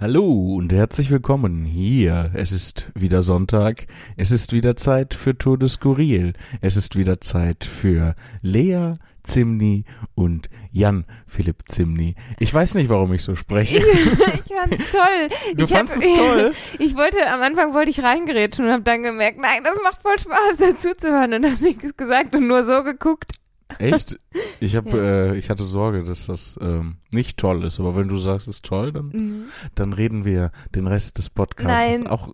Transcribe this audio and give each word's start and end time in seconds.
Hallo 0.00 0.54
und 0.54 0.72
herzlich 0.72 1.10
willkommen 1.10 1.64
hier. 1.64 2.30
Es 2.32 2.52
ist 2.52 2.86
wieder 2.94 3.20
Sonntag. 3.20 3.88
Es 4.16 4.30
ist 4.30 4.52
wieder 4.52 4.76
Zeit 4.76 5.12
für 5.12 5.36
Tour 5.36 5.58
de 5.58 5.68
Skurril. 5.68 6.34
Es 6.60 6.76
ist 6.76 6.94
wieder 6.94 7.20
Zeit 7.20 7.64
für 7.64 8.14
Lea 8.40 8.92
Zimni 9.24 9.86
und 10.14 10.50
Jan 10.70 11.04
Philipp 11.26 11.64
Zimni. 11.66 12.14
Ich 12.38 12.54
weiß 12.54 12.76
nicht, 12.76 12.88
warum 12.88 13.12
ich 13.12 13.24
so 13.24 13.34
spreche. 13.34 13.78
ich 13.78 14.54
fand's 14.54 14.92
toll. 14.92 15.56
Du 15.56 15.64
ich 15.64 15.70
fandst 15.70 15.96
hab, 15.96 16.02
es 16.04 16.16
toll? 16.16 16.52
Ich 16.78 16.94
wollte, 16.94 17.28
am 17.28 17.42
Anfang 17.42 17.74
wollte 17.74 17.90
ich 17.90 18.00
reingerätschen 18.00 18.66
und 18.66 18.70
habe 18.70 18.84
dann 18.84 19.02
gemerkt, 19.02 19.40
nein, 19.40 19.64
das 19.64 19.82
macht 19.82 20.02
voll 20.02 20.20
Spaß, 20.20 20.58
dazu 20.60 20.94
zu 20.96 21.10
hören 21.10 21.34
und 21.34 21.44
habe 21.44 21.60
nichts 21.60 21.96
gesagt 21.96 22.36
und 22.36 22.46
nur 22.46 22.64
so 22.64 22.84
geguckt. 22.84 23.32
Echt? 23.78 24.18
Ich 24.60 24.76
habe, 24.76 24.90
Ja. 24.96 24.96
äh, 25.32 25.36
ich 25.38 25.50
hatte 25.50 25.62
Sorge, 25.62 26.02
dass 26.04 26.26
das 26.26 26.58
ähm, 26.62 26.96
nicht 27.10 27.36
toll 27.38 27.64
ist. 27.64 27.78
Aber 27.80 27.94
wenn 27.96 28.08
du 28.08 28.16
sagst, 28.16 28.48
es 28.48 28.56
ist 28.56 28.64
toll, 28.64 28.92
dann, 28.92 29.08
Mhm. 29.08 29.44
dann 29.74 29.92
reden 29.92 30.24
wir 30.24 30.50
den 30.74 30.86
Rest 30.86 31.18
des 31.18 31.28
Podcasts 31.30 31.66
Nein. 32.00 32.06
auch. 32.06 32.32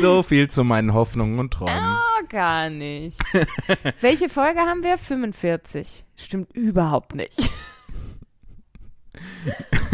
so 0.00 0.22
viel 0.22 0.48
zu 0.48 0.64
meinen 0.64 0.94
Hoffnungen 0.94 1.38
und 1.38 1.52
Träumen. 1.52 1.74
Oh, 1.82 2.24
gar 2.28 2.70
nicht. 2.70 3.18
Welche 4.00 4.28
Folge 4.28 4.60
haben 4.60 4.82
wir? 4.82 4.96
45. 4.98 6.04
Stimmt 6.16 6.52
überhaupt 6.54 7.14
nicht. 7.14 7.50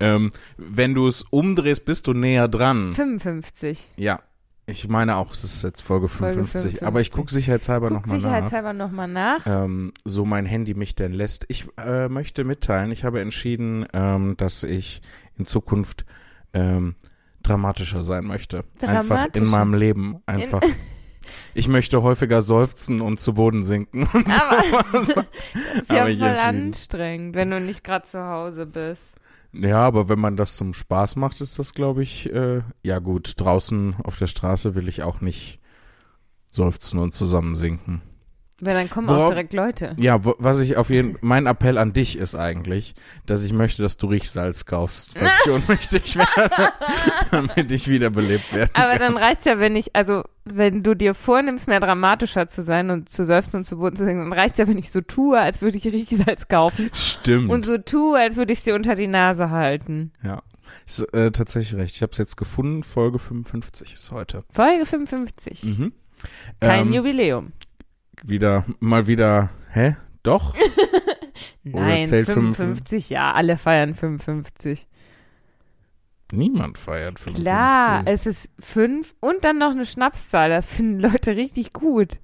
ähm, 0.00 0.30
wenn 0.56 0.94
du 0.94 1.06
es 1.06 1.22
umdrehst, 1.22 1.84
bist 1.84 2.06
du 2.06 2.12
näher 2.12 2.48
dran. 2.48 2.92
55. 2.92 3.88
Ja. 3.96 4.20
Ich 4.68 4.88
meine 4.88 5.14
auch, 5.16 5.32
es 5.32 5.44
ist 5.44 5.62
jetzt 5.62 5.80
Folge 5.80 6.08
Folge 6.08 6.44
55. 6.44 6.60
55. 6.80 6.86
Aber 6.86 7.00
ich 7.00 7.12
gucke 7.12 7.30
sicherheitshalber 7.30 7.88
nochmal 7.88 8.16
nach. 8.16 8.22
sicherheitshalber 8.24 8.72
nochmal 8.72 9.06
nach. 9.06 9.46
Ähm, 9.46 9.92
so 10.04 10.24
mein 10.24 10.44
Handy 10.44 10.74
mich 10.74 10.96
denn 10.96 11.12
lässt. 11.12 11.44
Ich 11.48 11.68
äh, 11.78 12.08
möchte 12.08 12.42
mitteilen, 12.42 12.90
ich 12.90 13.04
habe 13.04 13.20
entschieden, 13.20 13.86
ähm, 13.92 14.36
dass 14.36 14.64
ich 14.64 15.02
in 15.38 15.46
Zukunft 15.46 16.04
ähm, 16.52 16.96
dramatischer 17.44 18.02
sein 18.02 18.24
möchte. 18.24 18.64
Einfach 18.80 19.28
in 19.34 19.44
meinem 19.44 19.74
Leben. 19.74 20.16
Einfach. 20.26 20.62
ich 21.54 21.68
möchte 21.68 22.02
häufiger 22.02 22.42
seufzen 22.42 23.00
und 23.00 23.20
zu 23.20 23.34
Boden 23.34 23.62
sinken. 23.62 24.08
Und 24.12 24.26
Aber 24.28 24.62
sowas. 25.00 25.14
das 25.14 25.82
ist 25.82 25.92
ja 25.92 26.02
Aber 26.02 26.16
voll 26.16 26.38
anstrengend, 26.38 27.36
wenn 27.36 27.50
du 27.50 27.60
nicht 27.60 27.84
gerade 27.84 28.06
zu 28.06 28.24
Hause 28.24 28.66
bist. 28.66 29.15
Ja, 29.58 29.86
aber 29.86 30.08
wenn 30.08 30.18
man 30.18 30.36
das 30.36 30.56
zum 30.56 30.74
Spaß 30.74 31.16
macht, 31.16 31.40
ist 31.40 31.58
das, 31.58 31.72
glaube 31.72 32.02
ich, 32.02 32.32
äh, 32.32 32.62
ja 32.82 32.98
gut. 32.98 33.34
Draußen 33.36 33.96
auf 34.04 34.18
der 34.18 34.26
Straße 34.26 34.74
will 34.74 34.88
ich 34.88 35.02
auch 35.02 35.20
nicht 35.20 35.60
seufzen 36.50 36.98
und 36.98 37.12
zusammensinken. 37.12 38.02
Weil 38.60 38.72
dann 38.72 38.88
kommen 38.88 39.06
Worauf- 39.08 39.24
auch 39.24 39.28
direkt 39.28 39.52
Leute. 39.52 39.94
Ja, 39.98 40.24
wo, 40.24 40.34
was 40.38 40.60
ich 40.60 40.78
auf 40.78 40.88
jeden 40.88 41.18
mein 41.20 41.44
Appell 41.46 41.76
an 41.76 41.92
dich 41.92 42.16
ist 42.16 42.34
eigentlich, 42.34 42.94
dass 43.26 43.44
ich 43.44 43.52
möchte, 43.52 43.82
dass 43.82 43.98
du 43.98 44.06
Riechsalz 44.06 44.64
kaufst, 44.64 45.18
falls 45.18 45.32
ich 45.44 45.52
ohnmächtig 45.52 46.16
werde, 46.16 46.72
damit 47.30 47.70
ich 47.70 47.86
wiederbelebt 47.88 48.54
werde. 48.54 48.70
Aber 48.74 48.98
dann 48.98 49.18
reicht's 49.18 49.44
ja, 49.44 49.58
wenn 49.58 49.76
ich, 49.76 49.94
also 49.94 50.22
wenn 50.44 50.82
du 50.82 50.94
dir 50.94 51.12
vornimmst, 51.14 51.68
mehr 51.68 51.80
dramatischer 51.80 52.48
zu 52.48 52.62
sein 52.62 52.88
und 52.90 53.10
zu 53.10 53.26
seufzen 53.26 53.56
und 53.58 53.64
zu 53.66 53.76
Boden 53.76 53.96
zu 53.96 54.06
singen, 54.06 54.22
dann 54.22 54.32
reicht's 54.32 54.58
ja, 54.58 54.66
wenn 54.66 54.78
ich 54.78 54.90
so 54.90 55.02
tue, 55.02 55.38
als 55.38 55.60
würde 55.60 55.76
ich 55.76 55.84
Riechsalz 55.86 56.48
kaufen 56.48 56.88
Stimmt. 56.94 57.50
und 57.50 57.62
so 57.64 57.76
tue, 57.76 58.18
als 58.18 58.36
würde 58.36 58.52
ich 58.54 58.60
es 58.60 58.64
dir 58.64 58.74
unter 58.74 58.94
die 58.94 59.06
Nase 59.08 59.50
halten. 59.50 60.12
ja. 60.22 60.42
Ist 60.84 61.00
äh, 61.14 61.30
tatsächlich 61.30 61.78
recht. 61.80 61.94
Ich 61.96 62.02
habe 62.02 62.12
es 62.12 62.18
jetzt 62.18 62.36
gefunden. 62.36 62.82
Folge 62.82 63.18
55 63.18 63.92
ist 63.94 64.10
heute. 64.12 64.44
Folge 64.52 64.84
55. 64.86 65.62
Mhm. 65.64 65.92
Kein 66.60 66.86
Ähm, 66.88 66.92
Jubiläum. 66.92 67.52
Wieder, 68.24 68.64
mal 68.80 69.06
wieder, 69.06 69.50
hä? 69.70 69.96
Doch? 70.22 70.54
Nein, 71.62 72.06
zählt 72.06 72.26
55, 72.26 73.10
ja, 73.10 73.32
alle 73.32 73.58
feiern 73.58 73.94
55. 73.94 74.86
Niemand 76.32 76.78
feiert 76.78 77.18
55. 77.18 77.44
Klar, 77.44 78.02
es 78.06 78.26
ist 78.26 78.50
fünf 78.58 79.14
und 79.20 79.44
dann 79.44 79.58
noch 79.58 79.70
eine 79.70 79.86
Schnapszahl. 79.86 80.50
Das 80.50 80.66
finden 80.66 81.00
Leute 81.00 81.36
richtig 81.36 81.72
gut. 81.72 82.18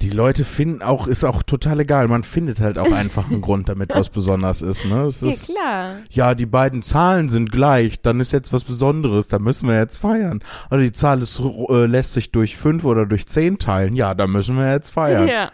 Die 0.00 0.10
Leute 0.10 0.44
finden 0.44 0.82
auch, 0.82 1.06
ist 1.06 1.24
auch 1.24 1.42
total 1.42 1.80
egal. 1.80 2.08
Man 2.08 2.22
findet 2.22 2.60
halt 2.60 2.78
auch 2.78 2.92
einfach 2.92 3.28
einen 3.30 3.40
Grund, 3.40 3.68
damit 3.68 3.90
was 3.94 4.08
besonders 4.10 4.62
ist. 4.62 4.84
Ne? 4.84 5.02
Es 5.06 5.20
Ja, 5.20 5.28
ist, 5.28 5.46
klar. 5.46 5.94
ja, 6.10 6.34
die 6.34 6.46
beiden 6.46 6.82
Zahlen 6.82 7.28
sind 7.28 7.50
gleich, 7.52 8.00
dann 8.00 8.20
ist 8.20 8.32
jetzt 8.32 8.52
was 8.52 8.64
Besonderes, 8.64 9.28
da 9.28 9.38
müssen 9.38 9.68
wir 9.68 9.76
jetzt 9.78 9.96
feiern. 9.96 10.40
Oder 10.70 10.80
die 10.80 10.92
Zahl 10.92 11.20
ist, 11.20 11.40
äh, 11.40 11.86
lässt 11.86 12.12
sich 12.12 12.30
durch 12.32 12.56
fünf 12.56 12.84
oder 12.84 13.06
durch 13.06 13.26
zehn 13.26 13.58
teilen, 13.58 13.94
ja, 13.96 14.14
da 14.14 14.26
müssen 14.26 14.56
wir 14.56 14.70
jetzt 14.70 14.90
feiern. 14.90 15.26
Ja. 15.28 15.50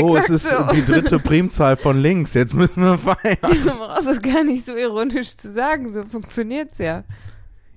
oh, 0.00 0.16
es 0.16 0.28
Exakt 0.28 0.30
ist 0.30 0.50
so. 0.50 0.62
die 0.74 0.84
dritte 0.84 1.18
Primzahl 1.18 1.76
von 1.76 2.00
links, 2.00 2.34
jetzt 2.34 2.54
müssen 2.54 2.82
wir 2.82 2.98
feiern. 2.98 3.38
Du 3.42 3.64
brauchst 3.78 4.06
es 4.06 4.20
gar 4.20 4.44
nicht 4.44 4.66
so 4.66 4.76
ironisch 4.76 5.36
zu 5.36 5.52
sagen, 5.52 5.92
so 5.92 6.04
funktioniert's 6.04 6.78
ja. 6.78 7.04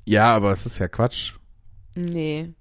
Ja, 0.06 0.36
aber 0.36 0.52
es 0.52 0.66
ist 0.66 0.78
ja 0.80 0.88
Quatsch. 0.88 1.34
Nee. 1.96 2.54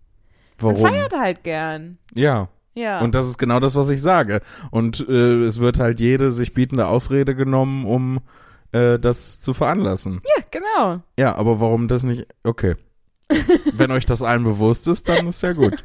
Warum? 0.59 0.81
Man 0.81 0.93
feiert 0.93 1.13
halt 1.19 1.43
gern. 1.43 1.99
Ja, 2.15 2.49
Ja. 2.75 3.01
und 3.01 3.15
das 3.15 3.27
ist 3.27 3.39
genau 3.39 3.59
das, 3.61 3.75
was 3.75 3.91
ich 3.91 4.01
sage. 4.01 4.41
Und 4.71 5.07
äh, 5.09 5.45
es 5.45 5.61
wird 5.61 5.81
halt 5.81 6.01
jede 6.01 6.31
sich 6.31 6.55
bietende 6.55 6.87
Ausrede 6.87 7.35
genommen, 7.35 7.85
um 7.85 8.21
äh, 8.73 8.99
das 8.99 9.41
zu 9.41 9.55
veranlassen. 9.55 10.21
ja, 10.37 10.45
genau. 10.51 11.03
Ja, 11.19 11.35
aber 11.35 11.61
warum 11.61 11.89
das 11.89 12.03
nicht? 12.03 12.27
Okay. 12.45 12.77
Wenn 13.75 13.91
euch 13.91 14.07
das 14.07 14.23
allen 14.23 14.45
bewusst 14.45 14.89
ist, 14.89 15.09
dann 15.09 15.29
ist 15.29 15.43
ja 15.43 15.53
gut. 15.53 15.85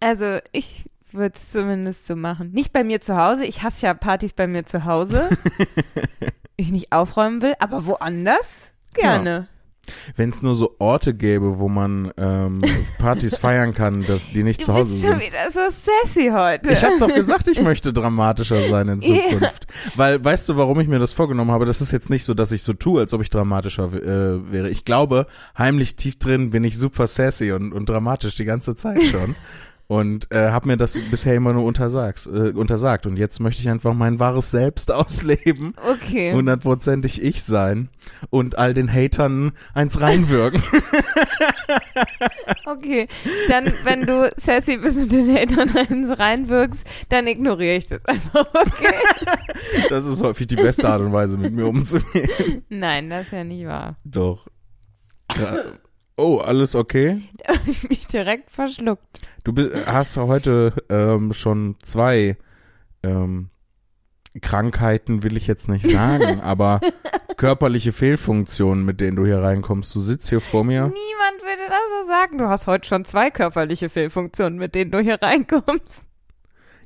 Also 0.00 0.38
ich 0.52 0.84
würde 1.12 1.34
es 1.34 1.50
zumindest 1.50 2.06
so 2.06 2.16
machen. 2.16 2.52
Nicht 2.52 2.72
bei 2.72 2.84
mir 2.84 3.00
zu 3.00 3.16
Hause. 3.16 3.44
Ich 3.44 3.62
hasse 3.62 3.86
ja 3.86 3.94
Partys 3.94 4.32
bei 4.32 4.46
mir 4.46 4.64
zu 4.64 4.84
Hause. 4.84 5.28
ich 6.56 6.70
nicht 6.70 6.92
aufräumen 6.92 7.42
will, 7.42 7.54
aber 7.58 7.86
woanders 7.86 8.72
gerne. 8.94 9.48
Wenn 10.14 10.28
es 10.28 10.42
nur 10.42 10.54
so 10.54 10.76
Orte 10.78 11.14
gäbe, 11.14 11.58
wo 11.58 11.68
man 11.68 12.12
ähm, 12.16 12.60
Partys 12.98 13.36
feiern 13.38 13.74
kann, 13.74 14.02
dass 14.06 14.30
die 14.30 14.42
nicht 14.44 14.60
Du 14.60 14.66
zu 14.66 14.74
Hause 14.74 14.90
bist 14.90 15.02
schon 15.02 15.18
sind. 15.18 15.20
wieder 15.20 15.50
so 15.52 15.60
sassy 16.04 16.30
heute. 16.32 16.72
Ich 16.72 16.84
habe 16.84 16.98
doch 16.98 17.12
gesagt, 17.12 17.48
ich 17.48 17.60
möchte 17.62 17.92
dramatischer 17.92 18.60
sein 18.68 18.88
in. 18.88 19.00
Zukunft. 19.02 19.66
Weil, 19.96 20.22
weißt 20.24 20.48
du, 20.48 20.56
warum 20.56 20.78
ich 20.80 20.88
mir 20.88 20.98
das 20.98 21.12
vorgenommen 21.12 21.50
habe? 21.50 21.64
Das 21.66 21.80
ist 21.80 21.90
jetzt 21.90 22.10
nicht 22.10 22.24
so, 22.24 22.34
dass 22.34 22.52
ich 22.52 22.62
so 22.62 22.72
tue, 22.72 23.00
als 23.00 23.12
ob 23.14 23.22
ich 23.22 23.30
dramatischer 23.30 23.86
äh, 23.92 24.52
wäre. 24.52 24.68
Ich 24.68 24.84
glaube, 24.84 25.26
heimlich 25.58 25.96
tief 25.96 26.18
drin 26.18 26.50
bin 26.50 26.62
ich 26.64 26.78
super 26.78 27.06
sassy 27.06 27.52
und, 27.52 27.72
und 27.72 27.88
dramatisch 27.88 28.34
die 28.34 28.44
ganze 28.44 28.76
Zeit 28.76 29.02
schon. 29.04 29.34
Und 29.90 30.30
äh, 30.30 30.50
habe 30.50 30.68
mir 30.68 30.76
das 30.76 31.00
bisher 31.10 31.34
immer 31.34 31.52
nur 31.52 31.64
untersagt, 31.64 32.28
äh, 32.32 32.50
untersagt. 32.50 33.06
Und 33.06 33.16
jetzt 33.16 33.40
möchte 33.40 33.60
ich 33.60 33.68
einfach 33.68 33.92
mein 33.92 34.20
wahres 34.20 34.52
Selbst 34.52 34.92
ausleben. 34.92 35.74
okay. 35.84 36.32
hundertprozentig 36.32 37.20
ich 37.20 37.42
sein 37.42 37.88
und 38.30 38.56
all 38.56 38.72
den 38.72 38.88
Hatern 38.88 39.50
eins 39.74 40.00
reinwirken. 40.00 40.62
Okay, 42.66 43.08
dann, 43.48 43.66
wenn 43.84 44.06
du 44.06 44.30
sassy 44.36 44.76
bist 44.76 44.96
und 44.98 45.10
den 45.10 45.34
Hatern 45.34 45.70
eins 45.76 46.18
reinwirkst, 46.18 46.84
dann 47.08 47.26
ignoriere 47.26 47.76
ich 47.76 47.86
das 47.86 48.04
einfach, 48.04 48.46
okay? 48.54 48.94
Das 49.88 50.06
ist 50.06 50.22
häufig 50.22 50.46
die 50.46 50.56
beste 50.56 50.88
Art 50.88 51.00
und 51.00 51.12
Weise, 51.12 51.36
mit 51.36 51.52
mir 51.52 51.66
umzugehen. 51.66 52.62
Nein, 52.68 53.10
das 53.10 53.26
ist 53.26 53.32
ja 53.32 53.44
nicht 53.44 53.66
wahr. 53.66 53.96
Doch. 54.04 54.46
Ja. 55.36 55.56
Oh, 56.20 56.38
alles 56.38 56.74
okay? 56.74 57.20
Da 57.46 57.54
habe 57.58 57.70
ich 57.70 57.88
mich 57.88 58.06
direkt 58.06 58.50
verschluckt. 58.50 59.20
Du 59.44 59.52
bi- 59.52 59.70
hast 59.86 60.16
heute 60.16 60.74
ähm, 60.88 61.32
schon 61.32 61.76
zwei 61.82 62.36
ähm, 63.02 63.48
Krankheiten, 64.42 65.22
will 65.22 65.36
ich 65.36 65.46
jetzt 65.46 65.68
nicht 65.68 65.90
sagen, 65.90 66.40
aber 66.42 66.80
körperliche 67.36 67.92
Fehlfunktionen, 67.92 68.84
mit 68.84 69.00
denen 69.00 69.16
du 69.16 69.24
hier 69.24 69.38
reinkommst. 69.42 69.94
Du 69.94 70.00
sitzt 70.00 70.28
hier 70.28 70.40
vor 70.40 70.62
mir. 70.64 70.82
Niemand 70.84 71.42
würde 71.42 71.62
das 71.68 71.78
so 72.02 72.08
sagen. 72.08 72.38
Du 72.38 72.48
hast 72.48 72.66
heute 72.66 72.86
schon 72.86 73.04
zwei 73.04 73.30
körperliche 73.30 73.88
Fehlfunktionen, 73.88 74.58
mit 74.58 74.74
denen 74.74 74.90
du 74.90 75.00
hier 75.00 75.20
reinkommst. 75.20 76.02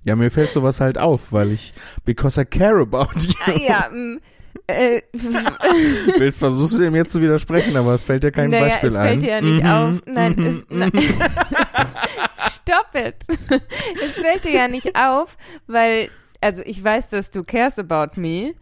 Ja, 0.04 0.16
mir 0.16 0.30
fällt 0.30 0.52
sowas 0.52 0.80
halt 0.80 0.98
auf, 0.98 1.32
weil 1.32 1.50
ich, 1.50 1.72
because 2.04 2.40
I 2.40 2.44
care 2.44 2.80
about 2.80 3.18
you. 3.18 3.32
Ah, 3.46 3.52
ja, 3.58 3.88
mm, 3.92 4.20
äh, 4.66 5.00
Willst, 6.18 6.38
versuchst 6.38 6.74
du 6.74 6.78
dem 6.80 6.94
jetzt 6.94 7.12
zu 7.12 7.20
widersprechen, 7.20 7.76
aber 7.76 7.94
es 7.94 8.04
fällt 8.04 8.22
dir 8.24 8.30
kein 8.32 8.50
naja, 8.50 8.64
Beispiel 8.64 8.88
es 8.90 8.96
ein. 8.96 9.06
fällt 9.08 9.22
dir 9.22 9.28
ja 9.30 9.40
nicht 9.40 9.62
Mhm, 9.62 9.70
auf. 9.70 10.02
Nein, 10.06 10.32
mhm, 10.36 10.46
es, 10.46 10.62
na, 10.70 10.86
Stop 12.50 12.94
it. 12.94 13.16
Es 14.04 14.12
fällt 14.14 14.44
dir 14.44 14.52
ja 14.52 14.68
nicht 14.68 14.96
auf, 14.96 15.36
weil, 15.66 16.08
also 16.40 16.62
ich 16.64 16.82
weiß, 16.82 17.08
dass 17.10 17.30
du 17.30 17.42
cares 17.44 17.78
about 17.78 18.18
me, 18.20 18.54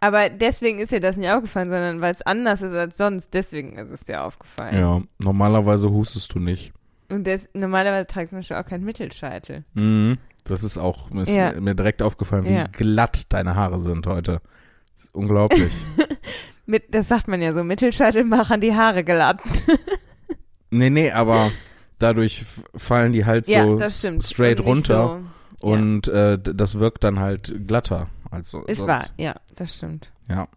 aber 0.00 0.28
deswegen 0.28 0.78
ist 0.78 0.92
dir 0.92 1.00
das 1.00 1.16
nicht 1.16 1.30
aufgefallen, 1.30 1.70
sondern 1.70 2.00
weil 2.00 2.12
es 2.12 2.22
anders 2.22 2.60
ist 2.62 2.74
als 2.74 2.96
sonst, 2.98 3.32
deswegen 3.32 3.76
ist 3.78 3.90
es 3.90 4.00
dir 4.04 4.22
aufgefallen. 4.22 4.78
Ja, 4.78 5.00
normalerweise 5.18 5.90
hustest 5.90 6.34
du 6.34 6.38
nicht. 6.38 6.72
Und 7.08 7.26
des, 7.26 7.48
normalerweise 7.54 8.06
trägst 8.06 8.32
du 8.32 8.36
zum 8.36 8.38
Beispiel 8.40 8.56
auch 8.56 8.66
keinen 8.66 8.84
Mittelscheitel. 8.84 9.64
Mhm. 9.74 10.18
Das 10.44 10.62
ist 10.62 10.76
auch, 10.78 11.10
ist 11.12 11.34
Ja. 11.34 11.52
mir- 11.52 11.60
mir 11.60 11.74
direkt 11.74 12.02
aufgefallen, 12.02 12.44
wie 12.44 12.52
Ja. 12.54 12.66
glatt 12.70 13.32
deine 13.32 13.54
Haare 13.56 13.80
sind 13.80 14.06
heute. 14.06 14.40
Das 14.96 15.04
ist 15.04 15.14
unglaublich. 15.14 15.72
Mit, 16.66 16.92
das 16.94 17.06
sagt 17.08 17.28
man 17.28 17.40
ja 17.40 17.52
so, 17.52 17.62
Mittelscheitel 17.62 18.24
machen 18.24 18.60
die 18.60 18.74
Haare 18.74 19.04
glatt. 19.04 19.40
nee, 20.70 20.90
nee, 20.90 21.12
aber 21.12 21.52
dadurch 22.00 22.44
fallen 22.74 23.12
die 23.12 23.24
halt 23.24 23.46
ja, 23.46 23.64
so 23.64 23.78
s- 23.78 24.08
straight 24.28 24.58
runter 24.60 25.20
So, 25.60 25.68
und 25.68 26.08
äh, 26.08 26.38
d- 26.38 26.54
das 26.54 26.78
wirkt 26.80 27.04
dann 27.04 27.20
halt 27.20 27.54
glatter 27.68 28.08
als 28.32 28.50
so- 28.50 28.64
ist 28.64 28.78
sonst. 28.78 28.88
wahr, 28.88 29.04
ja, 29.16 29.36
das 29.54 29.76
stimmt. 29.76 30.10
Ja. 30.28 30.48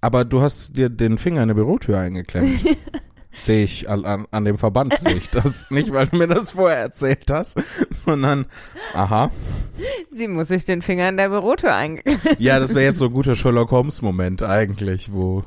Aber 0.00 0.24
du 0.24 0.40
hast 0.40 0.76
dir 0.78 0.88
den 0.88 1.18
Finger 1.18 1.42
in 1.42 1.48
der 1.48 1.54
Bürotür 1.54 1.98
eingeklemmt. 1.98 2.64
sehe 3.40 3.64
ich 3.64 3.88
an, 3.88 4.04
an, 4.04 4.26
an 4.30 4.44
dem 4.44 4.58
Verband, 4.58 4.98
sehe 4.98 5.14
ich 5.14 5.30
das. 5.30 5.70
Nicht, 5.70 5.92
weil 5.92 6.06
du 6.06 6.16
mir 6.16 6.26
das 6.26 6.52
vorher 6.52 6.78
erzählt 6.78 7.30
hast, 7.30 7.60
sondern, 7.90 8.46
aha. 8.94 9.30
Sie 10.10 10.28
muss 10.28 10.48
sich 10.48 10.64
den 10.64 10.82
Finger 10.82 11.08
in 11.08 11.16
der 11.16 11.28
Bürotür 11.28 11.74
eingeklemmt. 11.74 12.40
Ja, 12.40 12.58
das 12.58 12.74
wäre 12.74 12.84
jetzt 12.84 12.98
so 12.98 13.06
ein 13.06 13.14
guter 13.14 13.34
Sherlock 13.34 13.70
Holmes-Moment 13.70 14.42
eigentlich, 14.42 15.12
wo 15.12 15.44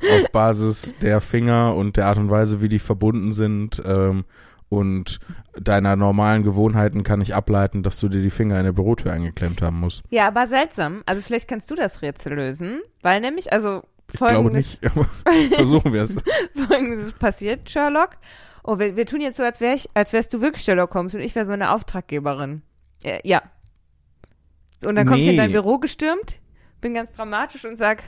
auf 0.00 0.30
Basis 0.32 0.96
der 1.00 1.20
Finger 1.20 1.74
und 1.74 1.96
der 1.96 2.06
Art 2.06 2.18
und 2.18 2.30
Weise, 2.30 2.60
wie 2.60 2.68
die 2.68 2.78
verbunden 2.78 3.32
sind 3.32 3.82
ähm, 3.86 4.24
und 4.68 5.20
deiner 5.58 5.96
normalen 5.96 6.42
Gewohnheiten 6.42 7.02
kann 7.02 7.20
ich 7.20 7.34
ableiten, 7.34 7.82
dass 7.82 8.00
du 8.00 8.08
dir 8.08 8.22
die 8.22 8.30
Finger 8.30 8.58
in 8.58 8.64
der 8.64 8.72
Bürotür 8.72 9.12
eingeklemmt 9.12 9.62
haben 9.62 9.80
musst. 9.80 10.02
Ja, 10.10 10.28
aber 10.28 10.46
seltsam. 10.46 11.02
Also 11.06 11.22
vielleicht 11.22 11.48
kannst 11.48 11.70
du 11.70 11.74
das 11.74 12.02
Rätsel 12.02 12.34
lösen, 12.34 12.80
weil 13.02 13.20
nämlich, 13.20 13.52
also 13.52 13.82
Ich 14.12 14.18
glaube 14.18 14.50
nicht, 14.52 14.78
aber 14.86 15.04
versuchen 15.54 15.92
wir 15.92 16.02
es. 16.02 16.16
Folgendes 16.68 17.12
passiert, 17.12 17.68
Sherlock. 17.68 18.10
Oh, 18.62 18.78
wir, 18.78 18.96
wir 18.96 19.06
tun 19.06 19.20
jetzt 19.20 19.36
so, 19.36 19.42
als, 19.42 19.60
wär 19.60 19.74
ich, 19.74 19.88
als 19.94 20.12
wärst 20.12 20.32
du 20.32 20.40
wirklich 20.40 20.64
Sherlock 20.64 20.94
Holmes 20.94 21.14
und 21.14 21.20
ich 21.20 21.34
wäre 21.34 21.46
so 21.46 21.52
eine 21.52 21.70
Auftraggeberin. 21.72 22.62
Äh, 23.04 23.20
ja. 23.24 23.42
Und 24.84 24.96
dann 24.96 25.06
komm 25.06 25.16
ich 25.16 25.26
in 25.26 25.32
Nee. 25.32 25.36
dein 25.38 25.52
Büro 25.52 25.78
gestürmt, 25.78 26.38
bin 26.80 26.94
ganz 26.94 27.12
dramatisch 27.12 27.64
und 27.64 27.76
sag, 27.76 28.02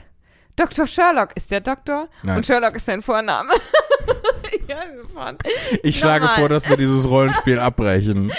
Dr. 0.55 0.85
Sherlock 0.87 1.29
ist 1.35 1.51
der 1.51 1.61
Doktor 1.61 2.09
Nein. 2.23 2.37
und 2.37 2.45
Sherlock 2.45 2.75
ist 2.75 2.87
dein 2.87 3.01
Vorname. 3.01 3.49
ja, 4.67 4.77
sofort. 5.01 5.41
Ich 5.83 5.97
schlage 5.97 6.25
Nochmal. 6.25 6.39
vor, 6.41 6.49
dass 6.49 6.69
wir 6.69 6.77
dieses 6.77 7.09
Rollenspiel 7.09 7.59
abbrechen. 7.59 8.31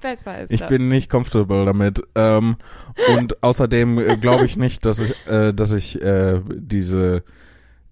Besser 0.00 0.42
ist 0.42 0.50
Ich 0.50 0.60
das. 0.60 0.68
bin 0.68 0.88
nicht 0.88 1.10
comfortable 1.10 1.64
damit. 1.64 2.02
Ähm, 2.14 2.56
und 3.16 3.42
außerdem 3.42 3.98
äh, 3.98 4.16
glaube 4.16 4.46
ich 4.46 4.56
nicht, 4.56 4.84
dass 4.84 4.98
ich, 5.00 5.14
äh, 5.26 5.52
dass 5.52 5.72
ich 5.72 6.00
äh, 6.02 6.40
diese 6.48 7.22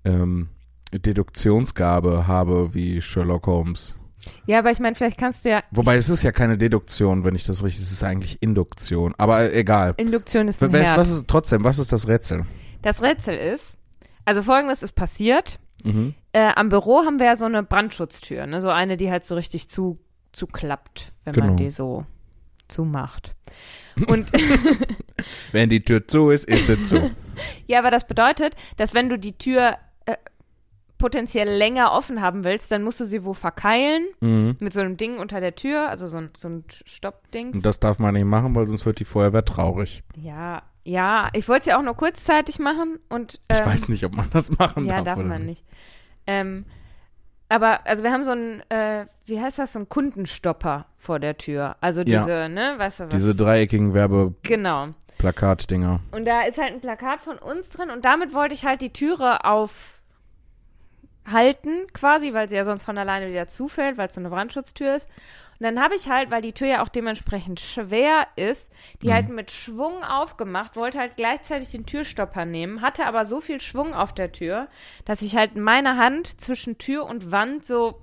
ähm, 0.04 0.48
Deduktionsgabe 0.92 2.26
habe 2.26 2.74
wie 2.74 3.00
Sherlock 3.02 3.46
Holmes. 3.46 3.94
ja, 4.46 4.58
aber 4.58 4.70
ich 4.70 4.78
meine, 4.78 4.94
vielleicht 4.94 5.18
kannst 5.18 5.44
du 5.44 5.50
ja. 5.50 5.60
Wobei 5.70 5.96
es 5.96 6.08
ist 6.08 6.22
ja 6.22 6.32
keine 6.32 6.56
Deduktion, 6.58 7.24
wenn 7.24 7.34
ich 7.34 7.44
das 7.44 7.62
richtig, 7.62 7.82
es 7.82 7.92
ist 7.92 8.02
eigentlich 8.04 8.42
Induktion. 8.42 9.14
Aber 9.18 9.40
äh, 9.42 9.58
egal. 9.60 9.94
Induktion 9.96 10.48
ist 10.48 10.62
ein 10.62 10.72
Was, 10.72 10.96
was 10.96 11.10
ist 11.10 11.28
trotzdem? 11.28 11.64
Was 11.64 11.78
ist 11.78 11.92
das 11.92 12.08
Rätsel? 12.08 12.44
Das 12.82 13.02
Rätsel 13.02 13.36
ist, 13.36 13.76
also 14.24 14.42
folgendes 14.42 14.82
ist 14.82 14.94
passiert. 14.94 15.58
Mhm. 15.84 16.14
Äh, 16.32 16.50
am 16.56 16.68
Büro 16.68 17.04
haben 17.04 17.18
wir 17.18 17.26
ja 17.26 17.36
so 17.36 17.44
eine 17.44 17.62
Brandschutztür, 17.62 18.46
ne? 18.46 18.60
so 18.60 18.68
eine, 18.68 18.96
die 18.96 19.10
halt 19.10 19.24
so 19.24 19.34
richtig 19.34 19.68
zu, 19.68 19.98
zuklappt, 20.32 21.12
wenn 21.24 21.34
Genau. 21.34 21.46
man 21.48 21.56
die 21.56 21.70
so 21.70 22.04
zumacht. 22.68 23.34
Und 24.06 24.30
Wenn 25.52 25.68
die 25.70 25.82
Tür 25.84 26.06
zu 26.06 26.30
ist, 26.30 26.44
ist 26.48 26.66
sie 26.66 26.82
zu. 26.84 27.10
ja, 27.66 27.78
aber 27.80 27.90
das 27.90 28.06
bedeutet, 28.06 28.54
dass 28.76 28.94
wenn 28.94 29.08
du 29.08 29.18
die 29.18 29.36
Tür 29.36 29.76
äh, 30.06 30.16
potenziell 30.98 31.48
länger 31.48 31.92
offen 31.92 32.20
haben 32.20 32.44
willst, 32.44 32.70
dann 32.70 32.82
musst 32.84 33.00
du 33.00 33.04
sie 33.06 33.24
wo 33.24 33.34
verkeilen 33.34 34.04
Mhm. 34.20 34.56
mit 34.60 34.72
so 34.72 34.80
einem 34.80 34.96
Ding 34.96 35.18
unter 35.18 35.40
der 35.40 35.54
Tür, 35.54 35.88
also 35.88 36.06
so 36.08 36.18
ein, 36.18 36.30
so 36.36 36.48
ein 36.48 36.64
Stoppdings. 36.84 37.56
Und 37.56 37.66
das 37.66 37.80
darf 37.80 37.98
man 37.98 38.14
nicht 38.14 38.24
machen, 38.26 38.54
weil 38.54 38.66
sonst 38.66 38.86
wird 38.86 39.00
die 39.00 39.04
Feuerwehr 39.04 39.44
traurig. 39.44 40.02
Ja, 40.16 40.62
ja, 40.84 41.28
ich 41.34 41.48
wollte 41.48 41.60
es 41.60 41.66
ja 41.66 41.78
auch 41.78 41.82
nur 41.82 41.94
kurzzeitig 41.96 42.58
machen 42.60 42.98
und 43.08 43.40
ähm, 43.48 43.56
Ich 43.60 43.66
weiß 43.66 43.88
nicht, 43.88 44.04
ob 44.04 44.14
man 44.14 44.28
das 44.30 44.56
machen 44.58 44.84
Ja, 44.84 44.96
darf. 44.96 45.04
darf 45.04 45.18
oder 45.18 45.28
man 45.28 45.46
nicht. 45.46 45.64
Ähm, 46.26 46.64
aber, 47.48 47.86
also 47.86 48.02
wir 48.02 48.12
haben 48.12 48.24
so 48.24 48.32
einen, 48.32 48.62
äh, 48.70 49.06
wie 49.26 49.40
heißt 49.40 49.58
das, 49.58 49.72
so 49.72 49.78
einen 49.78 49.88
Kundenstopper 49.88 50.86
vor 50.96 51.18
der 51.18 51.38
Tür. 51.38 51.76
Also 51.80 52.02
Ja. 52.02 52.20
diese, 52.20 52.48
ne, 52.48 52.74
weißt 52.76 53.00
du 53.00 53.04
was? 53.04 53.10
Diese 53.10 53.34
dreieckigen 53.34 53.92
genau. 54.42 54.88
Werbeplakatdinger. 55.18 56.00
Und 56.12 56.26
da 56.26 56.42
ist 56.42 56.58
halt 56.58 56.72
ein 56.74 56.80
Plakat 56.80 57.20
von 57.20 57.38
uns 57.38 57.70
drin 57.70 57.90
und 57.90 58.04
damit 58.04 58.34
wollte 58.34 58.54
ich 58.54 58.64
halt 58.64 58.80
die 58.80 58.92
Türe 58.92 59.44
aufhalten, 59.44 59.98
quasi, 61.92 62.32
weil 62.34 62.48
sie 62.48 62.56
ja 62.56 62.64
sonst 62.64 62.82
von 62.84 62.98
alleine 62.98 63.28
wieder 63.28 63.48
zufällt, 63.48 63.98
weil 63.98 64.08
es 64.08 64.14
so 64.14 64.20
eine 64.20 64.30
Brandschutztür 64.30 64.94
ist. 64.96 65.08
Und 65.60 65.64
dann 65.64 65.80
habe 65.82 65.96
ich 65.96 66.08
halt, 66.08 66.30
weil 66.30 66.40
die 66.42 66.52
Tür 66.52 66.68
ja 66.68 66.82
auch 66.84 66.88
dementsprechend 66.88 67.58
schwer 67.58 68.26
ist, 68.36 68.70
die 69.02 69.08
Mhm. 69.08 69.12
halt 69.12 69.28
mit 69.30 69.50
Schwung 69.50 70.04
aufgemacht, 70.04 70.76
wollte 70.76 70.98
halt 71.00 71.16
gleichzeitig 71.16 71.70
den 71.72 71.84
Türstopper 71.84 72.44
nehmen, 72.44 72.80
hatte 72.80 73.06
aber 73.06 73.24
so 73.24 73.40
viel 73.40 73.60
Schwung 73.60 73.92
auf 73.92 74.12
der 74.12 74.30
Tür, 74.30 74.68
dass 75.04 75.20
ich 75.22 75.34
halt 75.36 75.56
meine 75.56 75.96
Hand 75.96 76.40
zwischen 76.40 76.78
Tür 76.78 77.06
und 77.06 77.32
Wand 77.32 77.66
so, 77.66 78.00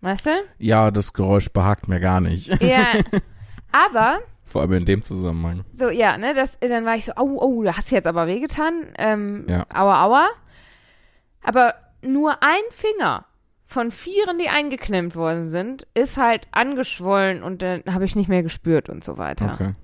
weißt 0.00 0.26
du? 0.26 0.30
Ja, 0.58 0.90
das 0.90 1.12
Geräusch 1.12 1.50
behagt 1.50 1.88
mir 1.88 2.00
gar 2.00 2.20
nicht. 2.20 2.62
Ja. 2.62 2.92
aber 3.72 4.20
Vor 4.44 4.62
allem 4.62 4.72
in 4.74 4.84
dem 4.86 5.02
Zusammenhang. 5.02 5.64
So, 5.74 5.90
ja, 5.90 6.16
ne, 6.16 6.32
das, 6.34 6.58
dann 6.60 6.84
war 6.86 6.94
ich 6.94 7.04
so, 7.04 7.12
au, 7.16 7.40
au, 7.40 7.62
da 7.64 7.76
hast 7.76 7.90
du 7.90 7.96
jetzt 7.96 8.06
aber 8.06 8.26
wehgetan. 8.26 8.86
Ähm, 8.96 9.44
Ja. 9.48 9.66
Aua, 9.74 10.04
aua. 10.04 10.26
Aber 11.42 11.74
nur 12.02 12.42
ein 12.42 12.62
Finger 12.70 13.26
von 13.66 13.90
vieren, 13.90 14.38
die 14.38 14.48
eingeklemmt 14.48 15.16
worden 15.16 15.50
sind, 15.50 15.86
ist 15.92 16.16
halt 16.16 16.46
angeschwollen 16.52 17.42
und 17.42 17.62
dann 17.62 17.82
habe 17.90 18.04
ich 18.04 18.14
nicht 18.14 18.28
mehr 18.28 18.44
gespürt 18.44 18.88
und 18.88 19.02
so 19.02 19.18
weiter. 19.18 19.52
Okay. 19.52 19.74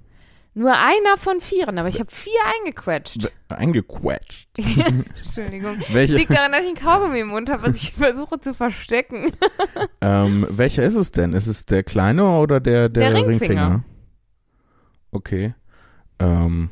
Nur 0.55 0.73
einer 0.73 1.17
von 1.17 1.41
vieren, 1.41 1.79
aber 1.79 1.89
ich 1.89 1.99
habe 1.99 2.11
vier 2.11 2.39
eingequetscht. 2.59 3.33
Eingequetscht. 3.49 4.51
Entschuldigung. 4.59 5.79
Welche, 5.91 6.15
Liegt 6.15 6.31
daran, 6.31 6.53
dass 6.53 6.61
ich 6.61 6.69
einen 6.69 6.77
Kaugummi 6.77 7.21
im 7.21 7.29
Mund 7.29 7.51
habe, 7.51 7.65
was 7.65 7.77
ich 7.77 7.93
versuche 7.97 8.39
zu 8.39 8.55
verstecken. 8.55 9.33
ähm, 10.01 10.47
welcher 10.51 10.85
ist 10.85 10.97
es 10.97 11.11
denn? 11.11 11.33
Ist 11.33 11.47
es 11.49 11.67
der 11.67 11.83
kleine 11.83 12.39
oder 12.39 12.61
der, 12.61 12.89
der, 12.89 13.11
Der 13.11 13.15
Ringfinger. 13.15 13.41
Ringfinger? 13.41 13.85
Okay. 15.11 15.55
Ähm, 16.19 16.71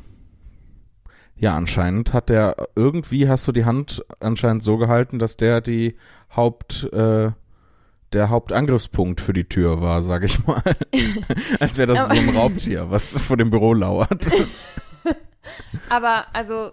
ja, 1.35 1.57
anscheinend 1.57 2.13
hat 2.13 2.29
der, 2.29 2.55
irgendwie 2.75 3.27
hast 3.27 3.47
du 3.47 3.51
die 3.51 3.65
Hand 3.65 4.05
anscheinend 4.19 4.63
so 4.63 4.77
gehalten, 4.77 5.17
dass 5.17 5.37
der 5.37 5.59
die 5.59 5.97
Haupt, 6.35 6.89
äh, 6.93 7.31
der 8.13 8.29
Hauptangriffspunkt 8.29 9.21
für 9.21 9.33
die 9.33 9.45
Tür 9.47 9.81
war, 9.81 10.01
sag 10.01 10.23
ich 10.23 10.45
mal. 10.45 10.61
Als 11.59 11.77
wäre 11.77 11.87
das 11.87 12.09
so 12.09 12.15
ein 12.15 12.29
Raubtier, 12.35 12.89
was 12.91 13.19
vor 13.21 13.37
dem 13.37 13.49
Büro 13.49 13.73
lauert. 13.73 14.27
Aber 15.89 16.25
also, 16.33 16.71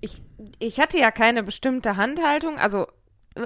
ich, 0.00 0.22
ich 0.58 0.80
hatte 0.80 0.98
ja 0.98 1.10
keine 1.10 1.42
bestimmte 1.42 1.96
Handhaltung, 1.96 2.58
also, 2.58 2.86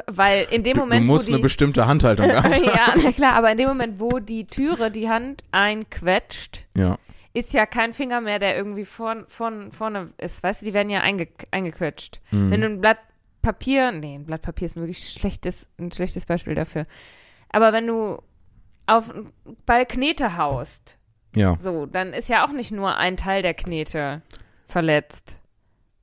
weil 0.06 0.46
in 0.50 0.62
dem 0.62 0.76
Moment, 0.76 1.02
du 1.02 1.06
musst 1.06 1.28
die, 1.28 1.34
eine 1.34 1.42
bestimmte 1.42 1.86
Handhaltung 1.86 2.30
haben. 2.32 2.52
ja, 2.64 2.94
na 3.02 3.12
klar, 3.12 3.34
aber 3.34 3.52
in 3.52 3.58
dem 3.58 3.68
Moment, 3.68 4.00
wo 4.00 4.18
die 4.18 4.46
Türe 4.46 4.90
die 4.90 5.08
Hand 5.08 5.44
einquetscht, 5.52 6.64
Ja. 6.76 6.98
ist 7.34 7.52
ja 7.54 7.66
kein 7.66 7.92
Finger 7.92 8.20
mehr, 8.20 8.38
der 8.38 8.56
irgendwie 8.56 8.84
vorn, 8.84 9.24
vorn, 9.28 9.70
vorne 9.70 10.08
ist. 10.18 10.42
Weißt 10.42 10.62
du, 10.62 10.66
die 10.66 10.74
werden 10.74 10.90
ja 10.90 11.00
einge, 11.00 11.28
eingequetscht. 11.50 12.20
Mhm. 12.30 12.50
Wenn 12.50 12.60
du 12.62 12.66
ein 12.68 12.80
Blatt 12.80 12.98
Papier, 13.42 13.92
nee, 13.92 14.14
ein 14.14 14.24
Blatt 14.24 14.42
Papier 14.42 14.66
ist 14.66 14.76
ein 14.76 14.82
wirklich 14.82 15.10
schlechtes, 15.10 15.66
ein 15.78 15.92
schlechtes 15.92 16.26
Beispiel 16.26 16.54
dafür. 16.54 16.86
Aber 17.50 17.72
wenn 17.72 17.86
du 17.86 18.22
auf 18.86 19.10
einen 19.10 19.32
Ball 19.66 19.84
Knete 19.86 20.36
haust, 20.36 20.96
Ja. 21.34 21.56
so, 21.58 21.86
dann 21.86 22.12
ist 22.12 22.28
ja 22.28 22.44
auch 22.46 22.52
nicht 22.52 22.70
nur 22.72 22.96
ein 22.96 23.16
Teil 23.16 23.42
der 23.42 23.54
Knete 23.54 24.22
verletzt. 24.66 25.40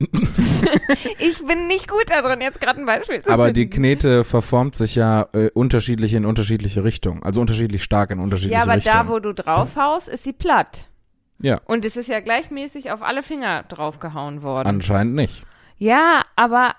ich 1.18 1.44
bin 1.46 1.66
nicht 1.66 1.88
gut 1.88 2.04
darin, 2.08 2.40
jetzt 2.40 2.60
gerade 2.60 2.80
ein 2.80 2.86
Beispiel 2.86 3.20
zu 3.22 3.30
Aber 3.30 3.52
die 3.52 3.62
finden. 3.62 3.76
Knete 3.76 4.24
verformt 4.24 4.76
sich 4.76 4.94
ja 4.94 5.28
äh, 5.32 5.50
unterschiedlich 5.52 6.14
in 6.14 6.24
unterschiedliche 6.24 6.84
Richtungen. 6.84 7.22
Also 7.22 7.40
unterschiedlich 7.40 7.82
stark 7.84 8.10
in 8.10 8.18
unterschiedliche 8.18 8.56
Ja, 8.56 8.62
aber 8.62 8.76
Richtungen. 8.76 8.96
da, 8.96 9.08
wo 9.08 9.18
du 9.18 9.32
draufhaust, 9.34 10.08
ist 10.08 10.24
sie 10.24 10.32
platt. 10.32 10.88
ja, 11.38 11.60
Und 11.66 11.84
es 11.84 11.96
ist 11.96 12.08
ja 12.08 12.20
gleichmäßig 12.20 12.90
auf 12.92 13.02
alle 13.02 13.22
Finger 13.22 13.64
draufgehauen 13.64 14.42
worden. 14.42 14.66
anscheinend 14.68 15.14
nicht. 15.14 15.44
ja, 15.76 16.22
aber 16.36 16.72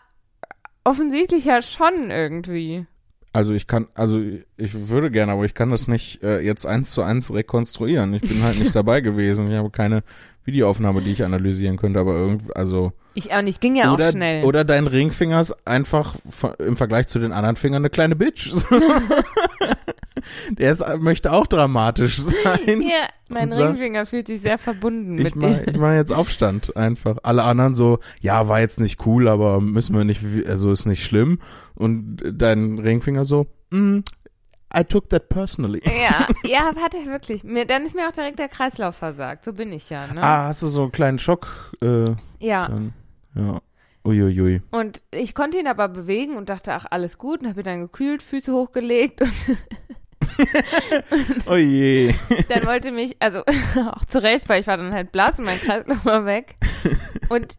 offensichtlich 0.84 1.46
ja 1.46 1.62
schon 1.62 2.10
irgendwie. 2.12 2.86
Also 3.34 3.54
ich 3.54 3.66
kann, 3.66 3.88
also 3.94 4.20
ich 4.58 4.90
würde 4.90 5.10
gerne, 5.10 5.32
aber 5.32 5.46
ich 5.46 5.54
kann 5.54 5.70
das 5.70 5.88
nicht 5.88 6.22
äh, 6.22 6.42
jetzt 6.42 6.66
eins 6.66 6.92
zu 6.92 7.02
eins 7.02 7.34
rekonstruieren. 7.34 8.14
Ich 8.14 8.24
bin 8.24 8.44
halt 8.44 8.60
nicht 8.60 8.76
dabei 8.76 9.00
gewesen. 9.02 9.50
Ich 9.50 9.58
habe 9.58 9.70
keine 9.70 10.04
Videoaufnahme, 10.44 11.02
die 11.02 11.12
ich 11.12 11.24
analysieren 11.24 11.78
könnte, 11.78 12.00
aber 12.00 12.14
irgendwie, 12.16 12.52
also 12.56 12.92
Ich 13.14 13.32
auch 13.32 13.42
nicht, 13.42 13.62
ging 13.62 13.76
ja 13.78 13.94
oder 13.94 14.08
auch 14.10 14.12
schnell. 14.12 14.44
oder 14.44 14.66
dein 14.66 14.86
Ringfinger 14.88 15.40
ist 15.40 15.56
einfach 15.66 16.16
im 16.60 16.76
Vergleich 16.76 17.08
zu 17.08 17.20
den 17.20 17.32
anderen 17.32 17.56
Fingern 17.56 17.84
eine 17.84 17.90
kleine 17.90 18.16
Bitch. 18.18 18.50
Der 20.52 20.72
ist, 20.72 20.84
möchte 21.00 21.32
auch 21.32 21.48
dramatisch 21.48 22.18
sein. 22.22 22.82
ja, 22.82 23.08
mein 23.30 23.50
und 23.50 23.56
sagt- 23.56 23.70
Ringfinger 23.74 24.06
fühlt 24.06 24.28
sich 24.28 24.42
sehr 24.42 24.58
verbunden 24.58 25.18
Ich 25.18 25.24
mit 25.24 25.36
mach, 25.36 25.48
dir. 25.50 25.68
ich 25.68 25.78
mach 25.78 25.94
jetzt 25.94 26.12
Aufstand 26.14 26.76
einfach. 26.78 27.18
Alle 27.24 27.44
anderen 27.44 27.76
so, 27.76 28.00
ja, 28.20 28.48
war 28.48 28.60
jetzt 28.60 28.80
nicht 28.80 29.06
cool, 29.06 29.28
aber 29.28 29.60
müssen 29.62 29.96
wir 29.96 30.04
nicht, 30.04 30.22
also 30.48 30.72
ist 30.72 30.86
nicht 30.86 31.04
schlimm. 31.06 31.40
Und 31.76 32.24
dein 32.34 32.80
Ringfinger 32.80 33.26
so, 33.26 33.48
mm, 33.72 34.00
I 34.74 34.84
took 34.86 35.10
that 35.10 35.28
personally. 35.28 35.82
Ja, 35.84 36.28
ja, 36.44 36.72
warte, 36.76 36.98
wirklich. 37.06 37.44
Mir, 37.44 37.66
dann 37.66 37.84
ist 37.86 37.94
mir 37.94 38.08
auch 38.08 38.14
direkt 38.14 38.40
der 38.40 38.48
Kreislauf 38.48 38.96
versagt. 38.96 39.44
So 39.44 39.52
bin 39.54 39.74
ich 39.74 39.90
ja, 39.90 40.08
ne? 40.14 40.24
Ah, 40.24 40.46
hast 40.48 40.64
du 40.64 40.68
so 40.68 40.84
einen 40.84 40.92
kleinen 40.94 41.20
Schock? 41.20 41.48
Äh, 41.82 42.12
ja. 42.40 42.68
dann, 42.70 42.94
ja. 43.36 43.60
Uiuiui. 44.04 44.62
Und 44.72 45.02
ich 45.12 45.36
konnte 45.36 45.60
ihn 45.60 45.68
aber 45.68 45.88
bewegen 45.88 46.36
und 46.38 46.50
dachte, 46.50 46.74
ach, 46.74 46.86
alles 46.90 47.18
gut. 47.20 47.42
Und 47.44 47.50
habe 47.50 47.60
ihn 47.62 47.66
dann 47.66 47.82
gekühlt, 47.82 48.24
Füße 48.24 48.52
hochgelegt. 48.54 49.22
Und 49.22 49.32
Oh 51.48 51.56
je. 51.56 52.14
dann 52.50 52.66
wollte 52.66 52.92
mich, 52.92 53.16
also 53.20 53.44
auch 53.92 54.06
zu 54.06 54.22
Recht, 54.22 54.48
weil 54.50 54.62
ich 54.62 54.68
war 54.68 54.78
dann 54.78 54.94
halt 54.94 55.12
blass 55.12 55.40
und 55.40 55.46
mein 55.46 55.60
Kreislauf 55.60 56.04
war 56.06 56.26
weg. 56.26 56.56
Und 57.30 57.58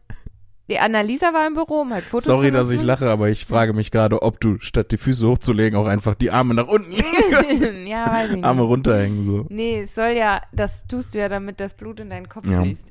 die 0.69 0.79
Annalisa 0.79 1.33
war 1.33 1.45
im 1.45 1.55
Büro, 1.55 1.81
um 1.81 1.93
halt 1.93 2.03
Fotos 2.05 2.25
Sorry, 2.25 2.49
dass 2.51 2.71
ich 2.71 2.81
lache, 2.81 3.09
aber 3.09 3.29
ich 3.29 3.45
frage 3.45 3.73
mich 3.73 3.91
gerade, 3.91 4.21
ob 4.21 4.39
du 4.39 4.59
statt 4.59 4.91
die 4.91 4.97
Füße 4.97 5.27
hochzulegen 5.27 5.77
auch 5.77 5.85
einfach 5.87 6.15
die 6.15 6.31
Arme 6.31 6.53
nach 6.53 6.67
unten 6.67 6.91
legen 6.93 7.31
machen. 7.31 7.87
ja, 7.87 8.07
weiß 8.09 8.29
ich 8.29 8.35
nicht. 8.37 8.45
Arme 8.45 8.61
runterhängen 8.63 9.23
so. 9.25 9.45
Nee, 9.49 9.81
es 9.81 9.93
soll 9.95 10.11
ja, 10.11 10.41
das 10.53 10.87
tust 10.87 11.13
du 11.13 11.19
ja, 11.19 11.27
damit 11.29 11.59
das 11.59 11.73
Blut 11.73 11.99
in 11.99 12.09
deinen 12.09 12.29
Kopf 12.29 12.45
Ja. 12.45 12.61
fließt. 12.61 12.87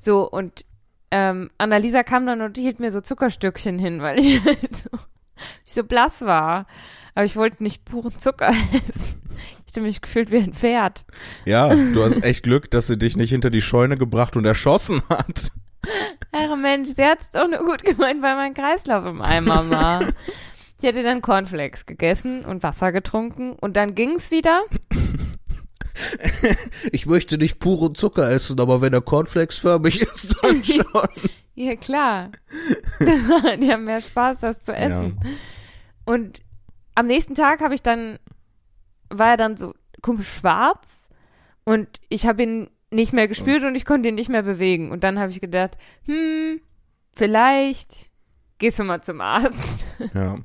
So, 0.00 0.28
und 0.28 0.64
ähm, 1.10 1.50
Annalisa 1.58 2.02
kam 2.02 2.24
dann 2.26 2.40
und 2.40 2.56
hielt 2.56 2.80
mir 2.80 2.90
so 2.90 3.02
Zuckerstückchen 3.02 3.78
hin, 3.78 4.00
weil 4.00 4.18
ich 4.18 4.42
halt 4.44 4.76
so, 4.76 4.98
ich 5.66 5.74
so 5.74 5.84
blass 5.84 6.22
war. 6.22 6.66
Aber 7.14 7.24
ich 7.24 7.36
wollte 7.36 7.62
nicht 7.62 7.84
puren 7.84 8.18
Zucker 8.18 8.48
essen. 8.48 9.22
Ich 9.66 9.72
hatte 9.72 9.80
mich 9.82 10.00
gefühlt 10.00 10.30
wie 10.30 10.38
ein 10.38 10.52
Pferd. 10.52 11.04
Ja, 11.44 11.74
du 11.74 12.02
hast 12.04 12.22
echt 12.22 12.42
Glück, 12.42 12.70
dass 12.70 12.86
sie 12.86 12.98
dich 12.98 13.16
nicht 13.16 13.30
hinter 13.30 13.50
die 13.50 13.62
Scheune 13.62 13.96
gebracht 13.96 14.36
und 14.36 14.44
erschossen 14.44 15.02
hat. 15.08 15.50
Ach 16.32 16.56
Mensch, 16.56 16.90
sie 16.94 17.04
hat's 17.04 17.30
doch 17.30 17.48
nur 17.48 17.60
gut 17.64 17.82
gemeint, 17.82 18.22
weil 18.22 18.36
mein 18.36 18.54
Kreislauf 18.54 19.04
im 19.06 19.20
Eimer 19.22 19.68
war. 19.70 20.08
Ich 20.78 20.84
hätte 20.88 21.02
dann 21.02 21.22
Cornflakes 21.22 21.86
gegessen 21.86 22.44
und 22.44 22.62
Wasser 22.62 22.92
getrunken 22.92 23.52
und 23.52 23.76
dann 23.76 23.94
ging's 23.94 24.30
wieder. 24.30 24.62
Ich 26.90 27.06
möchte 27.06 27.38
nicht 27.38 27.58
puren 27.58 27.94
Zucker 27.94 28.30
essen, 28.30 28.58
aber 28.60 28.80
wenn 28.80 28.92
er 28.92 29.00
cornflakesförmig 29.00 30.00
ist, 30.00 30.36
dann 30.42 30.64
schon. 30.64 30.84
Ja, 31.54 31.76
klar. 31.76 32.30
Die 32.98 33.70
haben 33.70 33.84
mehr 33.84 34.00
Spaß, 34.00 34.40
das 34.40 34.64
zu 34.64 34.74
essen. 34.74 35.20
Und 36.06 36.40
am 36.94 37.06
nächsten 37.06 37.34
Tag 37.34 37.60
habe 37.60 37.74
ich 37.74 37.82
dann, 37.82 38.18
war 39.10 39.30
er 39.30 39.36
dann 39.36 39.56
so 39.56 39.74
komisch 40.02 40.28
schwarz 40.28 41.08
und 41.64 41.88
ich 42.08 42.26
habe 42.26 42.42
ihn 42.42 42.70
nicht 42.90 43.12
mehr 43.12 43.28
gespürt 43.28 43.62
und 43.64 43.74
ich 43.74 43.84
konnte 43.84 44.08
ihn 44.10 44.14
nicht 44.16 44.28
mehr 44.28 44.42
bewegen. 44.42 44.90
Und 44.90 45.02
dann 45.04 45.18
habe 45.18 45.30
ich 45.32 45.40
gedacht, 45.40 45.78
hm, 46.04 46.60
vielleicht 47.14 48.10
gehst 48.58 48.78
du 48.78 48.84
mal 48.84 49.02
zum 49.02 49.20
Arzt. 49.20 49.86
Ja. 50.14 50.38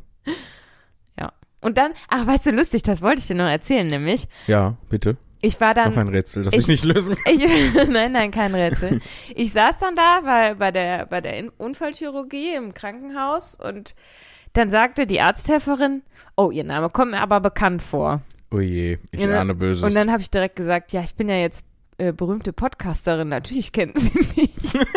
Und 1.60 1.78
dann, 1.80 1.92
ach, 2.08 2.28
weißt 2.28 2.46
du, 2.46 2.52
lustig, 2.52 2.84
das 2.84 3.02
wollte 3.02 3.20
ich 3.20 3.28
dir 3.28 3.36
noch 3.36 3.50
erzählen, 3.50 3.88
nämlich. 3.88 4.28
Ja, 4.46 4.78
bitte. 4.90 5.18
Ich 5.42 5.60
war 5.60 5.74
dann. 5.74 5.90
Noch 5.96 5.98
ein 6.02 6.08
Rätsel, 6.08 6.44
das 6.44 6.54
ich- 6.54 6.62
ich, 6.62 6.68
nicht 6.68 6.84
lösen 6.86 7.16
kann. 7.16 7.34
Ich, 7.40 7.90
nein, 7.90 8.12
nein, 8.12 8.30
kein 8.32 8.54
Rätsel. 8.54 9.02
Ich 9.36 9.54
saß 9.54 9.78
dann 9.80 9.96
da 9.96 10.22
bei, 10.22 10.54
bei 10.54 10.72
der, 10.72 11.08
bei 11.08 11.20
der 11.20 11.52
Unfallchirurgie 11.58 12.54
im 12.56 12.74
Krankenhaus 12.76 13.56
und 13.56 13.96
dann 14.58 14.72
sagte 14.72 15.06
die 15.06 15.22
Arzthelferin, 15.22 16.02
oh, 16.36 16.50
ihr 16.50 16.64
Name 16.64 16.90
kommt 16.90 17.12
mir 17.12 17.22
aber 17.22 17.40
bekannt 17.40 17.84
vor. 17.84 18.22
Oh 18.50 18.60
je, 18.60 18.98
ich 19.12 19.20
Ja, 19.20 19.40
ahne 19.40 19.54
Böses. 19.54 19.84
Und 19.84 19.94
dann 19.94 20.12
habe 20.12 20.24
ich 20.24 20.32
direkt 20.32 20.56
gesagt, 20.56 20.92
ja, 20.94 21.02
ich 21.04 21.14
bin 21.14 21.30
ja 21.30 21.36
jetzt 21.36 21.64
äh, 22.00 22.12
berühmte 22.12 22.54
Podcasterin, 22.54 23.30
natürlich 23.30 23.72
kennen 23.72 23.94
sie 23.96 24.12
mich. 24.36 24.50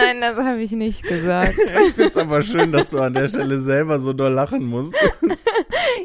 Nein, 0.00 0.20
das 0.20 0.36
habe 0.36 0.60
ich 0.60 0.72
nicht 0.72 1.02
gesagt. 1.02 1.54
ich 1.86 1.94
find's 1.94 2.16
aber 2.16 2.42
schön, 2.42 2.72
dass 2.72 2.90
du 2.90 3.00
an 3.00 3.14
der 3.14 3.28
Stelle 3.28 3.58
selber 3.58 3.98
so 3.98 4.12
doll 4.12 4.32
lachen 4.32 4.66
musst. 4.66 4.94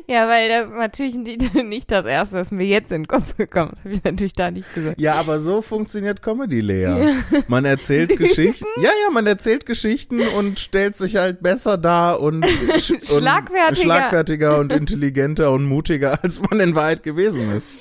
Ja, 0.08 0.28
weil 0.28 0.50
das 0.50 0.70
natürlich 0.70 1.16
nicht, 1.16 1.92
das 1.92 2.06
Erste, 2.06 2.36
was 2.36 2.52
mir 2.52 2.66
jetzt 2.66 2.92
in 2.92 3.04
den 3.04 3.08
Kopf 3.08 3.36
gekommen 3.38 3.72
ist, 3.72 3.84
habe 3.84 3.94
ich 3.94 4.04
natürlich 4.04 4.34
da 4.34 4.52
nicht 4.52 4.72
gesagt. 4.74 5.00
Ja, 5.00 5.16
aber 5.16 5.40
so 5.40 5.62
funktioniert 5.62 6.22
Comedy, 6.22 6.62
Lea. 6.62 7.14
Man 7.48 7.66
erzählt 7.66 8.18
Geschichten. 8.18 8.66
Ja, 8.78 8.90
ja, 9.04 9.12
man 9.12 9.25
erzählt 9.25 9.66
Geschichten 9.66 10.22
und 10.38 10.60
stellt 10.60 10.96
sich 10.96 11.16
halt 11.16 11.42
besser 11.42 11.78
dar 11.78 12.22
und, 12.22 12.46
sch- 12.46 12.94
und 13.12 13.22
Schlagfertiger. 13.22 13.75
schlagfertiger 13.82 14.60
und 14.60 14.72
intelligenter 14.72 15.52
und 15.52 15.66
mutiger, 15.66 16.20
als 16.24 16.42
man 16.50 16.60
in 16.60 16.75
Wahrheit 16.75 17.04
gewesen 17.04 17.52
ist. 17.56 17.72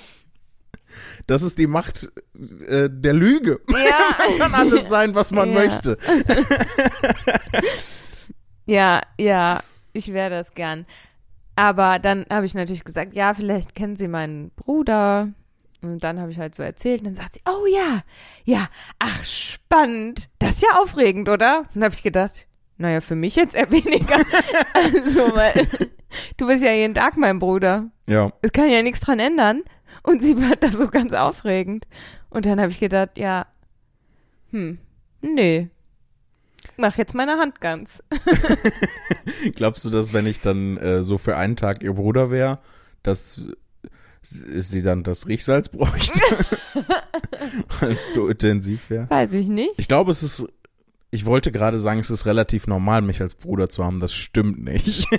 Das 1.26 1.42
ist 1.42 1.58
die 1.58 1.66
Macht 1.66 2.10
äh, 2.66 2.88
der 2.90 3.12
Lüge. 3.14 3.60
Ja, 3.68 4.26
Kann 4.38 4.54
alles 4.54 4.88
sein, 4.88 5.14
was 5.14 5.32
man 5.32 5.48
Ja. 5.50 5.54
möchte. 5.54 5.98
ja, 8.66 9.02
ja, 9.18 9.62
ich 9.92 10.12
wäre 10.12 10.30
das 10.30 10.54
gern. 10.54 10.86
Aber 11.56 11.98
dann 11.98 12.26
habe 12.30 12.46
ich 12.46 12.54
natürlich 12.54 12.84
gesagt, 12.84 13.14
ja, 13.14 13.32
vielleicht 13.32 13.74
kennen 13.74 13.96
Sie 13.96 14.08
meinen 14.08 14.50
Bruder. 14.56 15.28
Und 15.82 16.02
dann 16.02 16.18
habe 16.20 16.30
ich 16.30 16.38
halt 16.38 16.54
so 16.54 16.62
erzählt. 16.62 17.00
Und 17.02 17.08
dann 17.08 17.14
sagt 17.14 17.34
sie, 17.34 17.40
oh 17.46 17.66
ja, 17.66 18.02
ja, 18.44 18.68
ach, 18.98 19.22
spannend. 19.22 20.28
Das 20.38 20.52
ist 20.52 20.62
ja 20.62 20.80
aufregend, 20.80 21.28
oder? 21.28 21.60
Und 21.60 21.68
dann 21.74 21.84
habe 21.84 21.94
ich 21.94 22.02
gedacht, 22.02 22.46
naja, 22.78 23.00
für 23.00 23.14
mich 23.14 23.36
jetzt 23.36 23.54
eher 23.54 23.70
weniger. 23.70 24.16
also, 24.74 25.34
weil 25.36 25.68
du 26.38 26.46
bist 26.46 26.64
ja 26.64 26.72
jeden 26.72 26.94
Tag 26.94 27.16
mein 27.18 27.38
Bruder. 27.38 27.90
Ja. 28.08 28.32
Es 28.42 28.50
kann 28.52 28.70
ja 28.70 28.82
nichts 28.82 29.00
dran 29.00 29.20
ändern. 29.20 29.62
Und 30.04 30.22
sie 30.22 30.36
war 30.36 30.54
da 30.54 30.70
so 30.70 30.86
ganz 30.86 31.12
aufregend. 31.12 31.86
Und 32.30 32.46
dann 32.46 32.60
habe 32.60 32.70
ich 32.70 32.78
gedacht, 32.78 33.18
ja, 33.18 33.46
hm, 34.50 34.78
nee. 35.22 35.68
Mach 36.76 36.96
jetzt 36.96 37.14
meine 37.14 37.38
Hand 37.38 37.60
ganz. 37.60 38.02
Glaubst 39.56 39.84
du, 39.84 39.90
dass 39.90 40.12
wenn 40.12 40.26
ich 40.26 40.40
dann 40.40 40.76
äh, 40.76 41.02
so 41.02 41.18
für 41.18 41.36
einen 41.36 41.56
Tag 41.56 41.82
ihr 41.82 41.94
Bruder 41.94 42.30
wäre, 42.30 42.58
dass 43.02 43.40
sie 44.22 44.82
dann 44.82 45.04
das 45.04 45.26
Riechsalz 45.26 45.68
bräuchte? 45.68 46.20
Weil 47.80 47.92
es 47.92 48.12
so 48.12 48.28
intensiv 48.28 48.90
wäre? 48.90 49.08
Weiß 49.08 49.32
ich 49.32 49.48
nicht. 49.48 49.78
Ich 49.78 49.88
glaube, 49.88 50.10
es 50.10 50.22
ist. 50.22 50.46
Ich 51.14 51.24
wollte 51.26 51.52
gerade 51.52 51.78
sagen, 51.78 52.00
es 52.00 52.10
ist 52.10 52.26
relativ 52.26 52.66
normal, 52.66 53.00
mich 53.00 53.20
als 53.22 53.36
Bruder 53.36 53.68
zu 53.68 53.84
haben. 53.84 54.00
Das 54.00 54.12
stimmt 54.12 54.64
nicht. 54.64 55.06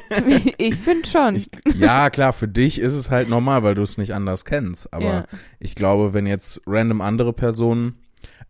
Ich 0.58 0.76
finde 0.76 1.08
schon. 1.08 1.36
Ich, 1.36 1.50
ja, 1.76 2.10
klar, 2.10 2.34
für 2.34 2.48
dich 2.50 2.80
ist 2.80 2.94
es 2.96 3.10
halt 3.12 3.30
normal, 3.30 3.64
weil 3.64 3.76
du 3.76 3.82
es 3.82 3.98
nicht 3.98 4.14
anders 4.14 4.44
kennst. 4.46 4.94
Aber 4.94 5.06
Ja. 5.06 5.26
ich 5.60 5.76
glaube, 5.76 6.14
wenn 6.14 6.26
jetzt 6.28 6.62
random 6.68 7.00
andere 7.02 7.32
Personen, 7.34 7.96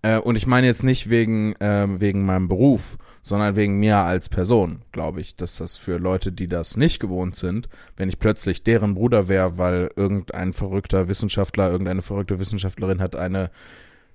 äh, 0.02 0.18
und 0.18 0.36
ich 0.36 0.48
meine 0.48 0.66
jetzt 0.68 0.84
nicht 0.84 1.10
wegen, 1.10 1.56
ähm, 1.60 2.00
wegen 2.02 2.26
meinem 2.26 2.48
Beruf, 2.48 2.98
sondern 3.22 3.56
wegen 3.56 3.78
mir 3.80 3.98
als 3.98 4.30
Person, 4.30 4.82
glaube 4.92 5.22
ich, 5.22 5.36
dass 5.36 5.58
das 5.58 5.78
für 5.78 5.98
Leute, 5.98 6.32
die 6.32 6.48
das 6.48 6.78
nicht 6.78 7.00
gewohnt 7.00 7.36
sind, 7.36 7.70
wenn 7.98 8.10
ich 8.10 8.18
plötzlich 8.20 8.64
deren 8.64 8.96
Bruder 8.96 9.28
wäre, 9.28 9.58
weil 9.60 9.92
irgendein 9.96 10.54
verrückter 10.54 11.08
Wissenschaftler, 11.08 11.70
irgendeine 11.72 12.02
verrückte 12.02 12.40
Wissenschaftlerin 12.40 13.00
hat 13.02 13.16
eine 13.16 13.52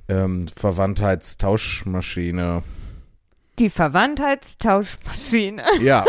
ähm, 0.08 0.46
Verwandtheitstauschmaschine. 0.48 2.62
Die 3.60 3.70
Verwandtheitstauschmaschine. 3.70 5.62
Ja. 5.80 6.04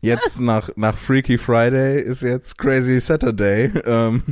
Jetzt 0.00 0.40
nach, 0.40 0.70
nach 0.76 0.96
Freaky 0.96 1.38
Friday 1.38 2.00
ist 2.00 2.22
jetzt 2.22 2.58
Crazy 2.58 3.00
Saturday, 3.00 3.72
ähm, 3.84 4.22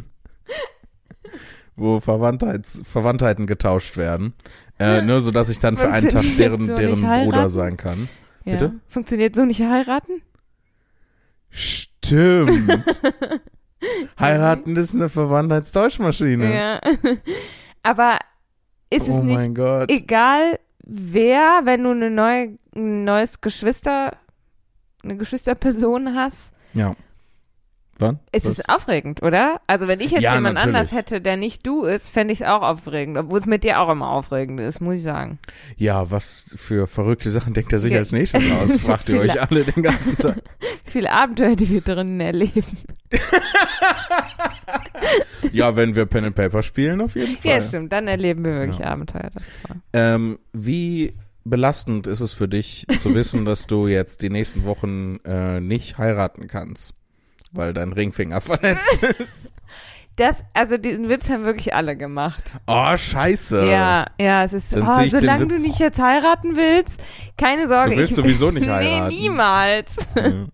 wo 1.77 1.99
Verwandtheits, 1.99 2.83
Verwandtheiten 2.85 3.47
getauscht 3.47 3.97
werden. 3.97 4.35
Äh, 4.79 5.01
nur 5.01 5.23
so 5.23 5.31
dass 5.31 5.49
ich 5.49 5.59
dann 5.59 5.79
für 5.79 5.91
einen 5.91 6.11
Tag 6.11 6.25
deren, 6.37 6.67
so 6.67 6.75
deren 6.77 7.01
nicht 7.01 7.25
Bruder 7.25 7.49
sein 7.49 7.79
kann. 7.79 8.09
Ja. 8.45 8.53
Bitte? 8.53 8.75
Funktioniert 8.87 9.35
so 9.35 9.45
nicht 9.45 9.61
heiraten? 9.61 10.23
Stimmt. 11.49 13.01
Heiraten 14.21 14.77
ist 14.77 14.95
eine 14.95 15.09
Verwandtheitstauschmaschine. 15.09 16.55
Ja. 16.55 16.81
Aber 17.83 18.19
ist 18.91 19.09
oh 19.09 19.19
es 19.19 19.25
nicht 19.25 19.35
mein 19.37 19.55
Gott. 19.55 19.91
egal, 19.91 20.59
wer, 20.83 21.61
wenn 21.65 21.83
du 21.85 21.91
eine 21.91 22.11
neue, 22.11 22.59
ein 22.75 23.05
neues 23.05 23.41
Geschwister, 23.41 24.17
eine 25.03 25.17
Geschwisterperson 25.17 26.15
hast, 26.15 26.53
Ja. 26.75 26.95
Wann? 27.99 28.19
ist 28.33 28.47
Was? 28.47 28.59
es 28.59 28.69
aufregend, 28.69 29.23
oder? 29.23 29.61
Also 29.69 29.87
wenn 29.87 30.01
ich 30.01 30.11
jetzt 30.11 30.23
Ja, 30.23 30.35
jemand 30.35 30.55
natürlich. 30.57 30.77
anders 30.77 30.93
hätte, 30.93 31.21
der 31.21 31.37
nicht 31.37 31.65
du 31.67 31.85
ist, 31.85 32.09
fände 32.09 32.33
ich 32.33 32.41
es 32.41 32.47
auch 32.47 32.63
aufregend, 32.63 33.17
obwohl 33.17 33.39
es 33.39 33.47
mit 33.47 33.63
dir 33.63 33.79
auch 33.81 33.89
immer 33.91 34.09
aufregend 34.09 34.59
ist, 34.61 34.81
muss 34.81 34.97
ich 34.97 35.03
sagen. 35.03 35.39
Ja, 35.77 36.11
was 36.11 36.53
für 36.57 36.89
verrückte 36.89 37.31
Sachen 37.31 37.55
denkt 37.55 37.73
er 37.73 37.79
sich 37.79 37.93
Ja. 37.93 37.99
als 37.99 38.11
nächstes 38.11 38.43
aus? 38.51 38.77
Fragt 38.85 39.09
ihr 39.09 39.21
euch 39.21 39.41
alle 39.41 39.63
den 39.65 39.85
ganzen 39.85 40.17
Tag. 40.17 40.43
Viele 40.85 41.13
Abenteuer, 41.13 41.55
die 41.55 41.69
wir 41.69 41.81
drinnen 41.83 42.19
erleben. 42.21 42.65
Ja, 45.53 45.77
wenn 45.77 45.95
wir 45.97 46.07
Pen 46.07 46.25
and 46.25 46.35
Paper 46.37 46.63
spielen, 46.63 47.01
auf 47.01 47.15
jeden 47.15 47.37
Fall. 47.37 47.51
Ja, 47.51 47.61
stimmt, 47.61 47.93
dann 47.93 48.09
erleben 48.09 48.45
wir 48.45 48.55
wirklich 48.55 48.79
Ja. 48.79 48.87
Abenteuer. 48.87 49.31
Ähm, 49.93 50.39
wie 50.53 51.15
belastend 51.45 52.07
ist 52.07 52.21
es 52.21 52.33
für 52.33 52.49
dich 52.49 52.87
zu 52.99 53.15
wissen, 53.15 53.45
dass 53.45 53.67
du 53.67 53.89
jetzt 53.89 54.23
die 54.23 54.31
nächsten 54.31 54.65
Wochen 54.65 55.19
äh, 55.25 55.61
nicht 55.61 55.99
heiraten 55.99 56.47
kannst, 56.47 56.95
weil 57.53 57.75
dein 57.75 57.93
Ringfinger 57.93 58.41
verletzt 58.41 59.03
ist? 59.19 59.55
Das, 60.17 60.45
also 60.53 60.77
diesen 60.77 61.09
Witz 61.09 61.31
haben 61.31 61.45
wirklich 61.47 61.75
alle 61.75 61.97
gemacht. 61.97 62.59
Oh, 62.67 62.97
scheiße. 62.97 63.67
Ja, 63.67 64.07
ja, 64.21 64.45
es 64.45 64.53
ist, 64.53 64.75
Dann 64.77 64.87
oh, 64.87 65.09
solange 65.09 65.47
du 65.47 65.59
nicht 65.59 65.79
jetzt 65.79 65.99
heiraten 65.99 66.55
willst, 66.55 67.01
keine 67.39 67.67
Sorge. 67.67 67.93
Du 67.93 67.97
willst 67.97 68.11
ich, 68.11 68.17
sowieso 68.17 68.51
nicht 68.51 68.69
heiraten. 68.69 69.09
Nee, 69.09 69.23
niemals. 69.23 69.91
Ja. 70.15 70.47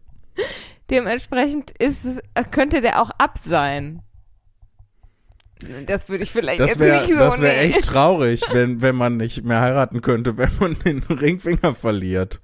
Dementsprechend 0.90 1.71
ist 1.78 2.04
es, 2.04 2.21
könnte 2.50 2.80
der 2.80 3.02
auch 3.02 3.11
ab 3.18 3.38
sein. 3.38 4.02
Das 5.87 6.09
würde 6.09 6.23
ich 6.23 6.30
vielleicht 6.30 6.61
Das 6.61 6.71
jetzt 6.71 6.78
wäre 6.78 7.00
nicht 7.00 7.12
so 7.12 7.18
das 7.18 7.40
wär 7.40 7.52
nee. 7.52 7.71
echt 7.71 7.85
traurig, 7.87 8.42
wenn, 8.52 8.80
wenn 8.80 8.95
man 8.95 9.16
nicht 9.16 9.45
mehr 9.45 9.61
heiraten 9.61 10.02
könnte, 10.02 10.38
wenn 10.38 10.50
man 10.61 10.78
den 10.78 11.02
Ringfinger 11.02 11.75
verliert. 11.75 12.40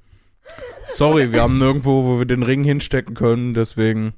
Sorry, 0.88 1.32
wir 1.32 1.42
haben 1.42 1.58
nirgendwo, 1.58 2.04
wo 2.04 2.18
wir 2.18 2.26
den 2.26 2.42
Ring 2.42 2.64
hinstecken 2.64 3.14
können, 3.14 3.54
deswegen 3.54 4.14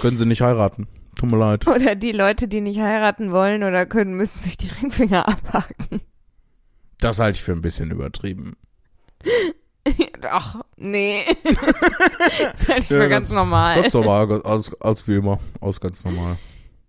können 0.00 0.16
sie 0.16 0.26
nicht 0.26 0.42
heiraten. 0.42 0.88
Tut 1.14 1.30
mir 1.30 1.38
leid. 1.38 1.66
Oder 1.66 1.94
die 1.94 2.12
Leute, 2.12 2.48
die 2.48 2.60
nicht 2.60 2.80
heiraten 2.80 3.32
wollen 3.32 3.62
oder 3.62 3.86
können, 3.86 4.16
müssen 4.16 4.40
sich 4.40 4.56
die 4.56 4.68
Ringfinger 4.68 5.26
abhaken. 5.28 6.00
Das 7.00 7.18
halte 7.18 7.36
ich 7.36 7.42
für 7.42 7.52
ein 7.52 7.62
bisschen 7.62 7.90
übertrieben. 7.90 8.56
Ach, 10.30 10.60
nee. 10.76 11.22
das 11.44 12.68
halte 12.68 12.80
ich 12.80 12.86
für 12.86 12.98
Ja, 13.02 13.08
ganz 13.08 13.30
normal. 13.30 13.82
Ganz 13.82 13.94
normal, 13.94 14.42
als, 14.42 14.70
als 14.80 15.06
wie 15.08 15.16
immer. 15.16 15.38
Aus 15.60 15.80
ganz 15.80 16.04
normal. 16.04 16.38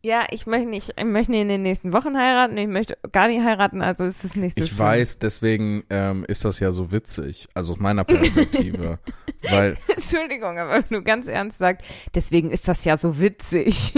Ja, 0.03 0.25
ich 0.29 0.45
möchte 0.45 0.69
nicht, 0.69 0.93
ich 0.95 1.03
möchte 1.05 1.35
in 1.35 1.49
den 1.49 1.63
nächsten 1.63 1.91
Wochen 1.91 2.15
heiraten, 2.17 2.57
ich 2.57 2.67
möchte 2.67 2.97
gar 3.11 3.27
nicht 3.27 3.43
heiraten, 3.43 3.81
also 3.81 4.05
ist 4.05 4.23
es 4.23 4.35
nicht 4.35 4.57
so 4.57 4.63
Ich 4.63 4.69
schlimm. 4.69 4.79
weiß, 4.79 5.19
deswegen 5.19 5.83
ähm, 5.89 6.23
ist 6.27 6.45
das 6.45 6.59
ja 6.59 6.71
so 6.71 6.91
witzig. 6.91 7.47
Also 7.53 7.73
aus 7.73 7.79
meiner 7.79 8.03
Perspektive. 8.03 8.99
weil, 9.49 9.75
Entschuldigung, 9.87 10.59
aber 10.59 10.75
wenn 10.75 10.97
du 10.97 11.03
ganz 11.03 11.27
ernst 11.27 11.57
sagst, 11.57 11.85
deswegen 12.15 12.51
ist 12.51 12.67
das 12.67 12.85
ja 12.85 12.97
so 12.97 13.19
witzig. 13.19 13.93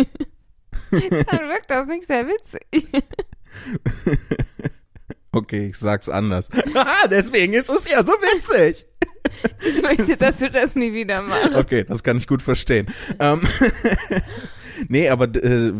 Dann 0.91 1.49
wirkt 1.49 1.69
das 1.69 1.85
nicht 1.87 2.07
sehr 2.07 2.25
witzig. 2.25 2.87
okay, 5.31 5.67
ich 5.67 5.77
sag's 5.77 6.09
anders. 6.09 6.49
Haha, 6.73 7.07
deswegen 7.07 7.53
ist 7.53 7.69
es 7.69 7.89
ja 7.89 8.03
so 8.03 8.13
witzig. 8.13 8.87
Ich 9.67 9.81
möchte, 9.81 10.17
dass 10.17 10.39
du 10.39 10.49
das 10.49 10.75
nie 10.75 10.93
wieder 10.93 11.21
machst. 11.21 11.55
Okay, 11.55 11.83
das 11.87 12.03
kann 12.03 12.17
ich 12.17 12.27
gut 12.27 12.41
verstehen. 12.41 12.87
Ähm, 13.19 13.41
nee, 14.87 15.09
aber 15.09 15.25
äh, 15.35 15.71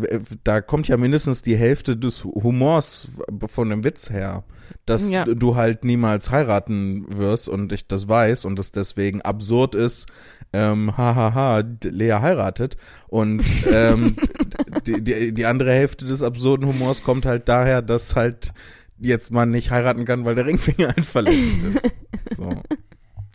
da 0.44 0.60
kommt 0.60 0.88
ja 0.88 0.96
mindestens 0.96 1.42
die 1.42 1.56
Hälfte 1.56 1.96
des 1.96 2.24
Humors 2.24 3.08
von 3.46 3.70
dem 3.70 3.84
Witz 3.84 4.10
her. 4.10 4.44
Dass 4.86 5.10
Ja. 5.10 5.24
du 5.24 5.56
halt 5.56 5.84
niemals 5.84 6.30
heiraten 6.30 7.04
wirst 7.08 7.48
und 7.48 7.72
ich 7.72 7.86
das 7.86 8.08
weiß 8.08 8.44
und 8.44 8.58
es 8.58 8.70
deswegen 8.72 9.20
absurd 9.22 9.74
ist, 9.74 10.06
ähm, 10.52 10.96
hahaha, 10.96 11.62
Lea 11.84 12.18
heiratet. 12.20 12.76
Und 13.08 13.42
ähm, 13.70 14.16
die, 14.86 15.00
die, 15.02 15.32
die 15.32 15.46
andere 15.46 15.72
Hälfte 15.72 16.04
des 16.06 16.22
absurden 16.22 16.66
Humors 16.66 17.02
kommt 17.02 17.26
halt 17.26 17.48
daher, 17.48 17.82
dass 17.82 18.14
halt 18.16 18.52
jetzt 18.98 19.32
man 19.32 19.50
nicht 19.50 19.70
heiraten 19.70 20.04
kann, 20.04 20.24
weil 20.24 20.34
der 20.34 20.46
Ringfinger 20.46 20.88
halt 20.96 21.06
verletzt 21.06 21.62
ist. 21.74 21.90
So. 22.36 22.50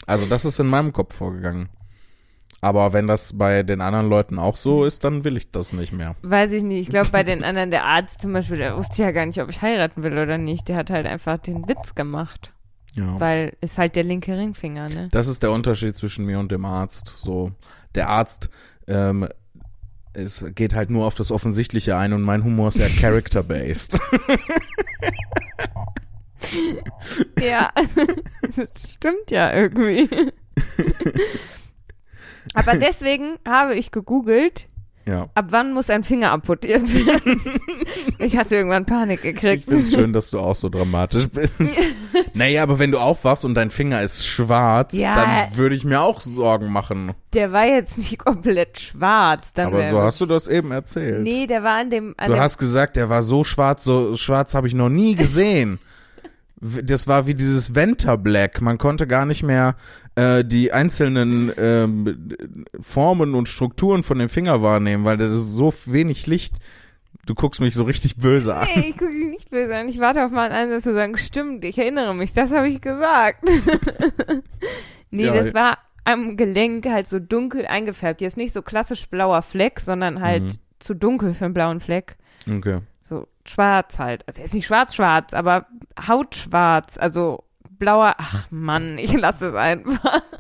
Also 0.06 0.26
das 0.26 0.46
ist 0.46 0.60
in 0.60 0.68
meinem 0.68 0.94
Kopf 0.94 1.16
vorgegangen. 1.16 1.70
Aber 2.62 2.94
wenn 2.94 3.08
das 3.08 3.38
bei 3.38 3.64
den 3.64 3.82
anderen 3.82 4.10
Leuten 4.10 4.40
auch 4.40 4.56
so 4.56 4.86
ist, 4.86 5.04
dann 5.04 5.24
will 5.24 5.38
ich 5.38 5.52
das 5.52 5.74
nicht 5.74 5.94
mehr. 5.94 6.16
Weiß 6.24 6.52
ich 6.52 6.64
nicht. 6.64 6.82
Ich 6.82 6.90
glaube, 6.90 7.10
bei 7.10 7.24
den 7.24 7.44
anderen, 7.44 7.70
der 7.70 7.84
Arzt 7.84 8.22
zum 8.22 8.34
Beispiel, 8.34 8.58
der 8.58 8.76
wusste 8.76 9.04
ja 9.04 9.12
gar 9.12 9.26
nicht, 9.26 9.40
ob 9.42 9.50
ich 9.50 9.62
heiraten 9.62 10.02
will 10.04 10.18
oder 10.18 10.38
nicht. 10.38 10.68
Der 10.68 10.76
hat 10.76 10.90
halt 10.90 11.06
einfach 11.06 11.38
den 11.38 11.68
Witz 11.68 11.94
gemacht. 11.94 12.54
Ja. 12.94 13.20
Weil 13.20 13.54
ist 13.62 13.78
halt 13.78 13.96
der 13.96 14.04
linke 14.04 14.36
Ringfinger, 14.36 14.90
ne? 14.90 15.10
Das 15.12 15.28
ist 15.28 15.44
der 15.44 15.52
Unterschied 15.52 15.96
zwischen 15.96 16.26
mir 16.26 16.40
und 16.40 16.52
dem 16.52 16.66
Arzt. 16.66 17.12
So, 17.18 17.52
der 17.94 18.10
Arzt 18.10 18.50
ähm, 18.88 19.28
es 20.16 20.46
geht 20.56 20.74
halt 20.76 20.90
nur 20.90 21.06
auf 21.06 21.16
das 21.16 21.32
Offensichtliche 21.32 21.98
ein 21.98 22.14
und 22.14 22.22
mein 22.22 22.44
Humor 22.44 22.70
ist 22.70 22.78
ja 22.78 22.88
character-based. 23.00 24.00
Ja, 27.42 27.70
das 28.56 28.92
stimmt 28.94 29.30
ja 29.32 29.54
irgendwie. 29.54 30.10
Aber 32.54 32.78
deswegen 32.78 33.38
habe 33.46 33.76
ich 33.76 33.92
gegoogelt, 33.92 34.68
ja. 35.06 35.30
ab 35.36 35.48
wann 35.50 35.74
muss 35.74 35.90
ein 35.90 36.04
Finger 36.04 36.32
amputiert 36.32 36.82
werden. 36.94 37.42
Ich 38.20 38.38
hatte 38.38 38.56
irgendwann 38.56 38.86
Panik 38.86 39.20
Ich 39.26 39.34
gekriegt. 39.36 39.66
find's 39.68 39.92
schön, 39.94 40.14
dass 40.14 40.30
du 40.30 40.40
auch 40.40 40.56
so 40.56 40.70
dramatisch 40.70 41.28
bist. 41.28 41.60
naja, 42.34 42.64
aber 42.64 42.80
wenn 42.80 42.92
du 42.92 43.00
aufwachst 43.00 43.44
und 43.46 43.56
dein 43.56 43.72
Finger 43.72 44.02
ist 44.02 44.26
schwarz, 44.26 44.94
Ja. 44.94 45.16
dann 45.48 45.58
würde 45.58 45.76
ich 45.76 45.84
mir 45.84 46.00
auch 46.02 46.22
Sorgen 46.22 46.72
machen. 46.72 47.12
Der 47.34 47.52
war 47.52 47.66
jetzt 47.66 47.98
nicht 47.98 48.18
komplett 48.20 48.80
schwarz. 48.80 49.52
Dann 49.54 49.68
Aber 49.68 49.90
so 49.90 50.02
hast 50.02 50.22
du 50.22 50.26
das 50.26 50.48
eben 50.48 50.72
erzählt. 50.72 51.24
Nee, 51.24 51.46
der 51.48 51.64
war 51.64 51.76
an 51.80 51.90
dem, 51.90 52.14
an 52.18 52.28
Du 52.28 52.34
dem 52.36 52.42
hast 52.42 52.58
gesagt, 52.58 52.96
der 52.96 53.10
war 53.10 53.22
so 53.22 53.44
schwarz, 53.44 53.84
so 53.84 54.16
schwarz 54.16 54.56
habe 54.56 54.68
ich 54.68 54.74
noch 54.74 54.90
nie 54.90 55.16
gesehen. 55.16 55.80
Das 56.62 57.08
war 57.08 57.28
wie 57.28 57.34
dieses 57.36 57.76
Venta 57.76 58.16
Black. 58.16 58.62
Man 58.62 58.78
konnte 58.78 59.08
gar 59.08 59.26
nicht 59.26 59.44
mehr 59.44 59.76
äh, 60.16 60.44
die 60.46 60.72
einzelnen 60.72 61.52
ähm, 61.58 62.34
Formen 62.80 63.36
und 63.36 63.50
Strukturen 63.50 64.04
von 64.04 64.18
dem 64.20 64.30
Finger 64.30 64.62
wahrnehmen, 64.62 65.04
weil 65.04 65.18
das 65.18 65.34
ist 65.34 65.54
so 65.54 65.74
wenig 65.86 66.28
Licht. 66.28 66.56
Du 67.26 67.34
guckst 67.36 67.60
mich 67.60 67.74
so 67.76 67.84
richtig 67.84 68.18
böse 68.18 68.56
an. 68.56 68.68
Nee, 68.76 68.88
ich 68.90 68.98
gucke 68.98 69.12
dich 69.12 69.26
nicht 69.26 69.50
böse 69.50 69.76
an. 69.76 69.90
Ich 69.90 70.00
warte 70.00 70.24
auf 70.26 70.32
meinen 70.32 70.52
Einsatz 70.54 70.84
zu 70.84 70.94
sagen, 70.94 71.18
stimmt, 71.18 71.66
ich 71.66 71.78
erinnere 71.78 72.14
mich, 72.16 72.34
das 72.34 72.52
habe 72.52 72.70
ich 72.70 72.80
gesagt. 72.82 73.44
nee, 75.12 75.26
Ja, 75.26 75.34
das 75.34 75.54
war 75.54 75.78
am 76.04 76.38
Gelenk 76.38 76.86
halt 76.88 77.08
so 77.08 77.20
dunkel 77.20 77.66
eingefärbt. 77.66 78.22
Jetzt 78.22 78.38
nicht 78.38 78.54
so 78.54 78.62
klassisch 78.62 79.08
blauer 79.10 79.42
Fleck, 79.42 79.80
sondern 79.80 80.22
halt 80.22 80.44
Mhm. 80.44 80.52
zu 80.80 80.94
dunkel 80.94 81.34
für 81.34 81.46
einen 81.46 81.54
blauen 81.54 81.80
Fleck. 81.80 82.16
Okay. 82.50 82.80
Schwarz 83.46 84.00
halt. 84.00 84.28
Also 84.28 84.42
jetzt 84.42 84.54
nicht 84.54 84.66
schwarz-schwarz, 84.68 85.34
aber 85.34 85.68
hautschwarz. 86.08 86.98
Also 86.98 87.44
blauer, 87.78 88.16
ach 88.18 88.48
Mann, 88.52 88.98
ich 88.98 89.14
lasse 89.14 89.50
es 89.50 89.56
einfach. 89.56 90.22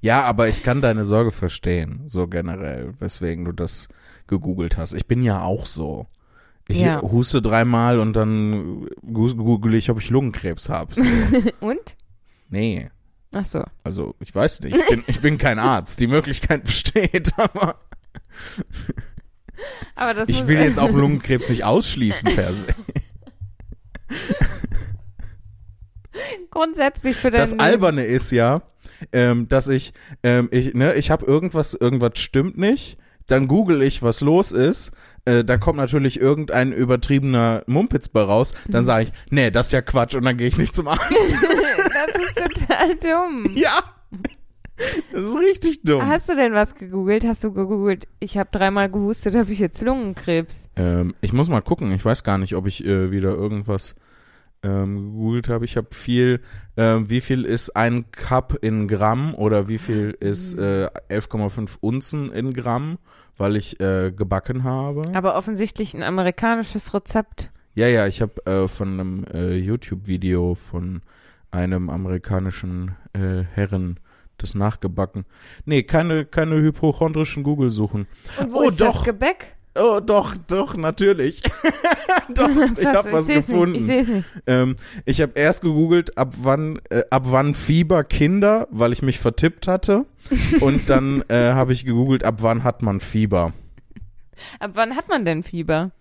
Ja, 0.00 0.22
aber 0.22 0.48
ich 0.48 0.62
kann 0.64 0.80
deine 0.80 1.04
Sorge 1.04 1.30
verstehen, 1.30 2.02
so 2.08 2.26
generell, 2.26 2.94
weswegen 2.98 3.44
du 3.44 3.52
das 3.52 3.88
gegoogelt 4.26 4.76
hast. 4.76 4.94
Ich 4.94 5.06
bin 5.06 5.22
ja 5.22 5.42
auch 5.42 5.64
so. 5.66 6.06
Ich 6.66 6.80
Ja. 6.80 7.00
huste 7.02 7.40
dreimal 7.42 8.00
und 8.00 8.14
dann 8.14 8.88
google 9.12 9.74
ich, 9.74 9.90
ob 9.90 9.98
ich 10.00 10.10
Lungenkrebs 10.10 10.68
habe. 10.70 10.94
So. 10.94 11.02
Und? 11.60 11.96
nee. 12.48 12.90
Ach 13.34 13.44
so. 13.44 13.64
Also, 13.84 14.14
ich 14.20 14.34
weiß 14.34 14.60
nicht. 14.62 14.76
Ich 14.76 14.88
bin, 14.88 15.04
ich 15.06 15.20
bin 15.20 15.38
kein 15.38 15.58
Arzt. 15.58 16.00
Die 16.00 16.06
Möglichkeit 16.06 16.64
besteht, 16.64 17.32
aber 17.38 17.76
Aber 19.94 20.14
das 20.14 20.28
ich 20.28 20.46
will 20.46 20.58
jetzt 20.60 20.78
auch 20.78 20.90
Lungenkrebs 20.90 21.48
nicht 21.48 21.64
ausschließen 21.64 22.34
per 22.34 22.54
se. 22.54 22.66
grundsätzlich 26.50 27.16
für 27.16 27.30
Das 27.30 27.58
Alberne 27.58 28.04
ist 28.04 28.30
ja, 28.30 28.62
ähm, 29.12 29.48
dass 29.48 29.68
ich, 29.68 29.92
ähm, 30.22 30.48
ich, 30.52 30.74
ne, 30.74 30.94
ich 30.94 31.10
habe 31.10 31.26
irgendwas, 31.26 31.74
irgendwas 31.74 32.18
stimmt 32.18 32.56
nicht. 32.58 32.98
Dann 33.28 33.48
google 33.48 33.82
ich, 33.82 34.02
was 34.02 34.20
los 34.20 34.52
ist. 34.52 34.90
Äh, 35.24 35.44
da 35.44 35.56
kommt 35.56 35.78
natürlich 35.78 36.20
irgendein 36.20 36.72
übertriebener 36.72 37.62
Mumpitz 37.66 38.08
bei 38.08 38.20
raus. 38.20 38.52
Mhm. 38.66 38.72
Dann 38.72 38.84
sage 38.84 39.04
ich, 39.04 39.12
nee, 39.30 39.50
das 39.50 39.66
ist 39.66 39.72
ja 39.72 39.80
Quatsch 39.80 40.14
und 40.14 40.24
dann 40.24 40.36
gehe 40.36 40.48
ich 40.48 40.58
nicht 40.58 40.74
zum 40.74 40.88
Arzt. 40.88 41.02
das 41.08 42.20
ist 42.20 42.66
total 42.66 42.96
dumm. 42.96 43.44
ja. 43.54 43.78
Das 45.12 45.22
ist 45.22 45.36
richtig 45.36 45.82
dumm. 45.82 46.06
Hast 46.06 46.28
du 46.28 46.36
denn 46.36 46.54
was 46.54 46.74
gegoogelt? 46.74 47.24
Hast 47.24 47.44
du 47.44 47.52
gegoogelt, 47.52 48.08
ich 48.18 48.38
habe 48.38 48.48
dreimal 48.50 48.90
gehustet, 48.90 49.34
habe 49.34 49.52
ich 49.52 49.58
jetzt 49.58 49.82
Lungenkrebs? 49.82 50.70
Ähm, 50.76 51.14
ich 51.20 51.32
muss 51.32 51.48
mal 51.48 51.60
gucken. 51.60 51.92
Ich 51.92 52.04
weiß 52.04 52.24
gar 52.24 52.38
nicht, 52.38 52.54
ob 52.56 52.66
ich 52.66 52.84
äh, 52.84 53.10
wieder 53.10 53.30
irgendwas 53.30 53.94
ähm, 54.62 55.12
gegoogelt 55.12 55.48
habe. 55.48 55.64
Ich 55.64 55.76
habe 55.76 55.88
viel, 55.90 56.40
ähm, 56.76 57.08
wie 57.10 57.20
viel 57.20 57.44
ist 57.44 57.76
ein 57.76 58.10
Cup 58.10 58.58
in 58.62 58.88
Gramm 58.88 59.34
oder 59.34 59.68
wie 59.68 59.78
viel 59.78 60.16
ist 60.18 60.54
äh, 60.58 60.88
11,5 61.10 61.76
Unzen 61.80 62.32
in 62.32 62.52
Gramm, 62.52 62.98
weil 63.36 63.56
ich 63.56 63.80
äh, 63.80 64.12
gebacken 64.12 64.64
habe. 64.64 65.02
Aber 65.14 65.36
offensichtlich 65.36 65.94
ein 65.94 66.02
amerikanisches 66.02 66.94
Rezept. 66.94 67.50
Ja, 67.74 67.86
ja, 67.86 68.06
ich 68.06 68.20
habe 68.20 68.44
äh, 68.46 68.68
von 68.68 69.00
einem 69.00 69.24
äh, 69.32 69.54
YouTube-Video 69.56 70.54
von 70.54 71.02
einem 71.50 71.90
amerikanischen 71.90 72.96
äh, 73.14 73.44
Herren 73.54 73.98
das 74.42 74.54
nachgebacken. 74.54 75.24
Nee, 75.64 75.82
keine, 75.82 76.24
keine 76.24 76.56
hypochondrischen 76.56 77.42
Google-Suchen. 77.42 78.06
Und 78.40 78.52
wo 78.52 78.58
Oh, 78.58 78.68
ist 78.68 78.80
doch. 78.80 78.94
das 78.94 79.04
Gebäck? 79.04 79.56
Oh, 79.74 80.00
doch, 80.04 80.36
doch, 80.48 80.76
natürlich. 80.76 81.42
doch, 82.34 82.48
ich 82.78 82.86
habe 82.86 83.12
was 83.12 83.26
seh's 83.26 83.46
gefunden. 83.46 83.72
Nicht, 83.72 83.80
ich 83.82 83.86
sehe 83.86 84.00
es 84.02 84.08
nicht. 84.08 84.26
Ähm, 84.46 84.76
ich 85.06 85.22
habe 85.22 85.32
erst 85.34 85.62
gegoogelt, 85.62 86.18
ab 86.18 86.34
wann, 86.42 86.78
äh, 86.90 87.04
ab 87.10 87.22
wann 87.26 87.54
Fieber 87.54 88.04
Kinder, 88.04 88.68
weil 88.70 88.92
ich 88.92 89.00
mich 89.02 89.18
vertippt 89.18 89.66
hatte. 89.68 90.04
Und 90.60 90.90
dann 90.90 91.24
äh, 91.28 91.52
habe 91.52 91.72
ich 91.72 91.84
gegoogelt, 91.84 92.22
ab 92.24 92.36
wann 92.40 92.64
hat 92.64 92.82
man 92.82 93.00
Fieber. 93.00 93.52
Ab 94.60 94.72
wann 94.74 94.94
hat 94.96 95.08
man 95.08 95.24
denn 95.24 95.42
Fieber? 95.42 95.92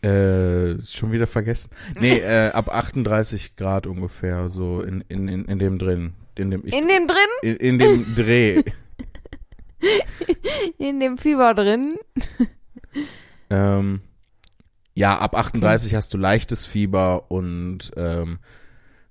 Äh, 0.00 0.80
schon 0.82 1.10
wieder 1.10 1.26
vergessen. 1.26 1.70
Nee, 1.98 2.18
äh, 2.18 2.50
ab 2.52 2.68
38 2.72 3.56
Grad 3.56 3.88
ungefähr, 3.88 4.48
so 4.48 4.80
in, 4.80 5.02
in, 5.08 5.26
in, 5.26 5.44
in 5.46 5.58
dem 5.58 5.78
drin. 5.78 6.12
In 6.38 6.50
dem, 6.50 6.62
ich, 6.64 6.72
In 6.72 6.88
dem 6.88 7.06
drin? 7.06 7.16
in, 7.42 7.56
in 7.56 7.78
dem 7.78 8.14
Dreh. 8.14 8.62
In 10.78 11.00
dem 11.00 11.18
Fieber 11.18 11.54
drin? 11.54 11.96
ähm, 13.50 14.00
ja, 14.94 15.18
ab 15.18 15.36
38 15.36 15.94
hast 15.94 16.12
du 16.14 16.18
leichtes 16.18 16.66
Fieber 16.66 17.30
und 17.30 17.92
ähm, 17.96 18.38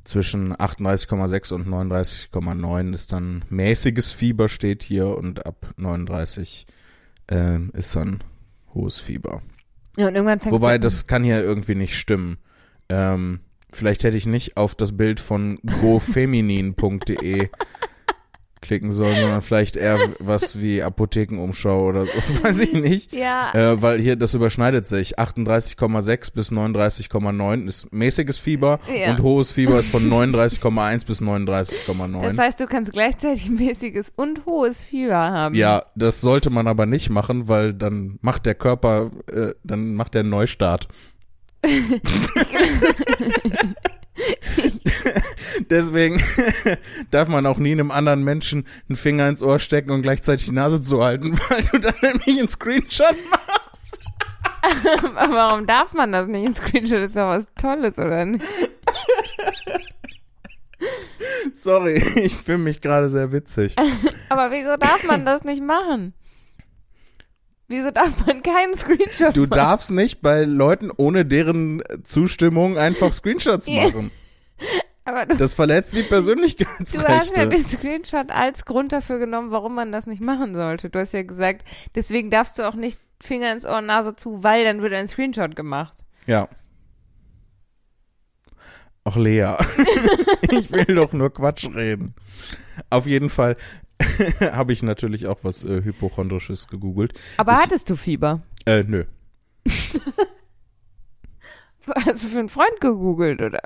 zwischen 0.04 0.54
38,6 0.54 1.54
und 1.54 1.68
39,9 1.68 2.94
ist 2.94 3.12
dann 3.12 3.46
mäßiges 3.50 4.12
Fieber 4.12 4.50
steht 4.50 4.84
hier 4.84 5.08
und 5.08 5.46
ab 5.46 5.74
39 5.78 6.66
ähm, 7.30 7.72
ist 7.74 7.96
dann 7.96 8.24
hohes 8.74 9.00
Fieber. 9.00 9.42
Ja, 9.98 10.08
und 10.08 10.16
irgendwann 10.16 10.40
fängst 10.40 10.54
Wobei, 10.54 10.78
das 10.78 11.08
kann 11.08 11.24
hier 11.24 11.42
irgendwie 11.42 11.76
nicht 11.76 11.98
stimmen. 11.98 12.38
Ähm, 12.90 13.40
vielleicht 13.72 14.04
hätte 14.04 14.18
ich 14.18 14.26
nicht 14.26 14.58
auf 14.58 14.76
das 14.76 14.96
Bild 14.98 15.20
von 15.20 15.60
gofeminin.de 15.82 17.50
klicken 18.60 18.92
soll, 18.92 19.14
sondern 19.14 19.42
vielleicht 19.42 19.78
eher 19.78 19.98
was 20.20 20.60
wie 20.60 20.82
Apothekenumschau 20.82 21.86
oder 21.88 22.06
so, 22.06 22.12
weiß 22.44 22.60
ich 22.62 22.74
nicht. 22.74 23.14
Ja. 23.14 23.54
Äh, 23.54 23.82
weil 23.82 24.02
hier, 24.02 24.16
das 24.16 24.34
überschneidet 24.34 24.86
sich. 24.86 25.18
38,6 25.20 26.34
bis 26.34 26.52
39,9 26.52 27.68
ist 27.68 27.94
mäßiges 27.94 28.38
Fieber 28.40 28.80
Ja. 28.94 29.12
und 29.12 29.22
hohes 29.22 29.52
Fieber 29.52 29.80
ist 29.80 29.90
von 29.90 30.10
39,1 30.10 31.06
bis 31.06 31.22
39,9. 31.22 32.22
Das 32.24 32.38
heißt, 32.38 32.60
du 32.60 32.66
kannst 32.66 32.92
gleichzeitig 32.92 33.50
mäßiges 33.52 34.12
und 34.16 34.46
hohes 34.46 34.82
Fieber 34.82 35.16
haben. 35.16 35.56
Ja, 35.56 35.84
das 35.96 36.20
sollte 36.22 36.50
man 36.50 36.68
aber 36.68 36.86
nicht 36.88 37.10
machen, 37.10 37.48
weil 37.48 37.74
dann 37.74 38.18
macht 38.22 38.46
der 38.48 38.56
Körper, 38.56 39.12
äh, 39.32 39.54
dann 39.64 39.94
macht 39.94 40.14
der 40.16 40.22
einen 40.22 40.30
Neustart. 40.32 40.88
Deswegen 45.70 46.22
darf 47.12 47.28
man 47.28 47.46
auch 47.46 47.58
nie 47.58 47.72
einem 47.72 47.92
anderen 47.92 48.24
Menschen 48.24 48.66
einen 48.90 48.96
Finger 48.96 49.30
ins 49.30 49.44
Ohr 49.44 49.60
stecken 49.60 49.92
und 49.92 50.02
gleichzeitig 50.02 50.48
die 50.48 50.54
Nase 50.54 50.82
zuhalten, 50.82 51.38
weil 51.50 51.62
du 51.64 51.80
dann 51.80 51.94
nämlich 52.02 52.40
einen 52.40 52.50
Screenshot 52.50 53.16
machst. 53.30 54.00
Aber 55.16 55.34
warum 55.34 55.68
darf 55.68 55.94
man 55.94 56.12
das 56.12 56.28
nicht? 56.28 56.46
Ein 56.46 56.56
Screenshot 56.56 57.00
ist 57.00 57.16
doch 57.16 57.30
was 57.30 57.48
Tolles, 57.56 57.98
oder 57.98 58.26
nicht? 58.26 58.44
Sorry, 61.54 62.04
ich 62.16 62.36
fühle 62.36 62.58
mich 62.58 62.82
gerade 62.82 63.08
sehr 63.10 63.32
witzig. 63.32 63.76
Aber 64.30 64.52
wieso 64.52 64.76
darf 64.78 65.04
man 65.06 65.26
das 65.26 65.44
nicht 65.44 65.64
machen? 65.64 66.14
Wieso 67.70 67.92
darf 67.92 68.26
man 68.26 68.42
keinen 68.44 68.76
Screenshot 68.76 69.36
Du 69.36 69.42
machen? 69.42 69.50
darfst 69.52 69.92
nicht 69.92 70.22
bei 70.22 70.44
Leuten 70.46 70.90
ohne 70.96 71.26
deren 71.26 71.84
Zustimmung 72.04 72.78
einfach 72.78 73.12
Screenshots 73.14 73.68
machen. 73.70 74.12
Aber 75.04 75.26
du, 75.26 75.36
Das 75.38 75.54
verletzt 75.54 75.94
die 75.94 75.98
du 75.98 76.04
hast 76.04 76.12
ja 76.12 76.16
Persönlichkeitsrechte. 76.18 77.50
den 77.50 77.66
Screenshot 77.66 78.32
als 78.32 78.66
Grund 78.66 78.92
dafür 78.92 79.20
genommen, 79.20 79.52
warum 79.52 79.76
man 79.76 79.92
das 79.92 80.08
nicht 80.08 80.22
machen 80.22 80.54
sollte. 80.56 80.90
Du 80.90 81.00
hast 81.00 81.14
ja 81.14 81.24
gesagt, 81.24 81.66
deswegen 81.96 82.30
darfst 82.30 82.58
du 82.60 82.68
auch 82.68 82.74
nicht 82.76 83.00
Finger 83.22 83.52
ins 83.52 83.66
Ohr, 83.66 83.82
Nase 83.82 84.16
zu, 84.16 84.44
weil 84.44 84.64
dann 84.64 84.82
wird 84.82 84.94
ein 84.94 85.08
Screenshot 85.08 85.56
gemacht. 85.56 85.94
Ja. 86.26 86.48
Ach, 89.04 89.16
Lea. 89.16 89.56
ich 90.52 90.72
will 90.72 90.96
doch 90.96 91.14
nur 91.14 91.34
Quatsch 91.34 91.68
reden. 91.74 92.14
Auf 92.90 93.08
jeden 93.08 93.30
Fall 93.30 93.56
habe 94.52 94.74
ich 94.74 94.84
natürlich 94.84 95.28
auch 95.28 95.40
was 95.44 95.64
äh, 95.64 95.84
Hypochondrisches 95.84 96.68
gegoogelt. 96.68 97.14
Aber 97.38 97.54
Ich- 97.54 97.60
hattest 97.60 97.90
du 97.90 97.96
Fieber? 97.96 98.42
Äh, 98.66 98.84
nö. 98.84 99.06
Hast 102.06 102.24
du 102.26 102.28
für 102.30 102.40
einen 102.40 102.50
Freund 102.50 102.82
gegoogelt, 102.82 103.42
oder? 103.42 103.62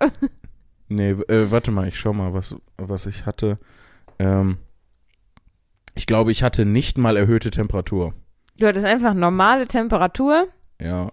Nee, 0.89 1.11
äh, 1.11 1.49
warte 1.51 1.71
mal, 1.71 1.87
ich 1.87 1.97
schau 1.97 2.13
mal, 2.13 2.33
was, 2.33 2.55
was 2.77 3.05
ich 3.07 3.25
hatte. 3.25 3.57
Ähm, 4.19 4.57
ich 5.95 6.05
glaube, 6.05 6.31
ich 6.31 6.43
hatte 6.43 6.65
nicht 6.65 6.97
mal 6.97 7.17
erhöhte 7.17 7.49
Temperatur. 7.49 8.13
Du 8.57 8.67
hattest 8.67 8.85
einfach 8.85 9.13
normale 9.15 9.65
Temperatur. 9.65 10.47
Ja. 10.79 11.11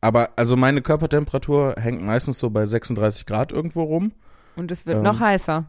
Aber, 0.00 0.30
also 0.36 0.56
meine 0.56 0.80
Körpertemperatur 0.82 1.74
hängt 1.78 2.02
meistens 2.02 2.38
so 2.38 2.50
bei 2.50 2.64
36 2.64 3.26
Grad 3.26 3.50
irgendwo 3.52 3.82
rum. 3.82 4.12
Und 4.56 4.70
es 4.70 4.86
wird 4.86 4.98
Ähm. 4.98 5.02
noch 5.02 5.18
heißer. 5.20 5.64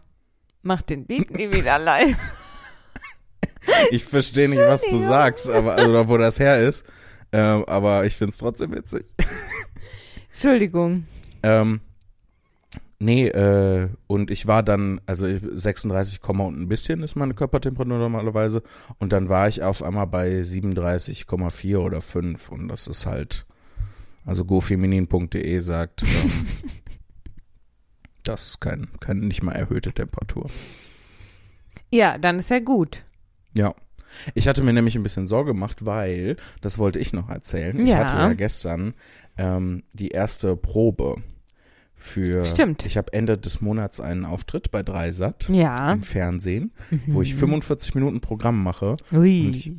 Mach 0.62 0.82
den 0.84 1.06
Beat 1.06 1.32
nie 1.36 1.52
wieder 1.52 1.80
live. 1.80 2.17
Ich 3.91 4.03
verstehe 4.03 4.49
nicht, 4.49 4.59
was 4.59 4.81
du 4.81 4.97
sagst, 4.97 5.49
aber, 5.49 5.75
oder 5.88 6.07
wo 6.07 6.17
das 6.17 6.39
her 6.39 6.62
ist. 6.62 6.86
Ähm, 7.31 7.65
aber 7.65 8.05
ich 8.05 8.15
find's 8.15 8.38
trotzdem 8.38 8.71
witzig. 8.73 9.05
Entschuldigung. 10.29 11.05
Ähm, 11.41 11.81
nee, 12.99 13.27
äh, 13.27 13.89
und 14.07 14.31
ich 14.31 14.47
war 14.47 14.63
dann, 14.63 15.01
also 15.05 15.25
36, 15.27 16.21
Komma 16.21 16.45
und 16.45 16.59
ein 16.59 16.67
bisschen 16.67 17.03
ist 17.03 17.15
meine 17.15 17.33
Körpertemperatur 17.33 17.97
normalerweise. 17.97 18.63
Und 18.99 19.13
dann 19.13 19.29
war 19.29 19.47
ich 19.47 19.63
auf 19.63 19.83
einmal 19.83 20.07
bei 20.07 20.41
37,4 20.41 21.77
oder 21.77 22.01
5. 22.01 22.49
Und 22.49 22.67
das 22.67 22.88
ist 22.88 23.05
halt, 23.05 23.45
also 24.25 24.45
gofeminin.de 24.45 25.59
sagt, 25.59 26.03
ähm, 26.03 26.31
das 28.23 28.47
ist 28.47 28.62
kein, 28.62 28.88
kein, 28.99 29.19
nicht 29.19 29.43
mal 29.43 29.53
erhöhte 29.53 29.91
Temperatur. 29.91 30.49
Ja, 31.91 32.17
dann 32.17 32.39
ist 32.39 32.49
ja 32.49 32.59
gut. 32.59 33.03
Ja. 33.53 33.73
Ich 34.35 34.47
hatte 34.47 34.61
mir 34.63 34.73
nämlich 34.73 34.95
ein 34.95 35.01
bisschen 35.03 35.25
Sorge 35.27 35.53
gemacht, 35.53 35.85
weil, 35.85 36.35
das 36.61 36.77
wollte 36.77 36.99
ich 36.99 37.13
noch 37.13 37.29
erzählen, 37.29 37.79
ich 37.79 37.89
Ja. 37.89 37.97
hatte 37.99 38.15
ja 38.15 38.33
gestern 38.33 38.93
ähm, 39.37 39.83
die 39.93 40.09
erste 40.09 40.55
Probe 40.55 41.15
für. 41.95 42.45
Stimmt. 42.45 42.85
Ich 42.85 42.97
habe 42.97 43.11
Ende 43.13 43.37
des 43.37 43.61
Monats 43.61 43.99
einen 43.99 44.25
Auftritt 44.25 44.69
bei 44.71 44.83
Dreisat 44.83 45.49
Ja. 45.49 45.93
im 45.93 46.03
Fernsehen, 46.03 46.71
wo 47.07 47.21
ich 47.23 47.33
45 47.35 47.95
Minuten 47.95 48.21
Programm 48.21 48.61
mache. 48.61 48.97
Ui. 49.11 49.47
Und 49.47 49.55
ich- 49.55 49.71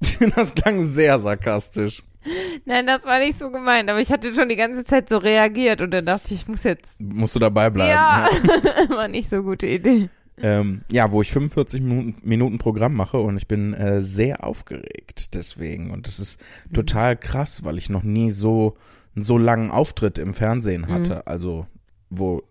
Das 0.36 0.54
klang 0.54 0.82
sehr 0.82 1.18
sarkastisch. 1.18 2.02
Nein, 2.66 2.86
das 2.86 3.04
war 3.04 3.18
nicht 3.20 3.38
so 3.38 3.50
gemeint, 3.50 3.88
aber 3.88 4.00
ich 4.00 4.10
hatte 4.12 4.34
schon 4.34 4.48
die 4.48 4.56
ganze 4.56 4.84
Zeit 4.84 5.08
so 5.08 5.16
reagiert 5.18 5.80
und 5.80 5.92
dann 5.92 6.04
dachte 6.06 6.34
ich, 6.34 6.42
ich 6.42 6.48
muss 6.48 6.64
jetzt. 6.64 7.00
Musst 7.00 7.34
du 7.36 7.38
dabei 7.38 7.70
bleiben. 7.70 7.92
ja, 7.92 8.28
war 8.96 9.08
nicht 9.08 9.30
so 9.30 9.42
gute 9.42 9.66
Idee. 9.68 10.08
Ähm, 10.42 10.82
ja, 10.92 11.12
wo 11.12 11.22
ich 11.22 11.30
45 11.32 11.80
Minuten, 11.80 12.16
Minuten 12.28 12.58
Programm 12.58 12.94
mache 12.94 13.18
und 13.18 13.36
ich 13.38 13.48
bin 13.48 13.72
äh, 13.74 14.02
sehr 14.02 14.44
aufgeregt 14.44 15.34
deswegen. 15.34 15.90
Und 15.90 16.06
das 16.06 16.18
ist 16.20 16.40
Mhm. 16.68 16.74
total 16.74 17.16
krass, 17.16 17.64
weil 17.64 17.78
ich 17.78 17.88
noch 17.88 18.02
nie 18.02 18.30
so 18.30 18.76
einen 19.14 19.22
so 19.22 19.38
langen 19.38 19.70
Auftritt 19.70 20.18
im 20.18 20.34
Fernsehen 20.34 20.88
hatte. 20.88 21.26
Also, 21.26 21.66
wo 22.10 22.42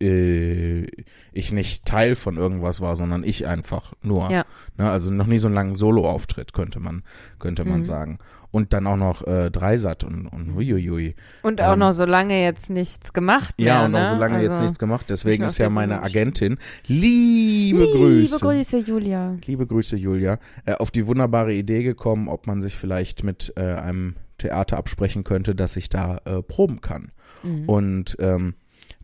äh, 0.00 0.84
ich 1.32 1.52
nicht 1.52 1.84
Teil 1.84 2.14
von 2.14 2.36
irgendwas 2.36 2.80
war, 2.80 2.94
sondern 2.96 3.24
ich 3.24 3.46
einfach 3.46 3.92
nur. 4.02 4.30
Ja. 4.30 4.44
Ne, 4.76 4.88
also 4.90 5.10
noch 5.10 5.26
nie 5.26 5.38
so 5.38 5.48
einen 5.48 5.54
langen 5.56 5.74
Solo-Auftritt, 5.74 6.52
könnte 6.52 6.78
man, 6.80 7.02
könnte 7.38 7.64
man 7.64 7.80
Mhm. 7.80 7.84
sagen. 7.84 8.18
Und 8.50 8.72
dann 8.72 8.86
auch 8.86 8.96
noch 8.96 9.26
äh, 9.26 9.50
Dreisat 9.50 10.04
und, 10.04 10.26
und 10.26 10.54
huiuiui. 10.54 11.14
Und 11.42 11.60
auch 11.60 11.74
Ähm, 11.74 11.80
noch 11.80 11.92
so 11.92 12.06
lange 12.06 12.42
jetzt 12.42 12.70
nichts 12.70 13.12
gemacht. 13.12 13.54
Ja, 13.58 13.74
mehr, 13.76 13.84
und 13.84 13.94
auch 13.94 14.00
ne? 14.00 14.08
so 14.08 14.16
lange 14.16 14.40
jetzt 14.40 14.50
Also, 14.52 14.62
nichts 14.62 14.78
gemacht. 14.78 15.06
Deswegen 15.10 15.44
ist 15.44 15.58
ja 15.58 15.68
meine. 15.68 16.02
Agentin. 16.02 16.56
Liebe, 16.86 17.78
Liebe 17.78 17.92
Grüße. 17.92 18.38
Grüße, 18.38 18.78
Julia. 18.78 19.36
Liebe 19.44 19.66
Grüße, 19.66 19.96
Julia, 19.96 20.38
äh, 20.64 20.72
auf 20.74 20.90
die 20.90 21.06
wunderbare 21.06 21.52
Idee 21.52 21.82
gekommen, 21.82 22.28
ob 22.28 22.46
man 22.46 22.62
sich 22.62 22.74
vielleicht 22.74 23.22
mit 23.22 23.52
äh, 23.56 23.60
einem 23.60 24.16
Theater 24.38 24.78
absprechen 24.78 25.24
könnte, 25.24 25.54
dass 25.54 25.76
ich 25.76 25.88
da 25.90 26.18
äh, 26.24 26.42
proben 26.42 26.80
kann. 26.80 27.12
Mhm. 27.42 27.68
Und 27.68 28.16
ähm, 28.18 28.54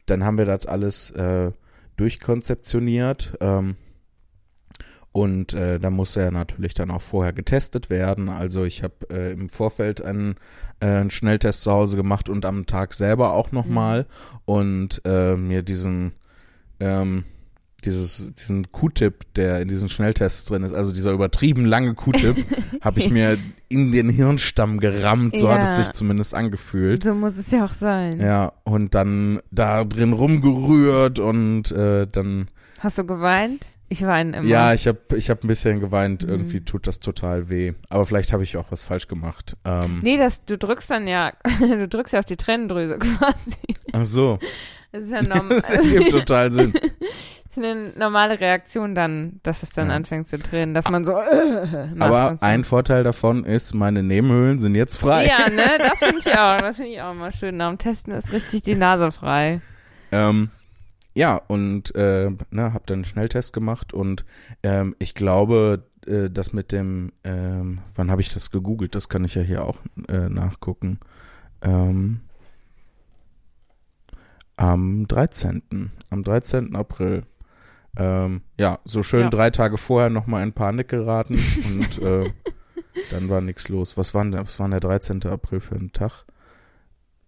dann 0.07 0.25
haben 0.25 0.39
wir 0.39 0.47
das 0.47 0.65
alles 0.67 1.11
äh, 1.11 1.51
durchkonzeptioniert. 1.97 3.37
Ähm, 3.41 3.77
und 5.15 5.55
äh, 5.55 5.79
da 5.79 5.91
muss 5.91 6.17
er 6.17 6.33
natürlich 6.33 6.75
dann 6.75 6.91
auch 6.91 7.01
vorher 7.01 7.33
getestet 7.33 7.89
werden. 7.89 8.29
Also 8.29 8.65
ich 8.65 8.83
habe 8.83 8.95
äh, 9.11 9.31
im 9.33 9.49
Vorfeld 9.49 10.03
einen, 10.03 10.35
äh, 10.81 10.87
einen 10.87 11.11
Schnelltest 11.11 11.63
zu 11.63 11.71
Hause 11.71 11.97
gemacht 11.97 12.29
und 12.29 12.45
am 12.45 12.67
Tag 12.67 12.95
selber 12.95 13.33
auch 13.33 13.53
nochmal 13.53 14.07
und 14.45 15.01
äh, 15.05 15.37
mir 15.37 15.63
diesen 15.63 16.15
ähm, 16.81 17.23
dieses, 17.85 18.33
diesen 18.35 18.73
Q-Tip, 18.73 19.35
der 19.35 19.61
in 19.61 19.69
diesen 19.69 19.89
Schnelltests 19.89 20.47
drin 20.47 20.65
ist, 20.65 20.75
also 20.75 20.93
dieser 20.93 21.13
übertrieben 21.13 21.65
lange 21.65 21.95
Q-Tip, 21.95 22.35
habe 22.81 22.99
ich 22.99 23.09
mir 23.11 23.39
in 23.69 23.93
den 23.93 24.09
Hirnstamm 24.09 24.81
gerammt, 24.81 25.39
so 25.39 25.49
hat 25.49 25.63
es 25.63 25.77
Ja. 25.77 25.85
sich 25.85 25.93
zumindest 25.93 26.35
angefühlt. 26.35 27.05
So 27.05 27.15
muss 27.15 27.37
es 27.37 27.51
ja 27.53 27.65
auch 27.65 27.73
sein. 27.73 28.21
Ja, 28.21 28.53
und 28.65 28.95
dann 28.97 29.41
da 29.53 29.85
drin 29.85 30.13
rumgerührt 30.13 31.21
und 31.21 31.71
äh, 31.71 32.07
dann, 32.09 32.49
Hast 32.81 32.99
du 32.99 33.05
geweint? 33.05 33.69
Ich 33.89 34.05
weine 34.05 34.39
immer. 34.39 34.47
ja, 34.49 34.73
ich 34.73 34.87
habe 34.89 34.99
ich 35.17 35.31
hab 35.31 35.45
ein 35.45 35.49
bisschen 35.49 35.79
geweint, 35.81 36.23
Mhm. 36.25 36.29
irgendwie 36.31 36.61
tut 36.63 36.87
das 36.87 37.01
total 37.01 37.49
weh. 37.49 37.75
Aber 37.91 38.05
vielleicht 38.07 38.33
habe 38.33 38.43
ich 38.43 38.57
auch 38.57 38.67
was 38.71 38.83
falsch 38.85 39.09
gemacht. 39.09 39.57
Ähm, 39.65 40.01
Nee, 40.03 40.17
das, 40.17 40.45
du 40.45 40.57
drückst 40.59 40.91
dann 40.91 41.07
ja, 41.07 41.33
du 41.61 41.87
drückst 41.87 42.15
ja 42.15 42.19
auf 42.21 42.25
die 42.25 42.37
Tränendrüse 42.37 42.99
quasi. 42.99 43.57
Ach 43.93 44.05
so, 44.07 44.39
Das 44.93 45.03
ist 45.03 45.11
ja 45.11 45.23
normal. 45.23 45.49
das 45.61 45.71
ergibt 45.71 46.11
total 46.11 46.51
Sinn. 46.51 46.73
Das 46.73 47.59
ist 47.59 47.71
eine 47.71 47.93
normale 47.97 48.41
Reaktion 48.41 48.97
dann, 48.97 49.39
dass 49.45 49.63
es 49.63 49.71
dann 49.71 49.91
Ja. 49.91 49.95
anfängt 49.95 50.29
zu 50.29 50.39
tränen, 50.41 50.75
dass 50.75 50.89
man 50.91 51.05
so 51.05 51.13
äh, 51.13 51.87
Aber 52.01 52.37
so. 52.41 52.45
ein 52.45 52.65
Vorteil 52.65 53.05
davon 53.05 53.45
ist, 53.45 53.75
meine 53.75 54.03
Nebenhöhlen 54.03 54.59
sind 54.59 54.75
jetzt 54.75 54.97
frei. 54.97 55.27
Ja, 55.27 55.49
ne, 55.51 55.63
das 55.79 55.99
finde 56.01 56.19
ich 56.19 56.37
auch. 56.37 56.57
Das 56.57 56.77
finde 56.77 56.91
ich 56.91 57.01
auch 57.01 57.13
immer 57.13 57.31
schön. 57.31 57.57
Nach 57.59 57.69
dem 57.69 57.79
Testen 57.79 58.13
ist 58.15 58.33
richtig 58.33 58.63
die 58.63 58.75
Nase 58.75 59.13
frei. 59.13 59.61
Ähm, 60.11 60.51
ja, 61.15 61.37
und 61.37 61.95
äh, 61.95 62.31
ne, 62.51 62.73
habe 62.73 62.85
dann 62.87 62.97
einen 62.99 63.05
Schnelltest 63.05 63.53
gemacht 63.53 63.93
und 63.93 64.25
ähm, 64.63 64.95
ich 64.99 65.15
glaube, 65.15 65.85
äh, 66.07 66.29
das 66.29 66.53
mit 66.53 66.73
dem, 66.73 67.13
ähm, 67.23 67.79
wann 67.95 68.11
habe 68.11 68.21
ich 68.21 68.33
das 68.35 68.51
gegoogelt? 68.51 68.95
Das 68.95 69.09
kann 69.09 69.25
ich 69.25 69.35
ja 69.35 69.43
hier 69.43 69.65
auch 69.65 69.79
äh, 70.09 70.29
nachgucken. 70.29 70.99
Ähm, 71.63 72.21
am 74.57 75.07
13. 75.09 75.91
Am 76.11 76.23
13. 76.23 76.77
April. 76.77 77.25
Ähm, 77.97 78.43
ja, 78.59 78.79
so 78.85 79.03
schön 79.03 79.23
Ja. 79.23 79.31
drei 79.31 79.51
Tage 79.51 79.79
vorher 79.79 80.11
nochmal 80.11 80.43
in 80.43 80.53
Panik 80.53 80.89
geraten 80.89 81.35
und 81.67 81.99
äh, 82.03 82.31
dann 83.11 83.29
war 83.29 83.41
nichts 83.41 83.69
los. 83.69 83.97
Was 83.97 84.15
war, 84.15 84.25
denn, 84.25 84.35
was 84.35 84.59
war 84.59 84.67
denn 84.67 84.73
der 84.73 84.81
13. 84.81 85.25
April 85.27 85.61
für 85.61 85.77
ein 85.77 85.93
Tag? 85.93 86.25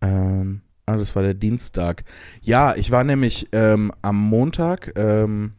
Ähm, 0.00 0.62
ah, 0.86 0.96
das 0.96 1.14
war 1.16 1.22
der 1.22 1.34
Dienstag. 1.34 2.04
Ja, 2.42 2.74
ich 2.74 2.90
war 2.90 3.04
nämlich 3.04 3.48
ähm, 3.52 3.92
am 4.02 4.16
Montag, 4.16 4.92
ähm, 4.96 5.52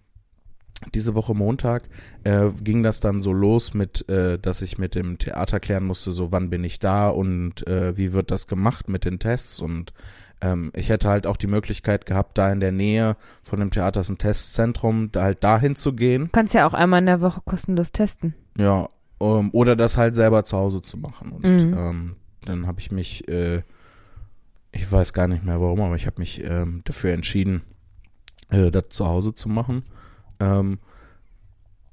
diese 0.94 1.16
Woche 1.16 1.34
Montag 1.34 1.90
äh, 2.24 2.50
ging 2.63 2.84
das 2.84 3.00
dann 3.00 3.20
so 3.22 3.34
los 3.34 3.74
mit, 3.74 4.08
äh, 4.10 4.38
dass 4.38 4.62
ich 4.62 4.78
mit 4.78 4.94
dem 4.96 5.18
Theater 5.18 5.60
klären 5.60 5.84
musste, 5.86 6.12
so 6.12 6.32
wann 6.32 6.50
bin 6.50 6.63
ich 6.63 6.80
da 6.80 7.10
und 7.10 7.66
äh, 7.68 7.98
wie 7.98 8.13
wird 8.13 8.30
das 8.30 8.48
gemacht 8.48 8.88
mit 8.88 9.04
den 9.04 9.18
Tests 9.20 9.60
und 9.60 9.92
ähm, 10.40 10.72
ich 10.76 10.90
hätte 10.90 11.10
halt 11.10 11.26
auch 11.26 11.38
die 11.38 11.48
Möglichkeit 11.48 12.06
gehabt, 12.06 12.38
da 12.38 12.52
in 12.52 12.60
der 12.60 12.72
Nähe 12.72 13.18
von 13.42 13.60
dem 13.60 13.72
Theater 13.72 14.02
ist 14.02 14.10
ein 14.10 14.20
Testzentrum, 14.20 15.12
da 15.12 15.24
halt 15.24 15.44
dahin 15.44 15.76
zu 15.76 15.94
gehen. 15.94 16.26
Du 16.26 16.32
kannst 16.32 16.54
ja 16.54 16.68
auch 16.68 16.76
einmal 16.76 17.00
in 17.00 17.08
der 17.08 17.22
Woche 17.22 17.42
kostenlos 17.44 17.92
testen. 17.92 18.36
Ja, 18.56 18.88
um, 19.18 19.50
oder 19.52 19.76
das 19.76 19.98
halt 19.98 20.13
selber 20.13 20.46
zu 20.46 20.56
Hause 20.58 20.84
zu 20.84 20.98
machen. 20.98 21.32
Und 21.32 21.44
Mhm. 21.44 21.76
ähm, 21.76 22.16
dann 22.46 22.68
habe 22.68 22.80
ich 22.80 22.92
mich, 22.92 23.28
äh, 23.28 23.63
ich 24.78 24.92
weiß 24.92 25.13
gar 25.13 25.28
nicht 25.28 25.44
mehr 25.44 25.60
warum, 25.60 25.82
aber 25.82 25.96
ich 25.96 26.06
habe 26.06 26.20
mich 26.20 26.44
ähm, 26.44 26.82
dafür 26.86 27.12
entschieden, 27.13 27.63
äh, 28.50 28.72
das 28.72 28.86
zu 28.90 29.08
Hause 29.08 29.34
zu 29.34 29.50
machen. 29.50 29.84
Ähm, 30.40 30.80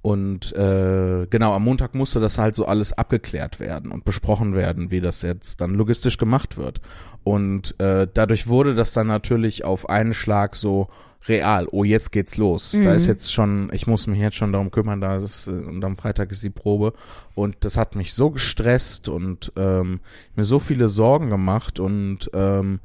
und 0.03 0.53
äh, 0.53 1.27
genau, 1.31 1.55
am 1.55 1.65
Montag 1.65 1.95
musste 1.95 2.21
das 2.21 2.37
halt 2.37 2.55
so 2.55 2.67
alles 2.67 2.93
abgeklärt 2.93 3.59
werden 3.59 3.91
und 3.91 4.05
besprochen 4.05 4.55
werden, 4.55 4.91
wie 4.91 5.01
das 5.01 5.23
jetzt 5.23 5.63
dann 5.63 5.71
logistisch 5.71 6.19
gemacht 6.19 6.59
wird. 6.59 6.83
Und 7.23 7.81
äh, 7.81 8.07
dadurch 8.13 8.47
wurde 8.47 8.75
das 8.75 8.93
dann 8.93 9.07
natürlich 9.07 9.65
auf 9.65 9.89
einen 9.89 10.13
Schlag 10.13 10.57
so 10.57 10.89
real. 11.29 11.67
Oh, 11.71 11.85
jetzt 11.85 12.13
geht's 12.13 12.37
los. 12.37 12.73
Da 12.73 12.79
Mhm. 12.91 12.97
ist 12.97 13.07
jetzt 13.07 13.33
schon, 13.33 13.71
ich 13.73 13.87
muss 13.87 14.07
mich 14.07 14.19
jetzt 14.19 14.37
schon 14.37 14.53
darum 14.53 14.71
kümmern, 14.71 15.01
da 15.01 15.17
ist 15.17 15.47
äh, 15.49 15.53
und 15.53 15.85
am 15.85 15.97
Freitag 15.97 16.31
ist 16.31 16.43
die 16.43 16.51
Probe. 16.51 16.93
Und 17.35 17.57
das 17.61 17.77
hat 17.77 17.97
mich 17.97 18.15
so 18.15 18.31
gestresst 18.31 19.09
und 19.09 19.53
ähm, 19.57 20.01
mir 20.37 20.45
so 20.45 20.59
viele 20.59 20.89
Sorgen 20.89 21.31
gemacht 21.31 21.81
und 21.81 22.31
ähm, 22.35 22.81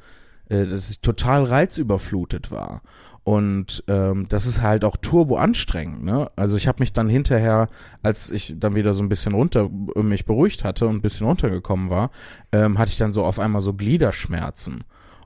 äh, 0.49 0.65
dass 0.65 0.89
ich 0.89 1.02
total 1.02 1.43
reizüberflutet 1.43 2.52
war. 2.52 2.82
Und 3.25 3.84
ähm, 3.88 4.25
das 4.30 4.47
ist 4.47 4.62
halt 4.62 4.84
auch 4.84 4.97
turbo 4.97 5.36
anstrengend, 5.38 6.04
ne? 6.04 6.32
Also 6.36 6.56
ich 6.58 6.67
habe 6.67 6.80
mich 6.82 6.93
dann 6.93 7.10
hinterher, 7.10 7.67
als 8.02 8.32
ich 8.32 8.56
dann 8.58 8.73
wieder 8.73 8.93
so 8.95 9.04
ein 9.04 9.10
bisschen 9.10 9.34
runter 9.34 9.69
mich 10.02 10.25
beruhigt 10.25 10.63
hatte 10.63 10.88
und 10.88 10.95
ein 10.95 11.02
bisschen 11.02 11.28
runtergekommen 11.28 11.89
war, 11.91 12.10
ähm, 12.52 12.80
hatte 12.80 12.89
ich 12.91 12.97
dann 12.97 13.12
so 13.12 13.23
auf 13.25 13.38
einmal 13.38 13.62
so 13.62 13.73
Gliederschmerzen 13.73 14.84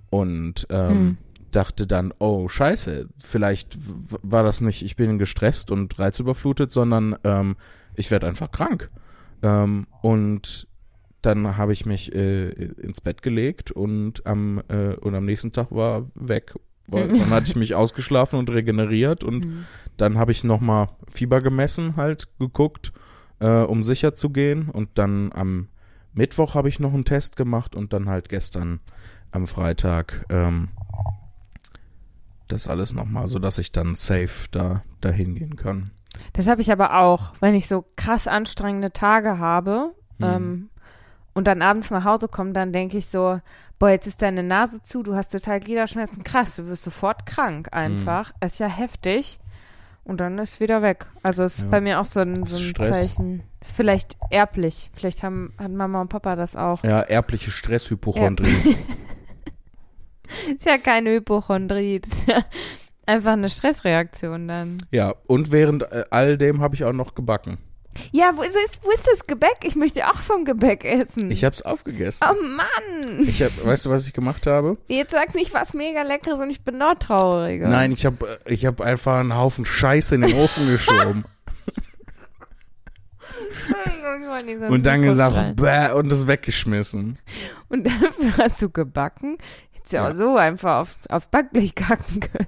und 0.09 0.67
ähm, 0.69 0.89
Hm. 0.89 1.17
Dachte 1.55 1.87
dann, 1.87 2.13
oh 2.19 2.49
Scheiße, 2.49 3.07
vielleicht 3.23 3.77
war 3.79 4.43
das 4.43 4.61
nicht, 4.61 4.83
ich 4.83 4.95
bin 4.95 5.17
gestresst 5.17 5.71
und 5.71 5.97
reizüberflutet, 5.97 6.71
sondern 6.71 7.15
ähm, 7.23 7.55
ich 7.95 8.11
werde 8.11 8.27
einfach 8.27 8.51
krank. 8.51 8.89
Ähm, 9.41 9.87
und 10.01 10.67
dann 11.21 11.55
habe 11.57 11.71
ich 11.73 11.85
mich 11.85 12.13
äh, 12.13 12.49
ins 12.49 12.99
Bett 13.01 13.21
gelegt 13.21 13.71
und 13.71 14.25
am 14.27 14.61
äh, 14.67 14.95
und 14.95 15.15
am 15.15 15.25
nächsten 15.25 15.51
Tag 15.53 15.71
war 15.71 16.07
weg. 16.15 16.53
Weil, 16.87 17.07
dann 17.17 17.29
hatte 17.29 17.47
ich 17.47 17.55
mich 17.55 17.75
ausgeschlafen 17.75 18.37
und 18.39 18.49
regeneriert 18.49 19.23
und 19.23 19.45
Mhm. 19.45 19.65
dann 19.95 20.17
habe 20.17 20.33
ich 20.33 20.43
nochmal 20.43 20.89
Fieber 21.07 21.41
gemessen, 21.41 21.95
halt 21.95 22.27
geguckt, 22.39 22.91
äh, 23.39 23.47
um 23.47 23.83
sicher 23.83 24.15
zu 24.15 24.31
gehen. 24.31 24.69
Und 24.69 24.89
dann 24.95 25.31
am 25.33 25.69
Mittwoch 26.13 26.55
habe 26.55 26.67
ich 26.67 26.79
noch 26.79 26.93
einen 26.93 27.05
Test 27.05 27.37
gemacht 27.37 27.73
und 27.75 27.93
dann 27.93 28.09
halt 28.09 28.27
gestern 28.27 28.81
am 29.31 29.47
Freitag 29.47 30.25
ähm, 30.29 30.69
das 32.47 32.67
alles 32.67 32.93
nochmal, 32.93 33.27
sodass 33.27 33.57
ich 33.57 33.71
dann 33.71 33.95
safe 33.95 34.47
da 34.51 34.83
dahin 35.01 35.35
gehen 35.35 35.55
kann. 35.55 35.91
Das 36.33 36.47
habe 36.47 36.61
ich 36.61 36.71
aber 36.71 36.99
auch, 36.99 37.33
wenn 37.39 37.55
ich 37.55 37.67
so 37.67 37.85
krass 37.95 38.27
anstrengende 38.27 38.91
Tage 38.91 39.39
habe 39.39 39.93
Mhm. 40.19 40.25
ähm, 40.25 40.69
und 41.33 41.47
dann 41.47 41.61
abends 41.63 41.89
nach 41.89 42.03
Hause 42.03 42.27
komme, 42.27 42.53
dann 42.53 42.71
denke 42.71 42.97
ich 42.97 43.07
so, 43.07 43.39
boah, 43.79 43.89
jetzt 43.89 44.05
ist 44.05 44.21
deine 44.21 44.43
Nase 44.43 44.81
zu, 44.83 45.01
du 45.01 45.15
hast 45.15 45.29
total 45.31 45.59
Gliederschmerzen, 45.59 46.23
krass, 46.23 46.55
du 46.55 46.67
wirst 46.67 46.83
sofort 46.83 47.25
krank 47.25 47.69
einfach. 47.71 48.31
Mhm. 48.39 48.45
Ist 48.47 48.59
ja 48.59 48.67
heftig. 48.67 49.39
Und 50.05 50.19
dann 50.19 50.37
ist 50.37 50.59
wieder 50.59 50.81
weg. 50.81 51.05
Also 51.23 51.43
ist 51.45 51.61
Ja. 51.61 51.65
bei 51.67 51.79
mir 51.81 51.99
auch 52.01 52.05
so 52.05 52.19
ein, 52.19 52.45
so 52.45 52.57
ein. 52.57 52.75
Zeichen. 52.75 53.43
Ist 53.61 53.71
vielleicht 53.71 54.17
erblich. 54.29 54.91
Vielleicht 54.93 55.23
haben, 55.23 55.53
haben 55.57 55.75
Mama 55.77 56.01
und 56.01 56.09
Papa 56.09 56.35
das 56.35 56.55
auch. 56.57 56.83
Ja, 56.83 56.99
erbliche 57.01 57.49
Stresshypochondrie. 57.51 58.75
Ist 60.55 60.65
ja 60.65 60.77
keine 60.77 61.11
Hypochondrie. 61.11 61.99
Das 61.99 62.13
ist 62.13 62.27
ja 62.27 62.43
einfach 63.05 63.33
eine 63.33 63.49
Stressreaktion 63.49 64.47
dann. 64.47 64.77
Ja, 64.91 65.13
und 65.27 65.51
während 65.51 65.83
äh, 65.83 66.03
all 66.09 66.37
dem 66.37 66.61
habe 66.61 66.75
ich 66.75 66.83
auch 66.83 66.93
noch 66.93 67.15
gebacken. 67.15 67.57
Ja, 68.11 68.31
wo 68.35 68.41
ist, 68.41 68.55
es, 68.55 68.79
wo 68.81 68.89
ist 68.89 69.07
das 69.07 69.27
Gebäck? 69.27 69.57
Ich 69.63 69.75
möchte 69.75 70.09
auch 70.09 70.19
vom 70.19 70.45
Gebäck 70.45 70.83
essen. 70.83 71.29
Ich 71.29 71.43
habe 71.43 71.55
es 71.55 71.61
aufgegessen. 71.61 72.25
oh 72.27 72.43
Mann! 72.43 73.19
Ich 73.21 73.43
hab, 73.43 73.51
weißt 73.63 73.85
du, 73.85 73.91
was 73.91 74.07
ich 74.07 74.13
gemacht 74.13 74.47
habe? 74.47 74.77
Jetzt 74.87 75.11
sag 75.11 75.35
nicht 75.35 75.53
was 75.53 75.75
mega 75.75 76.01
leckeres 76.01 76.39
und 76.39 76.49
ich 76.49 76.63
bin 76.63 76.79
noch 76.79 76.95
trauriger. 76.95 77.67
Nein, 77.67 77.91
ich 77.91 78.07
habe 78.07 78.39
ich 78.47 78.65
hab 78.65 78.81
einfach 78.81 79.19
einen 79.19 79.35
Haufen 79.35 79.65
Scheiße 79.65 80.15
in 80.15 80.21
den 80.21 80.33
Ofen 80.33 80.67
geschoben 80.69 81.25
und 84.69 84.85
dann 84.85 85.01
gesagt, 85.01 85.55
bäh, 85.55 85.91
und 85.91 86.11
es 86.11 86.27
weggeschmissen. 86.27 87.17
Und 87.69 87.85
dafür 87.85 88.37
hast 88.37 88.61
du 88.61 88.69
gebacken? 88.69 89.37
Hättest 89.83 89.93
ja, 89.93 90.05
Ja. 90.05 90.11
auch 90.11 90.15
so 90.15 90.37
einfach 90.37 90.81
auf, 90.81 90.95
aufs 91.09 91.27
Backblech 91.27 91.75
kacken 91.75 92.19
können. 92.21 92.47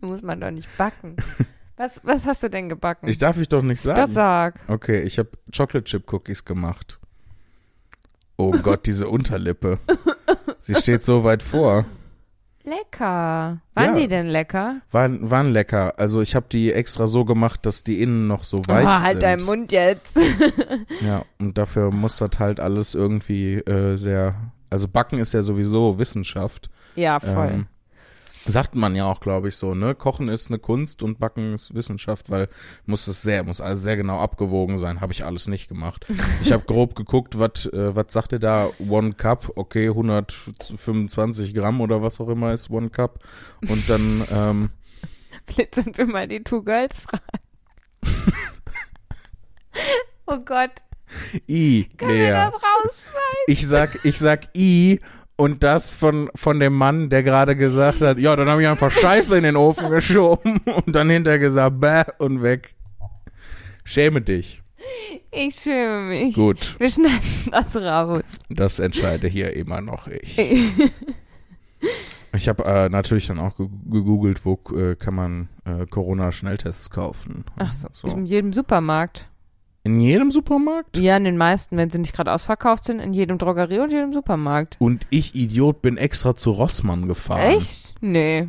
muss 0.00 0.22
man 0.22 0.40
doch 0.40 0.50
nicht 0.50 0.68
backen. 0.76 1.16
Was, 1.78 2.00
was 2.04 2.26
hast 2.26 2.42
du 2.42 2.50
denn 2.50 2.68
gebacken? 2.68 3.08
Ich 3.08 3.18
darf 3.18 3.38
ich 3.38 3.48
doch 3.48 3.62
nicht 3.62 3.80
sagen. 3.80 3.96
das 4.00 4.12
sag. 4.12 4.60
Okay, 4.68 5.02
ich 5.02 5.18
habe 5.18 5.30
Chocolate 5.54 5.84
Chip 5.84 6.12
Cookies 6.12 6.44
gemacht. 6.44 6.98
Oh 8.36 8.50
Gott, 8.62 8.86
diese 8.86 9.08
Unterlippe. 9.08 9.78
Sie 10.58 10.74
steht 10.74 11.04
so 11.04 11.24
weit 11.24 11.42
vor. 11.42 11.86
Lecker. 12.64 13.60
Waren 13.74 13.94
Ja. 13.94 13.94
die 13.94 14.08
denn 14.08 14.26
lecker? 14.26 14.80
Waren, 14.90 15.30
waren 15.30 15.52
lecker. 15.52 15.98
Also 15.98 16.20
ich 16.20 16.34
habe 16.34 16.46
die 16.50 16.72
extra 16.72 17.06
so 17.06 17.24
gemacht, 17.24 17.64
dass 17.64 17.84
die 17.84 18.02
innen 18.02 18.26
noch 18.26 18.42
so 18.42 18.58
weich 18.66 18.84
oh, 18.84 18.88
halt 18.88 19.12
sind. 19.12 19.22
deinen 19.22 19.44
Mund 19.44 19.72
jetzt. 19.72 20.16
Ja, 21.00 21.24
und 21.38 21.56
dafür 21.56 21.90
muss 21.90 22.18
das 22.18 22.38
halt 22.38 22.58
alles 22.60 22.94
irgendwie 22.94 23.54
äh, 23.58 23.96
sehr. 23.96 24.34
Also 24.76 24.88
Backen 24.88 25.18
ist 25.18 25.32
ja 25.32 25.40
sowieso 25.40 25.98
Wissenschaft. 25.98 26.68
ja, 26.96 27.18
voll. 27.18 27.50
Ähm, 27.50 27.66
sagt 28.44 28.74
man 28.74 28.94
ja 28.94 29.06
auch, 29.06 29.20
glaube 29.20 29.48
ich, 29.48 29.56
so, 29.56 29.74
ne? 29.74 29.94
Kochen 29.94 30.28
ist 30.28 30.48
eine 30.50 30.58
Kunst 30.58 31.02
und 31.02 31.18
Backen 31.18 31.54
ist 31.54 31.74
Wissenschaft, 31.74 32.28
weil 32.28 32.50
muss 32.84 33.06
es 33.06 33.22
sehr, 33.22 33.42
muss 33.42 33.62
alles 33.62 33.82
sehr 33.82 33.96
genau 33.96 34.20
abgewogen 34.20 34.76
sein. 34.76 35.00
Habe 35.00 35.14
ich 35.14 35.24
alles 35.24 35.48
nicht 35.48 35.68
gemacht. 35.68 36.04
Ich 36.42 36.52
habe 36.52 36.64
grob 36.64 36.94
geguckt, 36.94 37.38
was 37.38 37.64
äh, 37.72 37.96
was 37.96 38.12
sagt 38.12 38.32
ihr 38.32 38.38
da? 38.38 38.68
One 38.86 39.14
Cup, 39.14 39.50
okay, 39.56 39.88
125 39.88 41.54
Gramm 41.54 41.80
oder 41.80 42.02
was 42.02 42.20
auch 42.20 42.28
immer 42.28 42.52
ist 42.52 42.68
One 42.70 42.90
Cup. 42.90 43.20
Und 43.62 43.88
dann, 43.88 44.24
ähm, 44.30 44.70
Jetzt 45.56 45.76
sind 45.76 45.96
wir 45.96 46.06
mal 46.06 46.28
die 46.28 46.44
Two 46.44 46.62
Girls 46.62 47.00
fragen. 47.00 47.40
oh 50.26 50.38
Gott, 50.44 50.82
I, 51.48 51.88
können 51.96 52.10
wir 52.12 52.16
Lea. 52.18 52.30
das 52.30 52.54
rausschneiden? 52.54 53.44
Ich 53.48 53.66
sag, 53.66 53.98
ich 54.04 54.18
sag 54.18 54.48
I 54.56 55.00
und 55.36 55.62
das 55.62 55.92
von, 55.92 56.30
von 56.34 56.58
dem 56.60 56.72
Mann, 56.74 57.08
der 57.10 57.22
gerade 57.22 57.56
gesagt 57.56 58.00
hat, 58.00 58.18
ja, 58.18 58.34
dann 58.36 58.48
habe 58.48 58.62
ich 58.62 58.68
einfach 58.68 58.90
Scheiße 58.90 59.36
in 59.36 59.44
den 59.44 59.56
Ofen 59.56 59.90
geschoben 59.90 60.58
und 60.86 60.94
dann 60.96 61.10
hinterher 61.10 61.38
gesagt, 61.38 61.80
bäh 61.80 62.04
und 62.18 62.42
weg. 62.42 62.74
Schäme 63.84 64.20
dich. 64.22 64.62
Ich 65.30 65.56
schäme 65.56 66.08
mich. 66.08 66.34
Gut, 66.34 66.76
Wir 66.78 66.88
schneiden 66.90 67.20
das 67.50 67.76
raus. 67.76 68.22
das 68.48 68.78
entscheide 68.78 69.28
hier 69.28 69.54
immer 69.56 69.80
noch 69.80 70.06
ich. 70.08 70.38
Ich 72.34 72.48
habe 72.48 72.64
äh, 72.66 72.88
natürlich 72.90 73.26
dann 73.28 73.38
auch 73.38 73.56
ge- 73.56 73.68
gegoogelt, 73.86 74.44
wo 74.44 74.58
äh, 74.76 74.94
kann 74.94 75.14
man 75.14 75.48
äh, 75.64 75.86
Corona-Schnelltests 75.86 76.90
kaufen. 76.90 77.44
Ach 77.56 77.72
so, 77.72 77.88
so. 77.94 78.08
in 78.08 78.26
jedem 78.26 78.52
Supermarkt. 78.52 79.26
In 79.86 80.00
jedem 80.00 80.32
Supermarkt? 80.32 80.98
Ja, 80.98 81.16
in 81.16 81.22
den 81.22 81.36
meisten, 81.36 81.76
wenn 81.76 81.90
sie 81.90 82.00
nicht 82.00 82.12
gerade 82.12 82.32
ausverkauft 82.32 82.86
sind, 82.86 82.98
in 82.98 83.14
jedem 83.14 83.38
Drogerie 83.38 83.78
und 83.78 83.92
jedem 83.92 84.12
Supermarkt. 84.12 84.74
Und 84.80 85.06
ich, 85.10 85.36
Idiot, 85.36 85.80
bin 85.80 85.96
extra 85.96 86.34
zu 86.34 86.50
Rossmann 86.50 87.06
gefahren. 87.06 87.52
Echt? 87.52 87.94
Nee. 88.00 88.48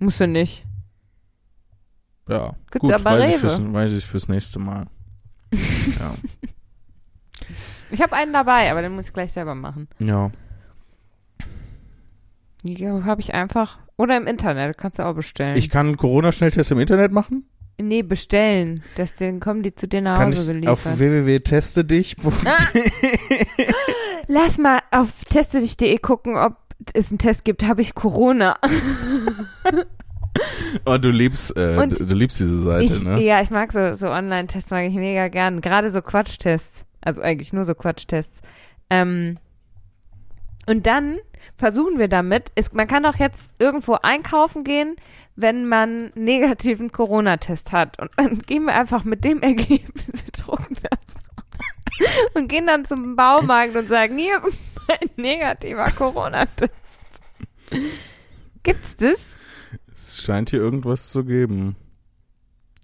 Musst 0.00 0.18
du 0.18 0.26
nicht. 0.26 0.66
Ja, 2.28 2.56
Gibt's 2.72 2.80
gut, 2.80 2.90
aber 2.90 3.04
weiß 3.04 3.26
ich, 3.26 3.30
Rewe. 3.34 3.38
fürs, 3.38 3.72
weiß 3.72 3.92
ich 3.92 4.04
fürs 4.04 4.26
nächste 4.26 4.58
Mal. 4.58 4.88
ja. 5.52 6.14
Ich 7.92 8.02
habe 8.02 8.16
einen 8.16 8.32
dabei, 8.32 8.68
aber 8.72 8.82
den 8.82 8.96
muss 8.96 9.06
ich 9.06 9.12
gleich 9.12 9.30
selber 9.30 9.54
machen. 9.54 9.86
ja. 10.00 10.32
Die 12.64 12.88
habe 12.88 13.20
ich 13.20 13.32
einfach. 13.34 13.78
Oder 13.96 14.16
im 14.16 14.26
Internet, 14.26 14.76
kannst 14.76 14.98
du 14.98 15.04
auch 15.04 15.14
bestellen. 15.14 15.56
Ich 15.56 15.70
kann 15.70 15.86
einen 15.86 15.96
Corona-Schnelltest 15.96 16.72
im 16.72 16.80
Internet 16.80 17.12
machen? 17.12 17.44
Nee, 17.80 18.02
bestellen. 18.02 18.82
Das, 18.96 19.14
dann 19.14 19.40
kommen 19.40 19.62
die 19.62 19.74
zu 19.74 19.88
dir 19.88 20.00
nach 20.00 20.18
Kann 20.18 20.28
Hause 20.28 20.58
ich 20.58 20.68
auf 20.68 20.82
geliefert. 20.84 20.98
www.testedich. 20.98 22.16
Ah. 22.44 22.56
Lass 24.28 24.58
mal 24.58 24.80
auf 24.90 25.24
testedich.de 25.26 25.98
gucken, 25.98 26.36
ob 26.36 26.56
es 26.94 27.10
einen 27.10 27.18
Test 27.18 27.44
gibt. 27.44 27.64
Habe 27.64 27.82
ich 27.82 27.94
Corona? 27.94 28.56
Oh, 30.84 30.98
du 30.98 31.08
liebst, 31.10 31.56
äh, 31.56 31.78
Und 31.78 31.98
du, 31.98 32.04
du 32.04 32.14
liebst 32.14 32.38
diese 32.38 32.56
Seite, 32.56 32.84
ich, 32.92 33.02
ne? 33.02 33.22
Ja, 33.22 33.40
ich 33.40 33.50
mag 33.50 33.72
so, 33.72 33.94
so 33.94 34.08
Online-Tests, 34.10 34.70
mag 34.70 34.84
ich 34.84 34.94
mega 34.94 35.28
gern. 35.28 35.62
Gerade 35.62 35.90
so 35.90 36.02
Quatschtests. 36.02 36.84
Also 37.00 37.22
eigentlich 37.22 37.54
nur 37.54 37.64
so 37.64 37.74
Quatschtests. 37.74 38.40
Ähm, 38.90 39.38
Und 40.66 40.86
dann 40.86 41.18
versuchen 41.56 41.98
wir 41.98 42.08
damit, 42.08 42.50
ist, 42.56 42.74
man 42.74 42.88
kann 42.88 43.04
doch 43.04 43.16
jetzt 43.16 43.52
irgendwo 43.58 43.94
einkaufen 44.02 44.64
gehen, 44.64 44.96
wenn 45.36 45.68
man 45.68 46.12
einen 46.14 46.24
negativen 46.24 46.90
Corona-Test 46.90 47.72
hat. 47.72 48.00
Und 48.00 48.10
dann 48.16 48.38
gehen 48.46 48.64
wir 48.64 48.74
einfach 48.74 49.04
mit 49.04 49.24
dem 49.24 49.42
Ergebnis, 49.42 50.06
wir 50.06 50.32
drucken 50.32 50.76
das 50.90 51.16
und 52.34 52.48
gehen 52.48 52.66
dann 52.66 52.84
zum 52.84 53.16
Baumarkt 53.16 53.76
und 53.76 53.88
sagen, 53.88 54.18
hier 54.18 54.36
ist 54.36 54.58
mein 54.88 55.10
negativer 55.16 55.90
Corona-Test. 55.92 56.72
Gibt's 58.62 58.96
das? 58.96 59.36
Es 59.94 60.22
scheint 60.22 60.50
hier 60.50 60.60
irgendwas 60.60 61.10
zu 61.10 61.24
geben. 61.24 61.76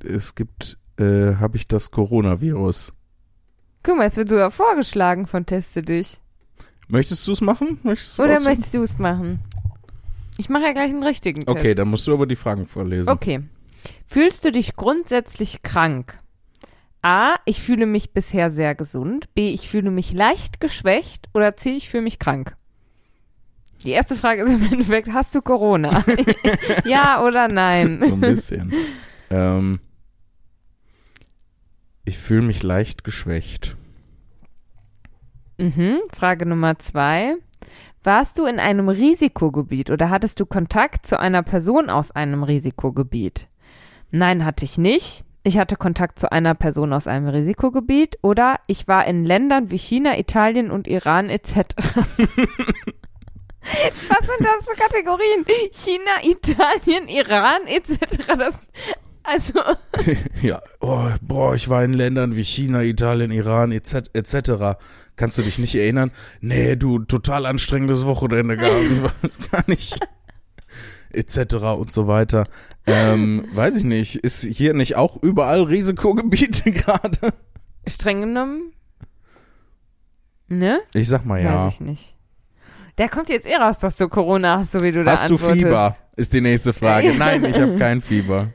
Es 0.04 0.34
gibt, 0.34 0.78
äh, 0.98 1.36
habe 1.36 1.56
ich 1.56 1.68
das 1.68 1.90
Coronavirus. 1.90 2.92
Guck 3.82 3.96
mal, 3.96 4.06
es 4.06 4.16
wird 4.16 4.28
sogar 4.28 4.50
vorgeschlagen 4.50 5.26
von 5.26 5.46
Teste 5.46 5.82
dich. 5.82 6.20
Möchtest 6.92 7.26
du 7.26 7.32
es 7.32 7.40
machen? 7.40 7.78
Möchtest 7.84 8.20
Oder 8.20 8.34
aussuchen? 8.34 8.44
möchtest 8.44 8.74
du 8.74 8.82
es 8.82 8.98
machen? 8.98 9.38
Ich 10.36 10.50
mache 10.50 10.64
ja 10.64 10.72
gleich 10.72 10.90
einen 10.90 11.02
richtigen 11.02 11.40
Test. 11.40 11.48
Okay, 11.48 11.74
dann 11.74 11.88
musst 11.88 12.06
du 12.06 12.12
aber 12.12 12.26
die 12.26 12.36
Fragen 12.36 12.66
vorlesen. 12.66 13.08
Okay. 13.08 13.40
Fühlst 14.06 14.44
du 14.44 14.52
dich 14.52 14.76
grundsätzlich 14.76 15.62
krank? 15.62 16.18
A. 17.00 17.36
Ich 17.46 17.62
fühle 17.62 17.86
mich 17.86 18.12
bisher 18.12 18.50
sehr 18.50 18.74
gesund. 18.74 19.32
B. 19.32 19.54
Ich 19.54 19.70
fühle 19.70 19.90
mich 19.90 20.12
leicht 20.12 20.60
geschwächt. 20.60 21.30
Oder 21.32 21.56
C. 21.56 21.70
Ich 21.70 21.88
fühle 21.88 22.02
mich 22.02 22.18
krank. 22.18 22.58
Die 23.84 23.92
erste 23.92 24.14
Frage 24.14 24.42
ist 24.42 24.50
im 24.50 24.62
Endeffekt, 24.70 25.08
hast 25.14 25.34
du 25.34 25.40
Corona? 25.40 26.04
ja 26.84 27.24
oder 27.24 27.48
nein? 27.48 28.04
So 28.06 28.12
ein 28.12 28.20
bisschen. 28.20 28.70
ähm, 29.30 29.80
ich 32.04 32.18
fühle 32.18 32.42
mich 32.42 32.62
leicht 32.62 33.02
geschwächt. 33.02 33.76
Mhm. 35.62 36.00
Frage 36.12 36.44
Nummer 36.44 36.78
zwei. 36.80 37.36
Warst 38.02 38.36
du 38.40 38.46
in 38.46 38.58
einem 38.58 38.88
Risikogebiet 38.88 39.90
oder 39.90 40.10
hattest 40.10 40.40
du 40.40 40.46
Kontakt 40.46 41.06
zu 41.06 41.20
einer 41.20 41.44
Person 41.44 41.88
aus 41.88 42.10
einem 42.10 42.42
Risikogebiet? 42.42 43.46
Nein, 44.10 44.44
hatte 44.44 44.64
ich 44.64 44.76
nicht. 44.76 45.22
Ich 45.44 45.58
hatte 45.58 45.76
Kontakt 45.76 46.18
zu 46.18 46.32
einer 46.32 46.56
Person 46.56 46.92
aus 46.92 47.06
einem 47.06 47.28
Risikogebiet 47.28 48.18
oder 48.22 48.58
ich 48.66 48.88
war 48.88 49.06
in 49.06 49.24
Ländern 49.24 49.70
wie 49.70 49.78
China, 49.78 50.18
Italien 50.18 50.72
und 50.72 50.88
Iran 50.88 51.30
etc. 51.30 51.54
Was 53.62 54.26
sind 54.26 54.40
das 54.40 54.66
für 54.68 54.74
Kategorien? 54.76 55.44
China, 55.70 56.24
Italien, 56.24 57.06
Iran 57.06 57.62
etc. 57.66 58.26
Das, 58.36 58.58
also, 59.24 59.60
ja, 60.42 60.60
oh, 60.80 61.08
boah, 61.20 61.54
ich 61.54 61.68
war 61.68 61.84
in 61.84 61.92
Ländern 61.92 62.36
wie 62.36 62.44
China, 62.44 62.82
Italien, 62.82 63.30
Iran 63.30 63.72
etc. 63.72 64.10
etc. 64.12 64.78
Kannst 65.16 65.38
du 65.38 65.42
dich 65.42 65.58
nicht 65.58 65.74
erinnern? 65.74 66.10
Nee, 66.40 66.76
du, 66.76 66.98
total 67.00 67.46
anstrengendes 67.46 68.04
Wochenende 68.06 68.56
gehabt. 68.56 68.82
Ich 68.90 69.02
weiß 69.02 69.50
gar 69.50 69.64
nicht. 69.66 69.98
etc. 71.12 71.54
und 71.78 71.92
so 71.92 72.06
weiter. 72.06 72.46
Ähm, 72.86 73.46
weiß 73.52 73.76
ich 73.76 73.84
nicht. 73.84 74.16
Ist 74.16 74.42
hier 74.42 74.74
nicht 74.74 74.96
auch 74.96 75.22
überall 75.22 75.62
Risikogebiete 75.62 76.72
gerade? 76.72 77.18
streng 77.86 78.20
genommen. 78.20 78.72
Ne? 80.48 80.80
Ich 80.94 81.08
sag 81.08 81.24
mal 81.24 81.42
ja. 81.42 81.66
Weiß 81.66 81.74
ich 81.74 81.80
nicht. 81.80 82.16
Der 82.98 83.08
kommt 83.08 83.28
jetzt 83.30 83.46
eh 83.46 83.56
raus, 83.56 83.78
dass 83.78 83.96
du 83.96 84.08
Corona 84.08 84.58
hast, 84.58 84.72
so 84.72 84.82
wie 84.82 84.92
du 84.92 85.02
da 85.02 85.12
Hast 85.12 85.30
du 85.30 85.34
antwortest. 85.34 85.62
Fieber? 85.62 85.96
Ist 86.16 86.32
die 86.32 86.40
nächste 86.42 86.72
Frage. 86.72 87.14
Nein, 87.14 87.44
ich 87.44 87.58
habe 87.58 87.78
kein 87.78 88.00
Fieber. 88.00 88.48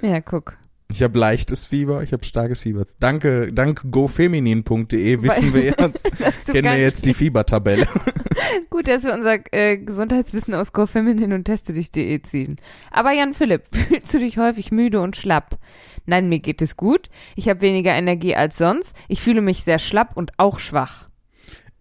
Ja, 0.00 0.20
guck. 0.20 0.56
Ich 0.90 1.02
habe 1.02 1.18
leichtes 1.18 1.66
Fieber, 1.66 2.02
ich 2.02 2.12
habe 2.12 2.24
starkes 2.24 2.62
Fieber. 2.62 2.86
Danke, 2.98 3.52
dank 3.52 3.84
gofeminin.de 3.90 5.22
wissen 5.22 5.52
wir 5.52 5.64
jetzt, 5.78 6.10
kennen 6.46 6.72
wir 6.72 6.80
jetzt 6.80 7.04
die 7.04 7.12
Fiebertabelle. 7.12 7.86
Gut, 8.70 8.88
dass 8.88 9.04
wir 9.04 9.12
unser 9.12 9.38
äh, 9.52 9.76
Gesundheitswissen 9.76 10.54
aus 10.54 10.72
GoFeminin 10.72 11.32
und 11.32 11.44
teste-dich.de 11.44 12.22
ziehen. 12.22 12.56
Aber 12.90 13.12
Jan 13.12 13.34
Philipp, 13.34 13.64
fühlst 13.72 14.14
du 14.14 14.18
dich 14.18 14.38
häufig 14.38 14.72
müde 14.72 15.00
und 15.00 15.16
schlapp? 15.16 15.58
Nein, 16.06 16.28
mir 16.28 16.38
geht 16.38 16.62
es 16.62 16.76
gut. 16.76 17.10
Ich 17.36 17.48
habe 17.48 17.60
weniger 17.60 17.92
Energie 17.92 18.34
als 18.34 18.56
sonst. 18.56 18.96
Ich 19.08 19.20
fühle 19.20 19.42
mich 19.42 19.64
sehr 19.64 19.78
schlapp 19.78 20.16
und 20.16 20.32
auch 20.38 20.58
schwach. 20.58 21.07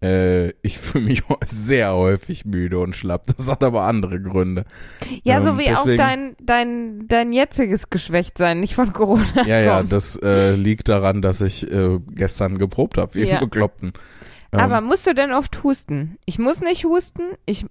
Äh, 0.01 0.49
ich 0.61 0.77
fühle 0.77 1.05
mich 1.05 1.23
sehr 1.47 1.93
häufig 1.93 2.45
müde 2.45 2.77
und 2.79 2.95
schlapp. 2.95 3.25
Das 3.35 3.49
hat 3.49 3.63
aber 3.63 3.83
andere 3.83 4.21
Gründe. 4.21 4.65
Ja, 5.23 5.37
Ähm, 5.37 5.43
so 5.43 5.57
wie 5.57 5.69
auch 5.71 5.83
deswegen- 5.83 5.97
dein, 5.97 6.35
dein, 6.39 7.07
dein 7.07 7.33
jetziges 7.33 7.89
Geschwächtsein, 7.89 8.59
nicht 8.59 8.75
von 8.75 8.93
Corona. 8.93 9.25
Ja, 9.47 9.59
ja, 9.59 9.77
kommt. 9.77 9.91
das 9.91 10.15
äh, 10.21 10.51
liegt 10.55 10.87
daran, 10.89 11.21
dass 11.21 11.41
ich 11.41 11.71
äh, 11.71 11.99
gestern 12.11 12.57
geprobt 12.59 12.97
habe, 12.97 13.15
wie 13.15 13.23
Ja. 13.27 13.39
Bekloppten. 13.39 13.93
Ähm, 14.53 14.59
Aber 14.59 14.81
musst 14.81 15.07
du 15.07 15.13
denn 15.15 15.33
oft 15.33 15.63
husten? 15.63 16.17
Ich 16.25 16.37
muss 16.39 16.61
nicht 16.61 16.85
husten. 16.85 17.23
Ich 17.45 17.65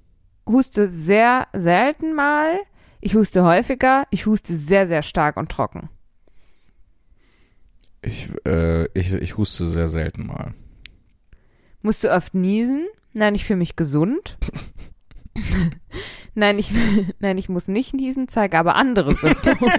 huste 0.49 0.89
sehr 0.89 1.47
selten 1.53 2.15
mal. 2.15 2.59
Ich 3.01 3.15
huste 3.15 3.45
häufiger. 3.45 4.05
Ich 4.11 4.27
huste 4.27 4.57
sehr, 4.57 4.87
sehr 4.89 5.03
stark 5.03 5.37
und 5.37 5.49
trocken. 5.51 5.89
ich, 8.03 8.31
äh, 8.47 8.87
ich, 8.99 9.13
ich 9.15 9.37
huste 9.37 9.65
sehr 9.65 9.89
selten 9.89 10.27
mal. 10.27 10.55
Musst 11.87 12.03
du 12.03 12.13
oft 12.13 12.35
niesen? 12.35 12.89
Nein, 13.13 13.37
ich 13.37 13.45
fühle 13.45 13.59
mich 13.59 13.77
gesund. 13.77 14.39
nein, 16.35 16.59
ich, 16.59 16.73
nein, 17.21 17.39
ich 17.39 17.49
muss 17.49 17.69
nicht 17.69 17.95
niesen, 17.95 18.27
zeige 18.27 18.59
aber 18.59 18.75
andere 18.75 19.15
Symptome. 19.15 19.73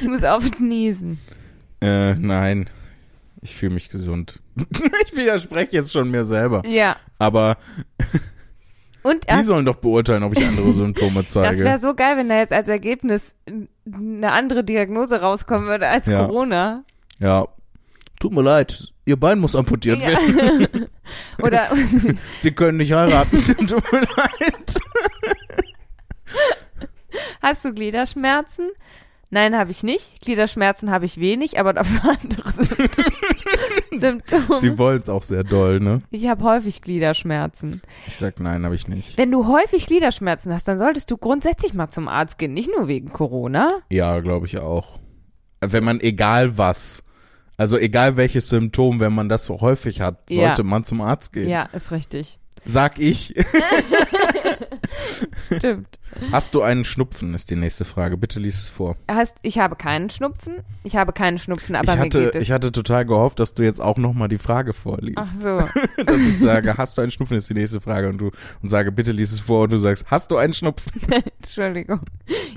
ich 0.00 0.08
muss 0.08 0.24
oft 0.24 0.58
niesen. 0.58 1.20
Äh, 1.82 2.14
nein, 2.14 2.70
ich 3.42 3.54
fühle 3.54 3.74
mich 3.74 3.90
gesund. 3.90 4.40
ich 4.56 5.14
widerspreche 5.14 5.72
jetzt 5.72 5.92
schon 5.92 6.10
mir 6.10 6.24
selber. 6.24 6.62
Ja. 6.66 6.96
Aber 7.18 7.58
Und 9.02 9.30
die 9.30 9.42
sollen 9.42 9.66
doch 9.66 9.76
beurteilen, 9.76 10.22
ob 10.22 10.34
ich 10.34 10.42
andere 10.46 10.72
Symptome 10.72 11.24
das 11.24 11.34
wäre 11.34 11.54
zeige. 11.56 11.78
so 11.78 11.92
geil, 11.94 12.16
wenn 12.16 12.30
da 12.30 12.38
jetzt 12.38 12.54
als 12.54 12.68
Ergebnis 12.68 13.34
eine 13.84 14.32
andere 14.32 14.64
Diagnose 14.64 15.20
rauskommen 15.20 15.68
würde 15.68 15.88
als 15.88 16.06
Ja. 16.06 16.24
Corona. 16.24 16.84
Ja. 17.18 17.48
Tut 18.18 18.32
mir 18.32 18.42
leid, 18.42 18.89
ihr 19.04 19.18
Bein 19.18 19.38
muss 19.38 19.56
amputiert 19.56 20.00
werden. 20.00 20.68
Ja. 20.72 21.44
Oder 21.44 21.68
Sie 22.38 22.52
können 22.52 22.78
nicht 22.78 22.92
heiraten. 22.92 23.38
Tut 23.66 23.92
mir 23.92 24.00
leid. 24.00 24.74
Hast 27.42 27.64
du 27.64 27.72
Gliederschmerzen? 27.72 28.70
Nein, 29.32 29.56
habe 29.56 29.70
ich 29.70 29.84
nicht. 29.84 30.20
Gliederschmerzen 30.20 30.90
habe 30.90 31.04
ich 31.04 31.20
wenig, 31.20 31.58
aber 31.60 31.72
dafür 31.72 32.16
andere. 32.20 32.52
Symptome. 33.92 34.58
Sie 34.58 34.76
wollen 34.76 35.00
es 35.00 35.08
auch 35.08 35.22
sehr 35.22 35.44
doll, 35.44 35.78
ne? 35.78 36.02
Ich 36.10 36.26
habe 36.26 36.42
häufig 36.42 36.82
Gliederschmerzen. 36.82 37.80
Ich 38.08 38.16
sag 38.16 38.40
nein, 38.40 38.64
habe 38.64 38.74
ich 38.74 38.88
nicht. 38.88 39.16
Wenn 39.18 39.30
du 39.30 39.46
häufig 39.46 39.86
Gliederschmerzen 39.86 40.52
hast, 40.52 40.66
dann 40.66 40.80
solltest 40.80 41.10
du 41.12 41.16
grundsätzlich 41.16 41.74
mal 41.74 41.90
zum 41.90 42.08
Arzt 42.08 42.38
gehen, 42.38 42.54
nicht 42.54 42.70
nur 42.76 42.88
wegen 42.88 43.12
Corona. 43.12 43.68
Ja, 43.88 44.18
glaube 44.18 44.46
ich 44.46 44.58
auch. 44.58 44.98
Wenn 45.60 45.84
man 45.84 46.00
egal 46.00 46.58
was, 46.58 47.04
also 47.60 47.76
egal 47.76 48.16
welches 48.16 48.48
Symptom, 48.48 49.00
wenn 49.00 49.12
man 49.12 49.28
das 49.28 49.44
so 49.44 49.60
häufig 49.60 50.00
hat, 50.00 50.18
Ja. 50.30 50.46
sollte 50.48 50.62
man 50.64 50.82
zum 50.84 51.00
Arzt 51.02 51.32
gehen. 51.34 51.48
Ja, 51.48 51.64
ist 51.72 51.92
richtig. 51.92 52.38
Sag 52.64 52.98
ich. 52.98 53.34
Stimmt. 55.32 55.98
Hast 56.32 56.54
du 56.54 56.62
einen 56.62 56.84
Schnupfen, 56.84 57.34
ist 57.34 57.50
die 57.50 57.56
nächste 57.56 57.84
Frage. 57.84 58.16
Bitte 58.16 58.40
lies 58.40 58.62
es 58.62 58.68
vor. 58.68 58.96
Hast, 59.08 59.36
ich 59.42 59.58
habe 59.58 59.76
keinen 59.76 60.10
Schnupfen. 60.10 60.56
Ich 60.82 60.96
habe 60.96 61.12
keinen 61.12 61.38
Schnupfen, 61.38 61.76
aber 61.76 61.92
ich, 61.92 61.98
mir 61.98 62.04
hatte, 62.04 62.24
geht 62.24 62.34
es. 62.34 62.42
ich 62.42 62.52
hatte 62.52 62.72
total 62.72 63.04
gehofft, 63.04 63.38
dass 63.38 63.54
du 63.54 63.62
jetzt 63.62 63.80
auch 63.80 63.96
nochmal 63.96 64.28
die 64.28 64.38
Frage 64.38 64.72
vorliest. 64.72 65.18
Ach 65.18 65.26
so. 65.26 65.58
Dass 66.04 66.20
ich 66.20 66.38
sage, 66.38 66.76
hast 66.76 66.98
du 66.98 67.02
einen 67.02 67.10
Schnupfen, 67.10 67.36
ist 67.36 67.48
die 67.50 67.54
nächste 67.54 67.80
Frage. 67.80 68.08
Und 68.08 68.18
du 68.18 68.30
und 68.62 68.68
sage, 68.68 68.90
bitte 68.92 69.12
lies 69.12 69.32
es 69.32 69.40
vor 69.40 69.64
und 69.64 69.72
du 69.72 69.76
sagst, 69.76 70.06
hast 70.10 70.30
du 70.30 70.36
einen 70.36 70.54
Schnupfen? 70.54 70.92
Entschuldigung. 71.42 72.00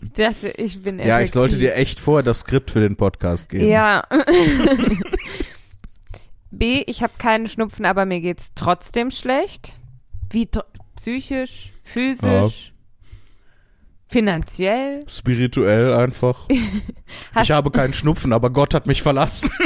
Ich 0.02 0.12
dachte, 0.14 0.50
ich 0.50 0.82
bin 0.82 1.00
Ja, 1.00 1.20
ich 1.22 1.32
sollte 1.32 1.56
effektiv. 1.56 1.76
dir 1.76 1.82
echt 1.82 2.00
vorher 2.00 2.24
das 2.24 2.40
Skript 2.40 2.72
für 2.72 2.80
den 2.80 2.96
Podcast 2.96 3.50
geben. 3.50 3.68
Ja. 3.68 4.04
B, 6.52 6.84
ich 6.86 7.02
habe 7.02 7.14
keinen 7.18 7.48
Schnupfen, 7.48 7.86
aber 7.86 8.06
mir 8.06 8.22
geht's 8.22 8.52
trotzdem 8.56 9.12
schlecht. 9.12 9.76
Wie 10.30 10.48
psychisch, 11.04 11.74
physisch, 11.84 12.74
finanziell. 14.08 15.02
Spirituell 15.08 15.94
einfach. 15.94 16.48
Ich 17.42 17.52
habe 17.52 17.70
keinen 17.72 17.94
Schnupfen, 17.94 18.34
aber 18.34 18.50
Gott 18.50 18.74
hat 18.74 18.88
mich 18.88 19.02
verlassen. 19.02 19.52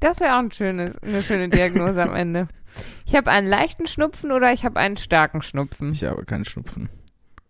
Das 0.00 0.18
wäre 0.18 0.34
auch 0.34 0.38
ein 0.38 0.50
schönes, 0.50 0.96
eine 1.02 1.22
schöne 1.22 1.50
Diagnose 1.50 2.02
am 2.02 2.14
Ende. 2.14 2.48
Ich 3.04 3.14
habe 3.14 3.30
einen 3.30 3.46
leichten 3.46 3.86
Schnupfen 3.86 4.32
oder 4.32 4.50
ich 4.50 4.64
habe 4.64 4.80
einen 4.80 4.96
starken 4.96 5.42
Schnupfen. 5.42 5.92
Ich 5.92 6.04
habe 6.04 6.24
keinen 6.24 6.46
Schnupfen. 6.46 6.88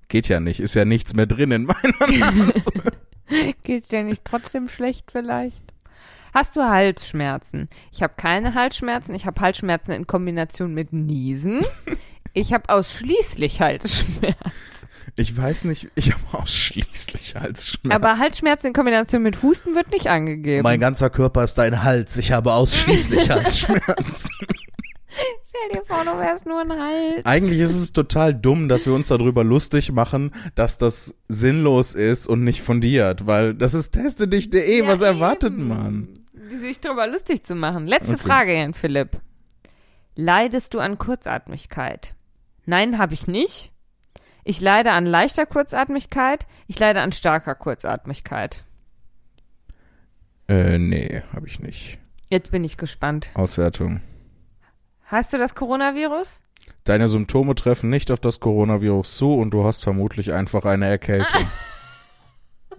Geht 0.09 0.26
ja 0.26 0.41
nicht, 0.41 0.59
ist 0.59 0.74
ja 0.74 0.85
nichts 0.85 1.14
mehr 1.14 1.26
drin 1.26 1.53
in 1.53 1.64
meiner 1.66 2.18
Nase. 2.47 2.72
Geht's 3.62 3.89
dir 3.89 4.03
nicht 4.03 4.24
trotzdem 4.24 4.68
schlecht 4.68 5.12
vielleicht? 5.12 5.62
Hast 6.35 6.57
du 6.57 6.61
Halsschmerzen? 6.62 7.68
Ich 7.93 8.03
habe 8.03 8.14
keine 8.16 8.55
Halsschmerzen. 8.55 9.14
Ich 9.14 9.26
habe 9.26 9.41
Halsschmerzen 9.41 9.93
in 9.93 10.07
Kombination 10.07 10.74
mit 10.74 10.93
Niesen. 10.93 11.61
Ich 12.33 12.53
habe 12.53 12.68
ausschließlich 12.68 13.61
Halsschmerzen. 13.61 14.37
Ich 15.16 15.37
weiß 15.37 15.64
nicht, 15.64 15.89
ich 15.97 16.12
habe 16.12 16.22
ausschließlich 16.41 17.35
Halsschmerzen. 17.35 17.91
Aber 17.91 18.18
Halsschmerzen 18.18 18.68
in 18.68 18.72
Kombination 18.72 19.22
mit 19.22 19.43
Husten 19.43 19.74
wird 19.74 19.91
nicht 19.93 20.07
angegeben. 20.07 20.62
mein 20.62 20.78
ganzer 20.81 21.11
Körper 21.11 21.43
ist 21.43 21.55
dein 21.59 21.83
Hals. 21.83 22.16
Ich 22.16 22.31
habe 22.31 22.53
ausschließlich 22.53 23.28
Halsschmerzen. 23.31 24.31
Stell 25.49 25.81
dir 25.81 25.83
vor, 25.85 26.05
du 26.05 26.16
wärst 26.20 26.47
nur 26.47 26.61
ein 26.61 26.70
Hals. 26.70 27.26
Eigentlich 27.26 27.59
ist 27.59 27.74
es 27.76 27.93
total 27.93 28.33
dumm, 28.33 28.68
dass 28.68 28.87
wir 28.87 28.95
uns 28.95 29.09
darüber 29.09 29.43
lustig 29.43 29.91
machen, 29.91 30.33
dass 30.55 30.78
das 30.78 31.16
sinnlos 31.26 31.93
ist 31.93 32.28
und 32.28 32.45
nicht 32.45 32.62
fundiert, 32.62 33.26
weil 33.26 33.55
das 33.55 33.74
ist 33.74 33.91
teste 33.91 34.28
dich.de, 34.28 34.78
Ja, 34.78 34.87
was 34.87 35.01
erwartet 35.01 35.53
eben. 35.55 35.66
man? 35.68 36.20
Sich 36.59 36.80
darüber 36.80 37.07
lustig 37.07 37.44
zu 37.44 37.55
machen. 37.55 37.86
Letzte 37.86 38.14
Okay. 38.14 38.22
Frage, 38.22 38.55
Jan 38.59 38.74
Philipp. 38.74 39.20
Leidest 40.16 40.74
du 40.74 40.80
an 40.80 40.98
Kurzatmigkeit? 40.98 42.14
Nein, 42.66 42.98
habe 42.98 43.14
ich 43.14 43.26
nicht. 43.26 43.72
Ich 44.44 44.61
leide 44.61 44.92
an 44.92 45.07
leichter 45.07 45.46
Kurzatmigkeit. 45.46 46.46
Ich 46.66 46.78
leide 46.78 47.01
an 47.01 47.12
starker 47.12 47.55
Kurzatmigkeit. 47.55 48.64
Äh, 50.48 50.78
nee, 50.78 51.22
habe 51.32 51.46
ich 51.46 51.61
nicht. 51.61 51.98
Jetzt 52.28 52.51
bin 52.51 52.64
ich 52.64 52.76
gespannt. 52.76 53.30
Auswertung. 53.34 54.01
Hast 55.05 55.32
du 55.32 55.38
das 55.38 55.55
Coronavirus? 55.55 56.40
Deine 56.84 57.09
Symptome 57.09 57.55
treffen 57.55 57.90
nicht 57.90 58.11
auf 58.11 58.20
das 58.20 58.40
Coronavirus 58.40 59.16
zu 59.16 59.34
und 59.34 59.51
du 59.51 59.64
hast 59.64 59.82
vermutlich 59.82 60.32
einfach 60.32 60.64
eine 60.64 60.86
Erkältung. 60.86 61.46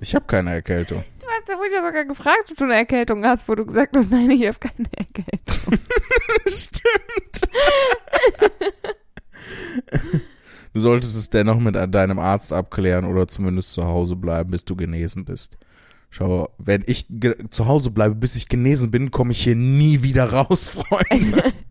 Ich 0.03 0.15
habe 0.15 0.25
keine 0.25 0.51
Erkältung. 0.51 1.03
Du 1.19 1.27
hast 1.51 1.71
ja 1.71 1.79
wohl 1.79 1.83
ja 1.83 1.87
sogar 1.87 2.05
gefragt, 2.05 2.51
ob 2.51 2.57
du 2.57 2.63
eine 2.65 2.75
Erkältung 2.75 3.25
hast, 3.25 3.47
wo 3.47 3.55
du 3.55 3.65
gesagt 3.65 3.95
hast, 3.95 4.11
nein, 4.11 4.31
ich 4.31 4.47
habe 4.47 4.57
keine 4.59 4.89
Erkältung. 4.95 5.79
Stimmt. 6.47 7.41
Du 10.73 10.79
solltest 10.79 11.17
es 11.17 11.29
dennoch 11.29 11.59
mit 11.59 11.75
deinem 11.75 12.19
Arzt 12.19 12.53
abklären 12.53 13.05
oder 13.05 13.27
zumindest 13.27 13.73
zu 13.73 13.85
Hause 13.85 14.15
bleiben, 14.15 14.51
bis 14.51 14.65
du 14.65 14.75
genesen 14.75 15.25
bist. 15.25 15.57
Schau, 16.09 16.49
wenn 16.57 16.83
ich 16.85 17.07
zu 17.49 17.67
Hause 17.67 17.91
bleibe, 17.91 18.15
bis 18.15 18.35
ich 18.35 18.49
genesen 18.49 18.91
bin, 18.91 19.11
komme 19.11 19.31
ich 19.31 19.43
hier 19.43 19.55
nie 19.55 20.03
wieder 20.03 20.31
raus, 20.31 20.69
Freunde. 20.69 21.53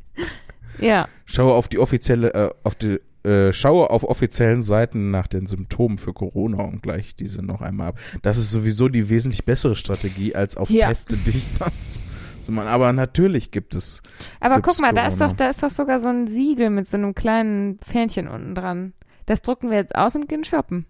Ja. 0.78 1.09
Schaue 1.26 1.53
auf 1.53 1.68
die 1.68 1.78
offizielle, 1.78 2.33
äh, 2.33 2.51
auf 2.64 2.74
die, 2.74 3.01
äh, 3.25 3.53
schaue 3.53 3.91
auf 3.91 4.05
offiziellen 4.05 4.62
Seiten 4.62 5.11
nach 5.11 5.27
den 5.27 5.47
Symptomen 5.47 5.99
für 5.99 6.12
Corona 6.12 6.62
und 6.64 6.83
gleich 6.83 7.14
diese 7.16 7.43
noch 7.43 7.61
einmal 7.61 7.89
ab. 7.89 7.99
Das 8.23 8.39
ist 8.39 8.51
sowieso 8.51 8.89
die 8.89 9.11
wesentlich 9.11 9.45
bessere 9.45 9.77
Strategie, 9.77 10.35
als 10.35 10.57
auf 10.57 10.71
Ja. 10.71 10.89
Teste 10.89 11.16
dich 11.16 11.53
das 11.59 12.01
zu 12.41 12.53
machen. 12.53 12.68
Aber 12.68 12.93
natürlich 12.93 13.51
gibt 13.51 13.75
es 13.75 14.03
Aber 14.41 14.61
guck 14.62 14.81
mal, 14.81 14.93
da 14.95 15.07
ist 15.07 15.18
Corona? 15.18 15.29
doch, 15.31 15.37
da 15.37 15.51
ist 15.51 15.62
doch 15.62 15.71
sogar 15.71 16.01
so 16.01 16.09
ein 16.09 16.27
Siegel 16.27 16.71
mit 16.71 16.89
so 16.89 16.97
einem 16.97 17.14
kleinen 17.14 17.79
Fähnchen 17.83 18.27
unten 18.29 18.55
dran. 18.55 18.95
Das 19.27 19.43
drucken 19.43 19.71
wir 19.71 19.77
jetzt 19.77 19.95
aus 19.95 20.16
und 20.16 20.29
gehen 20.29 20.43
shoppen. 20.45 20.87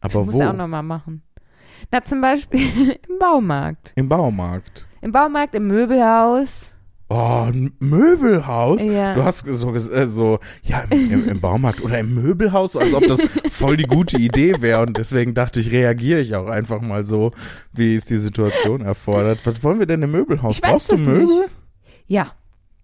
aber 0.00 0.24
Muss 0.24 0.34
wo? 0.34 0.40
er 0.40 0.50
auch 0.50 0.56
nochmal 0.56 0.82
machen. 0.82 1.22
Na, 1.90 2.02
zum 2.04 2.20
Beispiel 2.20 2.90
im 3.08 3.18
Baumarkt. 3.18 3.92
Im 3.96 4.08
Baumarkt. 4.08 4.86
Im 5.00 5.10
Baumarkt, 5.12 5.54
im 5.56 5.66
Möbelhaus. 5.66 6.71
Oh, 7.08 7.44
ein 7.46 7.72
Möbelhaus? 7.78 8.82
Ja. 8.82 9.14
Du 9.14 9.22
hast 9.22 9.44
so, 9.46 9.74
äh, 9.74 10.06
so 10.06 10.38
ja, 10.62 10.80
im, 10.88 11.12
im, 11.12 11.28
im 11.28 11.40
Baumarkt 11.40 11.82
oder 11.82 11.98
im 11.98 12.14
Möbelhaus, 12.14 12.74
als 12.74 12.94
ob 12.94 13.06
das 13.06 13.20
voll 13.50 13.76
die 13.76 13.84
gute 13.84 14.16
Idee 14.16 14.54
wäre. 14.60 14.80
Und 14.82 14.96
deswegen 14.96 15.34
dachte 15.34 15.60
ich, 15.60 15.70
reagiere 15.72 16.20
ich 16.20 16.34
auch 16.34 16.46
einfach 16.46 16.80
mal 16.80 17.04
so, 17.04 17.32
wie 17.72 17.94
es 17.96 18.06
die 18.06 18.16
Situation 18.16 18.80
erfordert. 18.80 19.40
Was 19.44 19.62
wollen 19.62 19.78
wir 19.78 19.86
denn 19.86 20.02
im 20.02 20.10
Möbelhaus? 20.12 20.56
Ich 20.56 20.62
weiß 20.62 20.70
Brauchst 20.70 20.90
du 20.92 20.94
es 20.94 21.00
Möbel? 21.00 21.24
nicht. 21.26 21.50
Ja, 22.06 22.32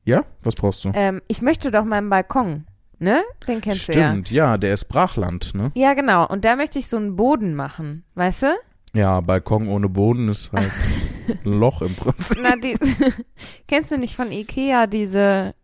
Ja? 0.05 0.25
Was 0.43 0.55
brauchst 0.55 0.85
du? 0.85 0.91
ähm, 0.95 1.23
ich 1.29 1.41
möchte 1.41 1.71
doch 1.71 1.85
meinen 1.85 2.11
Balkon, 2.11 2.67
ne? 2.99 3.23
Den 3.47 3.61
kennst 3.63 3.89
du 3.89 3.93
ja. 3.93 4.11
Stimmt, 4.11 4.31
ja. 4.31 4.59
der 4.59 4.75
ist 4.75 4.87
Brachland, 4.87 5.55
ne? 5.55 5.71
Ja, 5.75 5.95
genau. 5.95 6.27
Und 6.27 6.45
da 6.45 6.55
möchte 6.57 6.79
ich 6.79 6.89
so 6.89 6.99
einen 6.99 7.17
Boden 7.17 7.55
machen, 7.55 8.05
weißt 8.15 8.43
du? 8.43 8.47
Ja, 8.95 9.21
Balkon 9.23 9.69
ohne 9.69 9.89
Boden 9.89 10.29
ist 10.29 10.53
halt 10.53 10.71
ein 11.29 11.53
Loch 11.53 11.83
im 11.83 11.95
Prinzip. 11.95 12.39
Na, 12.43 12.57
die, 12.57 12.77
kennst 13.69 13.91
du 13.91 13.99
nicht 13.99 14.17
von 14.17 14.33
Ikea 14.33 14.87
diese, 14.87 15.55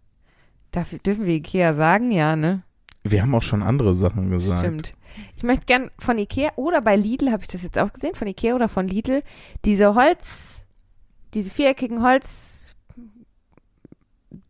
darf, 0.70 0.94
dürfen 1.04 1.26
wir 1.26 1.34
Ikea 1.34 1.74
sagen? 1.74 2.10
Ja, 2.10 2.36
ne? 2.36 2.62
Wir 3.02 3.22
haben 3.22 3.34
auch 3.34 3.42
schon 3.42 3.62
andere 3.62 3.94
Sachen 3.94 4.30
gesagt. 4.30 4.60
Stimmt. 4.60 4.94
Ich 5.36 5.42
möchte 5.42 5.66
gern 5.66 5.90
von 5.98 6.18
Ikea 6.18 6.52
oder 6.56 6.80
bei 6.80 6.96
Lidl, 6.96 7.30
habe 7.30 7.42
ich 7.42 7.48
das 7.48 7.62
jetzt 7.62 7.78
auch 7.78 7.92
gesehen, 7.92 8.14
von 8.14 8.26
Ikea 8.26 8.54
oder 8.54 8.68
von 8.68 8.88
Lidl, 8.88 9.22
diese 9.64 9.94
Holz, 9.94 10.64
diese 11.34 11.50
viereckigen 11.50 12.02
Holz 12.02 12.74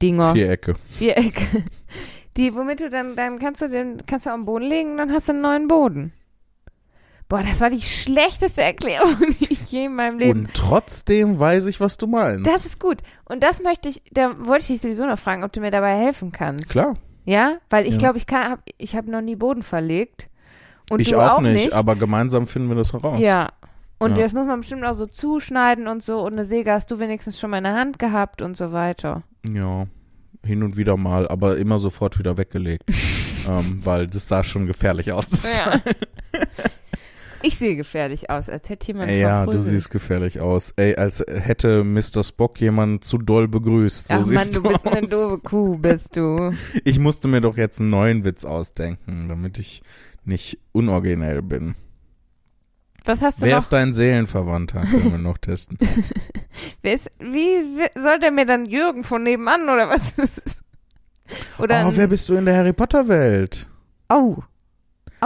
Dinger, 0.01 0.35
Vierecke. 0.35 0.77
Vierecke, 0.89 1.65
die, 2.37 2.55
womit 2.55 2.81
du 2.81 2.91
dann, 2.91 3.17
dann 3.17 3.39
kannst 3.39 3.63
du 3.63 3.69
den, 3.69 4.05
kannst 4.07 4.27
du 4.27 4.31
am 4.31 4.45
Boden 4.45 4.65
legen 4.65 4.93
und 4.93 4.97
dann 4.99 5.13
hast 5.13 5.29
du 5.29 5.33
einen 5.33 5.43
neuen 5.43 5.69
Boden. 5.69 6.13
Boah, 7.29 7.43
das 7.43 7.61
war 7.61 7.71
die 7.71 7.81
schlechteste 7.83 8.63
Erklärung, 8.63 9.17
die 9.41 9.53
ich 9.53 9.73
je 9.73 9.87
in 9.87 9.95
meinem 9.95 10.19
Leben 10.19 10.41
Und 10.41 10.55
trotzdem 10.55 11.39
weiß 11.39 11.67
ich, 11.67 11.81
was 11.81 11.97
du 11.97 12.07
meinst. 12.07 12.47
Das 12.47 12.67
ist 12.67 12.79
gut. 12.79 12.99
Und 13.25 13.43
das 13.43 13.63
möchte 13.63 13.89
ich, 13.89 14.03
da 14.13 14.35
wollte 14.47 14.63
ich 14.63 14.69
dich 14.69 14.81
sowieso 14.83 15.07
noch 15.07 15.19
fragen, 15.19 15.43
ob 15.43 15.53
du 15.53 15.61
mir 15.61 15.71
dabei 15.71 15.97
helfen 15.97 16.33
kannst. 16.33 16.71
Klar. 16.71 16.97
Ja? 17.25 17.57
Weil 17.71 17.87
ich 17.87 17.95
Ja. 17.95 17.99
glaube, 17.99 18.19
ich 18.19 18.27
kann, 18.27 18.51
hab, 18.51 18.61
ich 18.77 18.95
habe 18.95 19.11
noch 19.11 19.23
nie 19.23 19.37
Boden 19.37 19.63
verlegt. 19.63 20.29
Und 20.91 21.01
ich 21.01 21.09
du 21.11 21.19
auch, 21.19 21.39
auch 21.39 21.41
nicht, 21.41 21.73
aber 21.73 21.97
gemeinsam 21.97 22.47
finden 22.47 22.69
wir 22.69 22.77
das 22.77 22.93
heraus. 22.93 23.19
Ja. 23.19 23.53
Und 23.99 24.19
Ja. 24.19 24.25
das 24.25 24.35
muss 24.35 24.47
man 24.47 24.61
bestimmt 24.61 24.85
auch 24.85 24.93
so 24.93 25.07
zuschneiden 25.07 25.89
und 25.89 26.03
so. 26.03 26.21
Und 26.21 26.35
eine 26.35 26.45
Säge 26.45 26.73
hast 26.73 26.91
du 26.91 26.99
wenigstens 27.01 27.41
schon 27.41 27.49
mal 27.51 27.59
in 27.59 27.65
der 27.65 27.75
Hand 27.75 27.99
gehabt 27.99 28.43
und 28.43 28.55
so 28.57 28.73
weiter. 28.73 29.23
Ja, 29.49 29.87
hin 30.45 30.63
und 30.63 30.77
wieder 30.77 30.99
mal, 30.99 31.27
aber 31.27 31.57
immer 31.57 31.79
sofort 31.79 32.19
wieder 32.19 32.37
weggelegt. 32.37 32.85
ähm, 33.49 33.81
weil 33.83 34.07
das 34.09 34.29
sah 34.29 34.45
schon 34.45 34.67
gefährlich 34.67 35.11
aus. 35.11 35.31
Das 35.31 35.57
Ja. 35.57 35.81
Ich 37.47 37.59
sehe 37.59 37.77
gefährlich 37.77 38.31
aus, 38.31 38.49
als 38.49 38.71
hätte 38.71 38.87
jemand 38.87 39.11
Ey, 39.11 39.21
ja, 39.21 39.45
du 39.45 39.61
siehst 39.61 39.91
gefährlich 39.91 40.41
aus. 40.41 40.73
Ey, 40.77 40.97
als 40.97 41.23
hätte 41.29 41.85
Mr. 41.85 42.23
Spock 42.23 42.59
jemanden 42.59 43.03
zu 43.03 43.19
doll 43.19 43.49
begrüßt. 43.49 44.09
So 44.09 44.15
Ach 44.15 44.19
Mann, 44.21 44.25
siehst 44.25 44.57
du 44.57 44.63
bist 44.63 44.87
aus. 44.87 44.93
eine 44.93 45.07
doofe 45.07 45.39
Kuh, 45.41 45.77
bist 45.77 46.17
du. 46.17 46.53
Ich 46.85 46.99
musste 46.99 47.29
mir 47.29 47.43
doch 47.43 47.59
jetzt 47.59 47.81
einen 47.81 47.91
neuen 47.91 48.25
Witz 48.25 48.47
ausdenken, 48.47 49.29
damit 49.29 49.59
ich 49.59 49.83
nicht 50.25 50.59
unoriginell 50.73 51.43
bin. 51.43 51.75
Was 53.05 53.21
hast 53.21 53.43
du 53.43 53.47
Wer 53.47 53.57
noch? 53.57 53.63
ist 53.63 53.73
dein 53.73 53.93
Seelenverwandter? 53.93 54.81
Können 54.81 55.13
wir 55.13 55.19
noch 55.19 55.37
testen. 55.37 55.77
Wer 56.83 56.95
ist, 56.95 57.11
wie, 57.19 57.27
wie 57.27 58.01
soll 58.01 58.21
der 58.21 58.31
mir 58.31 58.47
dann 58.47 58.65
Jürgen 58.65 59.05
von 59.05 59.23
nebenan 59.23 59.65
oder 59.65 59.91
was? 59.91 60.15
oder 61.59 61.87
oh, 61.87 61.93
wer 61.95 62.07
bist 62.07 62.29
du 62.31 62.37
in 62.37 62.47
der 62.47 62.57
Harry 62.57 62.73
Potter 62.73 63.07
Welt? 63.07 63.67
Oh. 64.09 64.39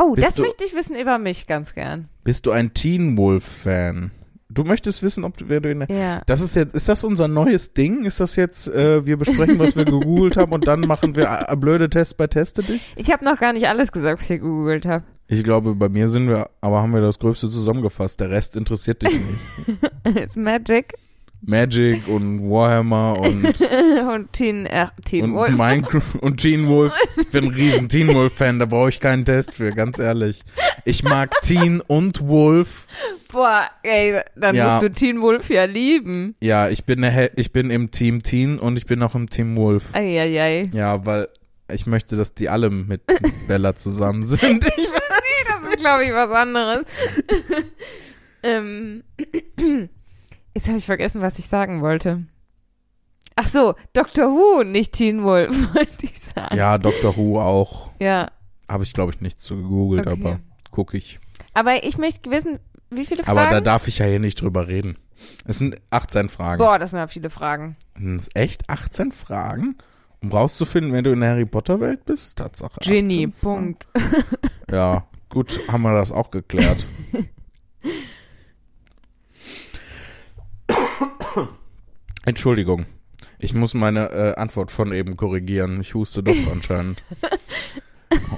Oh, 0.01 0.15
Bist 0.15 0.29
das 0.29 0.35
du- 0.35 0.43
möchte 0.43 0.65
ich 0.65 0.75
wissen 0.75 0.97
über 0.97 1.19
mich 1.19 1.47
ganz 1.47 1.75
gern. 1.75 2.09
Bist 2.25 2.47
du 2.47 2.51
ein 2.53 2.75
Teen 2.75 3.17
Wolf 3.17 3.45
Fan? 3.45 4.11
Du 4.51 4.65
möchtest 4.65 5.03
wissen, 5.03 5.25
ob 5.25 5.37
du, 5.37 5.49
wer 5.49 5.61
du 5.61 5.71
in 5.71 5.81
der 5.81 5.91
Ja. 5.91 6.23
Das 6.27 6.41
ist 6.41 6.57
jetzt, 6.57 6.75
ist 6.75 6.89
das 6.89 7.05
unser 7.05 7.29
neues 7.29 7.75
Ding? 7.75 8.05
Ist 8.07 8.19
das 8.19 8.35
jetzt, 8.37 8.67
äh, 8.69 9.05
wir 9.05 9.19
besprechen, 9.19 9.59
was 9.59 9.77
wir 9.77 9.85
gegoogelt 9.85 10.37
haben 10.39 10.53
und 10.53 10.67
dann 10.67 10.81
machen 10.81 11.17
wir 11.17 11.47
äh, 11.49 11.57
blöde 11.57 11.91
Tests 11.91 12.15
bei 12.15 12.27
Teste 12.29 12.63
dich? 12.63 12.93
Ich 12.97 13.13
habe 13.13 13.25
noch 13.25 13.39
gar 13.39 13.53
nicht 13.53 13.69
alles 13.69 13.93
gesagt, 13.93 14.21
was 14.23 14.31
ich 14.31 14.41
gegoogelt 14.41 14.87
habe. 14.87 15.05
Ich 15.27 15.45
glaube, 15.45 15.75
bei 15.75 15.91
mir 15.91 16.09
sind 16.09 16.29
wir, 16.29 16.49
aber 16.63 16.81
haben 16.81 16.95
wir 16.95 17.03
das 17.03 17.19
Gröbste 17.19 17.51
zusammengefasst. 17.51 18.21
Der 18.21 18.31
Rest 18.31 18.57
interessiert 18.57 19.03
dich 19.03 19.13
nicht. 19.13 19.79
It's 20.17 20.37
Magic 20.37 20.95
Magic 21.41 22.09
und 22.09 22.51
Warhammer 22.51 23.19
und, 23.21 23.45
und 24.09 24.33
Teen, 24.33 24.67
äh, 24.67 24.89
Teen 25.05 25.25
und 25.25 25.35
Wolf. 25.35 25.51
Minecraft 25.57 26.17
und 26.21 26.41
Teen 26.41 26.67
Wolf. 26.67 26.93
Ich 27.17 27.29
bin 27.31 27.45
ein 27.45 27.51
riesen 27.55 27.89
Teen 27.89 28.13
Wolf 28.15 28.35
Fan, 28.35 28.59
da 28.59 28.67
brauche 28.67 28.89
ich 28.89 29.01
keinen 29.01 29.25
Test 29.25 29.55
für, 29.55 29.71
ganz 29.71 29.99
ehrlich. 29.99 30.43
Ich 30.85 31.03
mag 31.05 31.31
Teen 31.43 31.81
und 31.87 32.27
Wolf. 32.27 32.87
Boah, 33.31 33.69
ey, 33.83 34.21
dann 34.37 34.57
Ja. 34.57 34.73
musst 34.73 34.83
du 34.85 34.91
Teen 34.93 35.21
Wolf 35.21 35.49
ja 35.51 35.65
lieben. 35.65 36.35
Ja, 36.41 36.69
ich 36.69 36.85
bin, 36.85 37.07
ich 37.37 37.53
bin 37.53 37.71
im 37.71 37.91
Team 37.91 38.23
Teen 38.23 38.59
und 38.59 38.77
ich 38.77 38.87
bin 38.87 39.03
auch 39.03 39.15
im 39.15 39.31
Team 39.31 39.57
Wolf. 39.57 39.95
Eieiei. 39.95 40.69
Ja, 40.73 41.07
weil 41.07 41.29
ich 41.73 41.87
möchte, 41.87 42.17
dass 42.17 42.35
die 42.35 42.49
alle 42.49 42.71
mit 42.71 43.03
Bella 43.47 43.77
zusammen 43.77 44.23
sind. 44.23 44.67
Ich 44.77 44.89
Das 45.63 45.71
ist, 45.71 45.79
glaube 45.81 46.05
ich, 46.05 46.13
was 46.13 46.31
anderes. 46.31 46.85
ähm, 48.43 49.03
jetzt 50.55 50.69
habe 50.69 50.79
ich 50.79 50.87
vergessen, 50.87 51.21
was 51.21 51.39
ich 51.39 51.47
sagen 51.47 51.83
wollte. 51.83 52.25
Ach 53.37 53.47
so, 53.49 53.75
Dr. 53.93 54.27
Who, 54.27 54.65
nicht 54.65 54.93
Teen 54.95 55.23
Wolf, 55.23 55.51
wollte 55.75 56.07
ich 56.07 56.19
sagen. 56.21 56.57
Ja, 56.57 56.77
Doctor 56.79 57.17
Who 57.17 57.41
auch. 57.41 57.91
Ja, 58.01 58.31
Habe 58.69 58.85
ich, 58.85 58.93
glaube 58.93 59.13
ich, 59.15 59.21
nicht 59.21 59.41
so 59.41 59.57
gegoogelt, 59.57 60.07
Okay. 60.07 60.21
aber 60.21 60.41
gucke 60.71 60.97
ich. 60.97 61.21
aber 61.55 61.85
ich 61.85 61.99
möchte 61.99 62.31
wissen, 62.31 62.59
wie 62.91 63.05
viele 63.07 63.23
Fragen? 63.23 63.39
Aber 63.39 63.51
da 63.51 63.61
darf 63.61 63.87
ich 63.89 63.99
ja 63.99 64.07
hier 64.07 64.19
nicht 64.19 64.41
drüber 64.41 64.67
reden. 64.69 64.99
Es 65.45 65.59
sind 65.59 65.77
18 65.91 66.29
Fragen. 66.29 66.59
Boah, 66.59 66.79
das 66.79 66.91
sind 66.91 66.99
ja 67.01 67.07
viele 67.07 67.31
Fragen. 67.31 67.77
Sind 67.97 68.17
es 68.21 68.29
echt 68.35 68.69
18 68.71 69.13
Fragen? 69.13 69.77
Um 70.21 70.33
rauszufinden, 70.33 70.93
wer 70.93 71.03
du 71.03 71.13
in 71.13 71.21
der 71.21 71.31
Harry 71.31 71.45
Potter 71.47 71.81
Welt 71.81 72.05
bist? 72.05 72.39
Tatsache. 72.39 72.81
18 72.81 72.93
Ginny, 73.09 73.33
Fragen. 73.33 73.33
Punkt. 73.77 73.89
Ja, 74.71 75.07
gut, 75.29 75.61
haben 75.69 75.83
wir 75.83 75.93
das 75.95 76.11
auch 76.13 76.31
geklärt. 76.31 76.85
Entschuldigung. 82.29 82.87
Ich 83.39 83.55
muss 83.55 83.75
meine 83.75 84.11
äh, 84.11 84.35
Antwort 84.35 84.71
von 84.71 84.93
eben 84.93 85.17
korrigieren. 85.17 85.81
Ich 85.81 85.95
huste 85.95 86.23
doch 86.23 86.35
anscheinend 86.53 87.03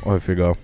häufiger. 0.04 0.56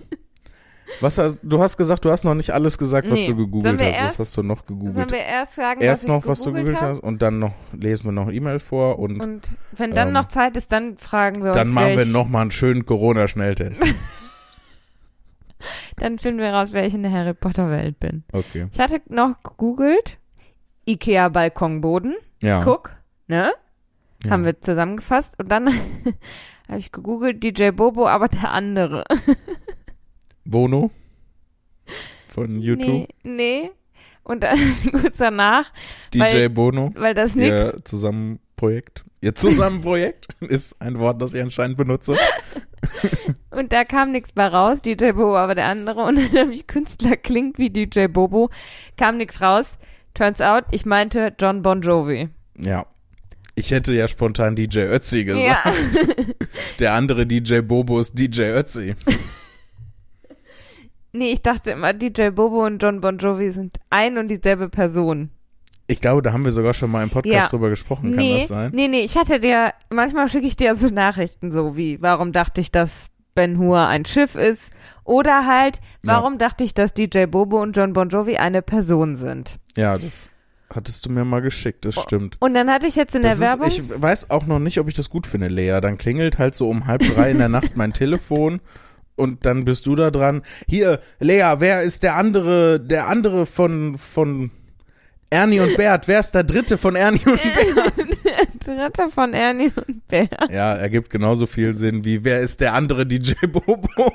Was 1.01 1.17
hast, 1.17 1.39
du 1.43 1.59
hast 1.61 1.75
gesagt, 1.77 2.05
du 2.05 2.11
hast 2.11 2.23
noch 2.23 2.33
nicht 2.33 2.51
alles 2.51 2.77
gesagt, 2.77 3.09
was 3.11 3.19
Nee. 3.19 3.25
du 3.27 3.33
Sollen 3.33 3.37
gegoogelt 3.51 3.81
hast. 3.81 3.99
erst- 3.99 4.19
was 4.19 4.27
hast 4.29 4.37
du 4.37 4.43
noch 4.43 4.63
Sollen 4.67 4.79
gegoogelt? 4.79 5.11
wir 5.11 5.19
erst 5.19 5.55
sagen, 5.55 5.81
Erst 5.81 6.03
was 6.03 6.07
noch, 6.07 6.25
was 6.25 6.41
du 6.43 6.53
gegoogelt 6.53 6.77
hab? 6.81 6.89
hast 6.91 6.99
und 6.99 7.21
dann 7.21 7.39
noch 7.39 7.53
lesen 7.73 8.05
wir 8.05 8.13
noch 8.13 8.31
E-Mail 8.31 8.59
vor 8.59 8.97
und, 8.97 9.19
Und 9.21 9.49
wenn 9.73 9.91
dann 9.91 10.07
Ähm, 10.09 10.13
noch 10.13 10.25
Zeit 10.29 10.55
ist, 10.55 10.71
dann 10.71 10.97
fragen 10.97 11.43
wir 11.43 11.51
dann 11.51 11.67
uns, 11.67 11.75
machen 11.75 11.87
wer 11.89 11.97
wir 11.97 12.05
noch 12.05 12.29
mal 12.29 12.41
einen 12.41 12.51
schönen 12.51 12.85
Corona-Schnelltest. 12.85 13.83
dann 15.97 16.19
finden 16.19 16.39
wir 16.39 16.53
raus, 16.53 16.69
wer 16.71 16.85
ich 16.85 16.93
in 16.93 17.03
der 17.03 17.11
Harry 17.11 17.33
Potter 17.33 17.69
Welt 17.69 17.99
bin. 17.99 18.23
Okay. 18.31 18.67
Ich 18.71 18.79
hatte 18.79 19.01
noch 19.09 19.43
gegoogelt, 19.43 20.17
Ikea 20.87 21.27
Balkonboden, 21.29 22.15
Ja. 22.41 22.63
guck, 22.63 22.95
ne? 23.27 23.51
ja. 24.23 24.31
Haben 24.31 24.45
wir 24.45 24.59
zusammengefasst 24.61 25.39
und 25.39 25.49
dann 25.51 25.67
habe 26.67 26.79
ich 26.79 26.91
gegoogelt 26.91 27.43
DJ 27.43 27.69
Bobo, 27.71 28.07
aber 28.07 28.27
der 28.27 28.51
andere. 28.51 29.03
Bono 30.45 30.91
von 32.29 32.59
YouTube. 32.59 32.87
Nee, 32.87 33.07
nee. 33.23 33.71
Und 34.23 34.43
dann 34.43 34.57
kurz 35.01 35.17
danach, 35.17 35.71
DJ 36.13 36.19
weil- 36.21 36.49
Bono. 36.49 36.91
weil 36.95 37.13
das 37.13 37.35
nix 37.35 37.49
Ihr 37.49 37.75
Zusammenprojekt. 37.83 39.05
Ihr 39.21 39.33
Zusammenprojekt 39.35 40.27
ist 40.41 40.81
ein 40.81 40.99
Wort, 40.99 41.21
das 41.21 41.33
ich 41.33 41.41
anscheinend 41.41 41.77
benutze. 41.77 42.15
Und 43.51 43.71
da 43.73 43.83
kam 43.83 44.11
nichts 44.11 44.31
bei 44.31 44.47
raus, 44.47 44.81
DJ 44.81 45.11
Bobo, 45.11 45.37
aber 45.37 45.55
der 45.55 45.67
andere. 45.67 46.03
Und 46.03 46.17
dann 46.17 46.31
habe 46.41 46.53
ich 46.53 46.67
Künstler 46.67 47.15
klingt 47.17 47.57
wie 47.57 47.69
DJ 47.69 48.07
Bobo, 48.07 48.49
kam 48.97 49.17
nichts 49.17 49.41
raus. 49.41 49.77
Turns 50.13 50.41
out, 50.41 50.65
ich 50.71 50.85
meinte 50.85 51.33
John 51.39 51.61
Bon 51.61 51.81
Jovi. 51.81 52.29
Ja. 52.57 52.85
Ich 53.57 53.71
hätte 53.71 53.91
ja 53.95 54.07
spontan 54.07 54.55
DJ 54.55 54.81
Ötzi 54.81 55.25
gesagt. 55.25 55.43
Ja. 55.47 55.73
Der 56.79 56.93
andere 56.93 57.25
DJ 57.25 57.61
Bobo 57.61 57.99
ist 57.99 58.13
DJ 58.17 58.43
Ötzi. 58.43 58.93
nee, 61.11 61.31
ich 61.31 61.41
dachte 61.41 61.71
immer, 61.71 61.91
DJ 61.91 62.29
Bobo 62.29 62.63
und 62.63 62.83
John 62.83 63.01
Bon 63.01 63.17
Jovi 63.17 63.49
sind 63.49 63.77
ein 63.89 64.19
und 64.19 64.27
dieselbe 64.27 64.69
Person. 64.69 65.31
Ich 65.87 66.01
glaube, 66.01 66.21
da 66.21 66.33
haben 66.33 66.43
wir 66.45 66.51
sogar 66.51 66.75
schon 66.75 66.91
mal 66.91 67.01
im 67.01 67.09
Podcast 67.09 67.33
Ja. 67.33 67.47
drüber 67.47 67.71
gesprochen. 67.71 68.11
Kann 68.11 68.23
nee, 68.23 68.37
das 68.37 68.47
sein? 68.49 68.71
nee, 68.75 68.87
nee, 68.87 68.99
ich 69.01 69.17
hatte 69.17 69.39
dir, 69.39 69.73
manchmal 69.89 70.29
schicke 70.29 70.45
ich 70.45 70.55
dir 70.55 70.75
so 70.75 70.89
Nachrichten 70.89 71.51
so 71.51 71.75
wie, 71.75 71.99
warum 71.99 72.33
dachte 72.33 72.61
ich, 72.61 72.71
dass 72.71 73.07
Ben 73.33 73.57
Hur 73.57 73.79
ein 73.87 74.05
Schiff 74.05 74.35
ist? 74.35 74.71
Oder 75.03 75.47
halt, 75.47 75.81
warum 76.03 76.37
dachte 76.37 76.63
ich, 76.63 76.75
dass 76.75 76.93
DJ 76.93 77.25
Bobo 77.25 77.59
und 77.59 77.75
John 77.75 77.93
Bon 77.93 78.07
Jovi 78.09 78.37
eine 78.37 78.61
Person 78.61 79.15
sind? 79.15 79.57
Ja, 79.75 79.97
das 79.97 80.29
hattest 80.73 81.05
du 81.05 81.09
mir 81.09 81.25
mal 81.25 81.41
geschickt, 81.41 81.85
das 81.85 81.95
stimmt. 81.95 82.37
Und 82.39 82.53
dann 82.53 82.69
hatte 82.69 82.87
ich 82.87 82.95
jetzt 82.95 83.15
in 83.15 83.21
Das 83.21 83.39
der 83.39 83.53
ist, 83.53 83.59
Werbung. 83.59 83.67
ich 83.95 84.01
weiß 84.01 84.29
auch 84.29 84.45
noch 84.45 84.59
nicht, 84.59 84.79
ob 84.79 84.87
ich 84.87 84.95
das 84.95 85.09
gut 85.09 85.27
finde, 85.27 85.47
Lea. 85.47 85.79
Dann 85.81 85.97
klingelt 85.97 86.37
halt 86.37 86.55
so 86.55 86.69
um 86.69 86.87
halb 86.87 87.01
drei 87.01 87.31
in 87.31 87.37
der 87.37 87.49
Nacht 87.49 87.75
mein 87.75 87.93
Telefon 87.93 88.59
und 89.15 89.45
dann 89.45 89.65
bist 89.65 89.85
du 89.85 89.95
da 89.95 90.11
dran. 90.11 90.41
Hier, 90.67 90.99
Lea, 91.19 91.55
wer 91.59 91.81
ist 91.83 92.03
der 92.03 92.15
andere, 92.15 92.79
der 92.79 93.07
andere 93.07 93.45
von, 93.45 93.97
von 93.97 94.51
Ernie 95.29 95.59
und 95.59 95.75
Bert? 95.77 96.07
Wer 96.07 96.19
ist 96.19 96.31
der 96.31 96.43
dritte 96.43 96.77
von 96.77 96.95
Ernie 96.95 97.21
und 97.25 97.39
der 98.67 98.89
Dritte 98.89 99.09
von 99.09 99.33
Ernie 99.33 99.71
und 99.75 100.07
Bär. 100.07 100.27
Ja, 100.51 100.73
ergibt 100.75 101.09
genauso 101.09 101.45
viel 101.45 101.73
Sinn 101.73 102.03
wie 102.05 102.23
wer 102.23 102.41
ist 102.41 102.59
der 102.61 102.73
andere 102.73 103.05
DJ 103.05 103.33
Bobo? 103.47 104.11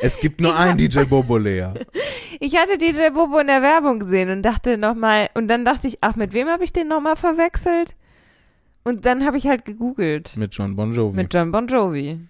Es 0.00 0.18
gibt 0.20 0.40
nur 0.40 0.56
einen 0.56 0.76
DJ 0.78 1.02
Bobo, 1.04 1.36
Lea. 1.36 1.68
Ich 2.40 2.56
hatte 2.56 2.78
DJ 2.78 3.10
Bobo 3.12 3.38
in 3.40 3.48
der 3.48 3.62
Werbung 3.62 3.98
gesehen 3.98 4.30
und 4.30 4.42
dachte 4.42 4.78
nochmal, 4.78 5.28
und 5.34 5.48
dann 5.48 5.64
dachte 5.64 5.88
ich, 5.88 5.98
ach, 6.02 6.14
mit 6.14 6.34
wem 6.34 6.46
habe 6.48 6.62
ich 6.62 6.72
den 6.72 6.86
nochmal 6.86 7.16
verwechselt? 7.16 7.96
Und 8.84 9.06
dann 9.06 9.24
habe 9.24 9.36
ich 9.36 9.48
halt 9.48 9.64
gegoogelt. 9.64 10.36
Mit 10.36 10.54
John 10.54 10.76
Bon 10.76 10.92
Jovi. 10.92 11.16
Mit 11.16 11.34
John 11.34 11.50
Bon 11.50 11.66
Jovi. 11.66 12.20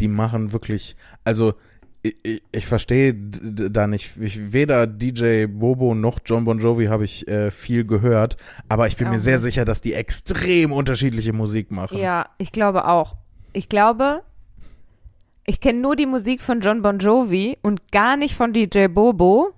die 0.00 0.08
machen 0.08 0.52
wirklich, 0.52 0.96
also 1.22 1.54
ich, 2.02 2.16
ich, 2.24 2.42
ich 2.50 2.66
verstehe 2.66 3.14
da 3.14 3.86
nicht, 3.86 4.16
ich, 4.20 4.52
weder 4.52 4.86
DJ 4.88 5.46
Bobo 5.46 5.94
noch 5.94 6.18
John 6.26 6.44
Bon 6.44 6.58
Jovi 6.58 6.86
habe 6.86 7.04
ich 7.04 7.28
äh, 7.28 7.50
viel 7.52 7.84
gehört, 7.84 8.36
aber 8.68 8.88
ich 8.88 8.96
bin 8.96 9.08
mir 9.10 9.20
sehr 9.20 9.38
sicher, 9.38 9.64
dass 9.64 9.80
die 9.80 9.94
extrem 9.94 10.72
unterschiedliche 10.72 11.32
Musik 11.32 11.70
machen. 11.70 11.98
Ja, 11.98 12.26
ich 12.38 12.50
glaube 12.50 12.86
auch. 12.88 13.16
Ich 13.52 13.68
glaube, 13.68 14.22
ich 15.46 15.60
kenne 15.60 15.80
nur 15.80 15.96
die 15.96 16.06
Musik 16.06 16.40
von 16.42 16.60
John 16.60 16.82
Bon 16.82 16.98
Jovi 16.98 17.58
und 17.62 17.90
gar 17.90 18.16
nicht 18.16 18.34
von 18.34 18.52
DJ 18.52 18.86
Bobo 18.86 19.52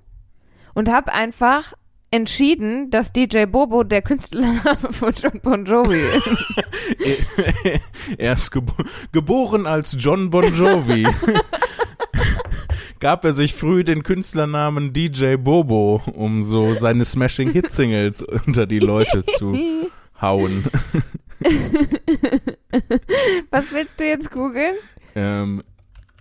und 0.74 0.89
habe 0.91 1.12
einfach 1.12 1.74
entschieden, 2.11 2.91
dass 2.91 3.12
DJ 3.12 3.45
Bobo 3.47 3.82
der 3.82 4.01
Künstlername 4.03 4.93
von 4.93 5.12
John 5.12 5.41
Bon 5.43 5.64
Jovi 5.64 6.01
ist. 6.01 6.28
er 8.18 8.35
ist 8.35 8.51
gebo 8.51 8.72
geboren 9.12 9.66
als 9.66 9.97
John 9.99 10.30
Bon 10.30 10.45
Jovi. 10.55 11.07
Gab 13.01 13.24
er 13.24 13.35
sich 13.35 13.55
früh 13.55 13.85
den 13.85 14.03
Künstlernamen 14.05 14.93
DJ 14.93 15.37
Bobo, 15.37 16.03
um 16.12 16.43
so 16.43 16.72
seine 16.72 17.05
Smashing 17.05 17.51
Hit 17.51 17.70
Singles 17.72 18.22
unter 18.22 18.66
die 18.66 18.78
Leute 18.78 19.26
zu 19.26 19.59
hauen. 20.20 20.64
Was 23.51 23.72
willst 23.72 24.01
du 24.01 24.07
jetzt 24.07 24.30
googeln? 24.30 24.76
Ähm, 25.14 25.62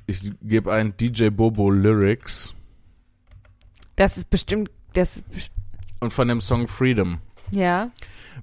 ich 0.08 0.32
gebe 0.42 0.72
ein 0.74 0.96
DJ 0.98 1.30
Bobo 1.30 1.70
Lyrics 1.72 2.54
Das 3.96 4.18
ist 4.18 4.30
bestimmt, 4.30 4.70
das 4.94 5.18
ist, 5.18 5.30
best- 5.30 5.52
und 6.00 6.12
von 6.12 6.28
dem 6.28 6.42
Song 6.42 6.68
Freedom. 6.68 7.20
ja. 7.52 7.92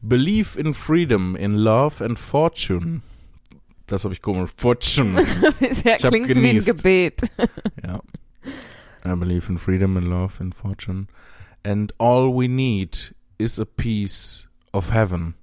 Believe 0.02 0.58
in 0.58 0.72
freedom, 0.72 1.34
in 1.34 1.52
love 1.56 2.02
and 2.04 2.16
fortune. 2.16 3.02
Das 3.88 4.04
habe 4.04 4.14
ich 4.14 4.22
komisch. 4.22 4.50
Fortune. 4.56 5.20
Bisher 5.60 5.96
Ich 5.96 6.02
klingt 6.06 6.28
wie 6.28 6.50
ein. 6.50 6.64
Gebet. 6.64 7.22
ja. 7.84 8.00
I 9.04 9.16
believe 9.16 9.50
in 9.50 9.58
freedom, 9.58 9.96
in 9.96 10.04
love 10.08 10.40
and 10.40 10.54
fortune. 10.54 11.08
And 11.64 11.92
all 11.98 12.32
we 12.32 12.46
need 12.46 13.12
is 13.36 13.58
a 13.58 13.64
piece 13.64 14.48
of 14.72 14.92
heaven. 14.92 15.34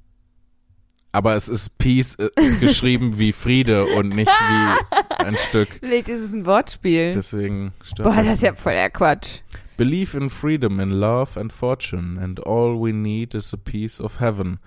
Aber 1.11 1.35
es 1.35 1.47
ist 1.47 1.77
Peace 1.77 2.15
äh, 2.15 2.29
geschrieben 2.59 3.17
wie 3.17 3.31
Friede 3.31 3.85
und 3.85 4.09
nicht 4.09 4.29
wie 4.29 5.23
ein 5.23 5.35
Stück. 5.35 5.69
Vielleicht 5.79 6.09
ist 6.09 6.21
es 6.21 6.33
ein 6.33 6.45
Wortspiel. 6.45 7.11
Deswegen 7.11 7.73
Boah, 7.97 8.15
das 8.23 8.35
ist 8.35 8.43
ja 8.43 8.53
voll 8.53 8.73
der 8.73 8.89
Quatsch. 8.89 9.39
Believe 9.77 10.17
in 10.17 10.29
freedom, 10.29 10.79
in 10.79 10.89
love 10.89 11.39
and 11.39 11.53
fortune, 11.53 12.17
and 12.19 12.39
all 12.39 12.75
we 12.75 12.91
need 12.91 13.35
is 13.35 13.53
a 13.53 13.57
piece 13.57 14.01
of 14.01 14.19
heaven. 14.19 14.59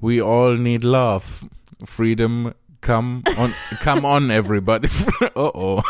We 0.00 0.22
all 0.22 0.56
need 0.56 0.84
love. 0.84 1.46
Freedom, 1.86 2.52
come 2.82 3.22
on, 3.38 3.54
come 3.80 4.04
on, 4.04 4.30
everybody. 4.30 4.88
oh 5.36 5.50
oh. 5.54 5.82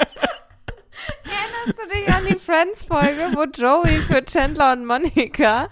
Erinnerst 1.24 1.82
du 1.82 1.88
dich 1.88 2.08
an 2.14 2.26
die 2.28 2.38
Friends-Folge, 2.38 3.34
wo 3.34 3.44
Joey 3.44 3.96
für 3.96 4.24
Chandler 4.24 4.72
und 4.72 4.86
Monica 4.86 5.68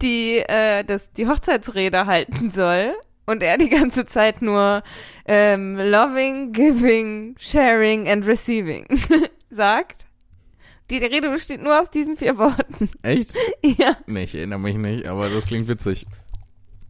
die, 0.00 0.38
äh, 0.38 0.84
das, 0.84 1.12
die 1.12 1.26
Hochzeitsrede 1.28 2.06
halten 2.06 2.50
soll? 2.50 2.94
Und 3.24 3.42
er 3.42 3.56
die 3.56 3.68
ganze 3.68 4.04
Zeit 4.04 4.42
nur 4.42 4.82
ähm, 5.26 5.76
loving, 5.76 6.52
giving, 6.52 7.36
sharing 7.38 8.08
and 8.08 8.26
receiving 8.26 8.86
sagt. 9.50 10.06
Die 10.90 10.98
Rede 10.98 11.30
besteht 11.30 11.62
nur 11.62 11.80
aus 11.80 11.90
diesen 11.90 12.16
vier 12.16 12.36
Worten. 12.36 12.90
Echt? 13.02 13.34
Ja. 13.62 13.96
Nee, 14.06 14.24
ich 14.24 14.34
erinnere 14.34 14.58
mich 14.58 14.76
nicht, 14.76 15.06
aber 15.06 15.28
das 15.30 15.46
klingt 15.46 15.68
witzig. 15.68 16.06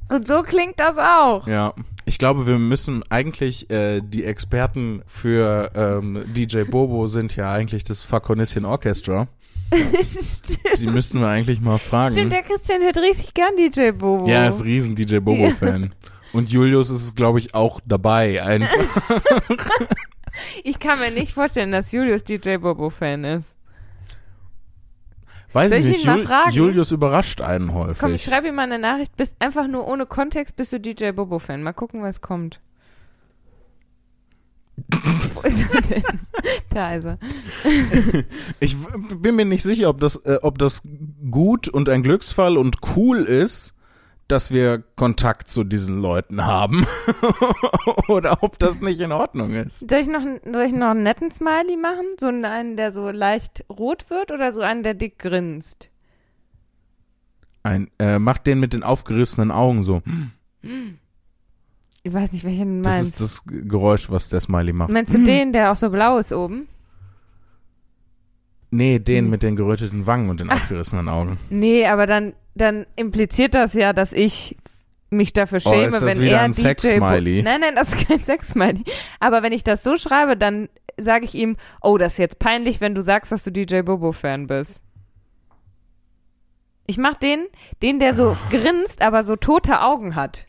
Und 0.09 0.27
so 0.27 0.43
klingt 0.43 0.81
das 0.81 0.97
auch. 0.99 1.47
Ja. 1.47 1.75
Ich 2.05 2.19
glaube, 2.19 2.47
wir 2.47 2.59
müssen 2.59 3.03
eigentlich, 3.11 3.71
äh, 3.71 4.01
die 4.01 4.25
Experten 4.25 5.03
für 5.07 5.71
ähm, 5.75 6.25
DJ 6.35 6.63
Bobo 6.63 7.07
sind 7.07 7.37
ja 7.37 7.53
eigentlich 7.53 7.85
das 7.85 8.03
Fakonisschen 8.03 8.65
Orchestra. 8.65 9.29
Die 10.79 10.87
müssten 10.87 11.21
wir 11.21 11.29
eigentlich 11.29 11.61
mal 11.61 11.79
fragen. 11.79 12.13
Stimmt, 12.13 12.33
der 12.33 12.43
Christian 12.43 12.83
hört 12.83 12.99
richtig 12.99 13.33
gern 13.33 13.57
DJ 13.57 13.93
Bobo. 13.93 14.29
Ja, 14.29 14.43
er 14.43 14.49
ist 14.49 14.61
ein 14.61 14.67
riesen 14.67 14.95
DJ 14.95 15.19
Bobo-Fan. 15.19 15.95
Und 16.35 16.51
Julius 16.51 16.91
ist, 16.91 17.17
glaube 17.17 17.39
ich, 17.39 17.55
auch 17.55 17.81
dabei. 17.87 18.43
Einfach. 18.43 19.11
Ich 20.65 20.79
kann 20.79 20.99
mir 20.99 21.11
nicht 21.11 21.33
vorstellen, 21.33 21.73
dass 21.73 21.93
Julius 21.93 22.25
DJ 22.25 22.57
Bobo-Fan 22.57 23.25
ist. 23.25 23.55
Weiß 25.53 25.71
Soll 25.71 25.81
ich 25.81 25.89
ich 25.89 25.97
nicht. 25.97 26.07
Jul 26.07 26.27
fragen? 26.27 26.51
Julius 26.53 26.93
überrascht 26.93 27.41
einen 27.41 27.75
häufig. 27.75 27.99
Komm, 27.99 28.15
ich 28.15 28.23
schreibe 28.25 28.49
ihm 28.49 28.55
mal 28.55 28.63
eine 28.63 28.79
Nachricht. 28.79 29.17
Bist 29.17 29.37
einfach 29.39 29.67
nur 29.69 29.87
ohne 29.87 30.07
Kontext 30.07 30.57
bist 30.57 30.73
du 30.73 30.81
DJ 30.81 31.11
Bobo-Fan. 31.11 31.63
Mal 31.63 31.73
gucken, 31.73 32.03
was 32.03 32.21
kommt. 32.21 32.61
Wo 35.35 35.41
ist 35.43 35.75
er 35.75 35.81
denn? 35.83 36.03
Da 36.71 36.95
ist 36.95 37.05
er. 37.05 37.19
Ich 38.61 38.77
bin 39.21 39.37
mir 39.37 39.45
nicht 39.45 39.63
sicher, 39.63 39.89
ob 39.89 40.01
das, 40.01 40.17
äh, 40.25 40.39
ob 40.43 40.59
das 40.59 40.83
gut 41.31 41.69
und 41.69 41.89
ein 41.89 42.03
Glücksfall 42.03 42.57
und 42.57 42.77
cool 42.97 43.19
ist, 43.19 43.75
dass 44.33 44.51
wir 44.51 44.83
Kontakt 44.97 45.51
zu 45.51 45.63
diesen 45.63 46.01
Leuten 46.01 46.47
haben. 46.47 46.87
Oder 48.09 48.43
ob 48.43 48.59
das 48.59 48.81
nicht 48.81 48.99
in 49.01 49.13
Ordnung 49.13 49.53
ist. 49.53 49.89
Soll 49.91 49.99
ich, 49.99 50.09
noch, 50.09 50.23
soll 50.51 50.63
ich 50.63 50.73
noch 50.73 50.89
einen 50.89 51.03
netten 51.03 51.31
Smiley 51.31 51.77
machen? 51.77 52.07
So 52.19 52.29
einen, 52.29 52.77
der 52.79 52.93
so 52.93 53.11
leicht 53.11 53.65
rot 53.69 54.09
wird 54.09 54.31
oder 54.31 54.55
so 54.55 54.63
einen, 54.63 54.83
der 54.83 54.95
dick 54.95 55.19
grinst? 55.19 55.91
Ein, 57.63 57.91
äh, 57.99 58.19
macht 58.19 58.47
den 58.47 58.59
mit 58.59 58.73
den 58.73 58.83
aufgerissenen 58.83 59.51
Augen 59.51 59.85
so. 59.85 60.03
Ich 62.03 62.13
weiß 62.13 62.33
nicht, 62.33 62.45
welchen 62.45 62.79
du 62.79 62.83
Das 62.89 62.95
meinst. 62.95 63.21
ist 63.21 63.21
das 63.21 63.43
Geräusch, 63.45 64.11
was 64.11 64.31
der 64.31 64.41
Smiley 64.41 64.73
macht. 64.73 64.91
Meinst 64.91 65.13
du 65.13 65.23
den, 65.23 65.53
der 65.53 65.73
auch 65.73 65.77
so 65.77 65.91
blau 65.91 66.17
ist 66.17 66.33
oben? 66.33 66.67
Nee, 68.75 68.99
den 68.99 69.25
Nee. 69.27 69.31
mit 69.31 69.43
den 69.43 69.55
geröteten 69.55 70.07
Wangen 70.07 70.31
und 70.31 70.41
den 70.41 70.51
aufgerissenen 70.51 71.09
Augen. 71.09 71.39
Nee, 71.51 71.87
aber 71.87 72.07
dann, 72.07 72.33
dann 72.55 72.87
impliziert 72.97 73.55
das 73.55 73.75
ja, 73.75 73.93
dass 73.93 74.15
ich 74.15 74.57
mich 75.11 75.35
dafür 75.35 75.61
Oh, 75.65 75.71
schäme, 75.71 75.85
ist 75.89 75.93
das 75.93 76.03
wenn 76.03 76.21
wieder 76.23 76.39
er 76.39 76.41
ein 76.41 76.53
DJ 76.53 76.61
Sex-Smiley? 76.63 77.43
Nein, 77.43 77.61
nein, 77.61 77.75
das 77.77 77.93
ist 77.93 78.09
kein 78.09 78.19
Sex-Smiley. 78.25 78.83
Aber 79.21 79.43
wenn 79.43 79.53
ich 79.53 79.63
das 79.63 79.83
so 79.85 79.97
schreibe, 79.99 80.39
dann 80.39 80.71
sage 80.97 81.27
ich 81.27 81.35
ihm, 81.35 81.59
oh, 81.83 81.99
das 81.99 82.15
ist 82.15 82.19
jetzt 82.19 82.39
peinlich, 82.39 82.81
wenn 82.81 82.95
du 82.95 83.03
sagst, 83.03 83.31
dass 83.31 83.45
du 83.45 83.53
DJ 83.53 83.83
Bobo-Fan 83.83 84.47
bist. 84.47 84.81
Ich 86.87 86.97
mach 86.97 87.15
den, 87.17 87.47
den, 87.83 87.99
der 87.99 88.15
so 88.15 88.37
grinst, 88.51 89.03
aber 89.03 89.23
so 89.23 89.37
tote 89.37 89.83
Augen 89.83 90.15
hat. 90.15 90.47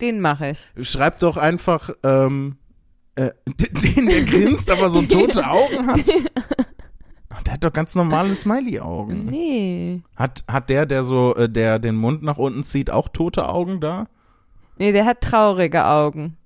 Den 0.00 0.20
mache 0.20 0.50
ich. 0.50 0.88
Schreib 0.88 1.18
doch 1.18 1.36
einfach, 1.36 1.90
ähm, 2.02 2.56
äh, 3.16 3.30
den, 3.46 4.06
der 4.06 4.22
grinst, 4.22 4.70
aber 4.70 4.88
so 4.88 5.02
tote 5.06 5.46
Augen 5.46 5.88
hat. 5.88 6.00
Der 7.46 7.54
hat 7.54 7.64
doch 7.64 7.72
ganz 7.72 7.94
normale 7.94 8.34
Smiley-Augen. 8.34 9.26
Nee. 9.26 10.02
Hat, 10.16 10.44
hat 10.48 10.70
der, 10.70 10.86
der 10.86 11.04
so, 11.04 11.34
äh, 11.36 11.48
der 11.48 11.78
den 11.78 11.96
Mund 11.96 12.22
nach 12.22 12.38
unten 12.38 12.64
zieht, 12.64 12.90
auch 12.90 13.08
tote 13.08 13.48
Augen 13.48 13.80
da? 13.80 14.06
Nee, 14.78 14.92
der 14.92 15.04
hat 15.04 15.20
traurige 15.20 15.84
Augen. 15.86 16.36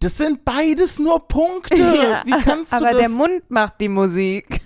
Das 0.00 0.18
sind 0.18 0.44
beides 0.44 0.98
nur 0.98 1.26
Punkte. 1.28 1.74
Ja, 2.02 2.22
Wie 2.24 2.42
kannst 2.42 2.72
du 2.72 2.76
aber 2.76 2.92
das? 2.92 3.00
der 3.00 3.08
Mund 3.10 3.50
macht 3.50 3.80
die 3.80 3.88
Musik. 3.88 4.60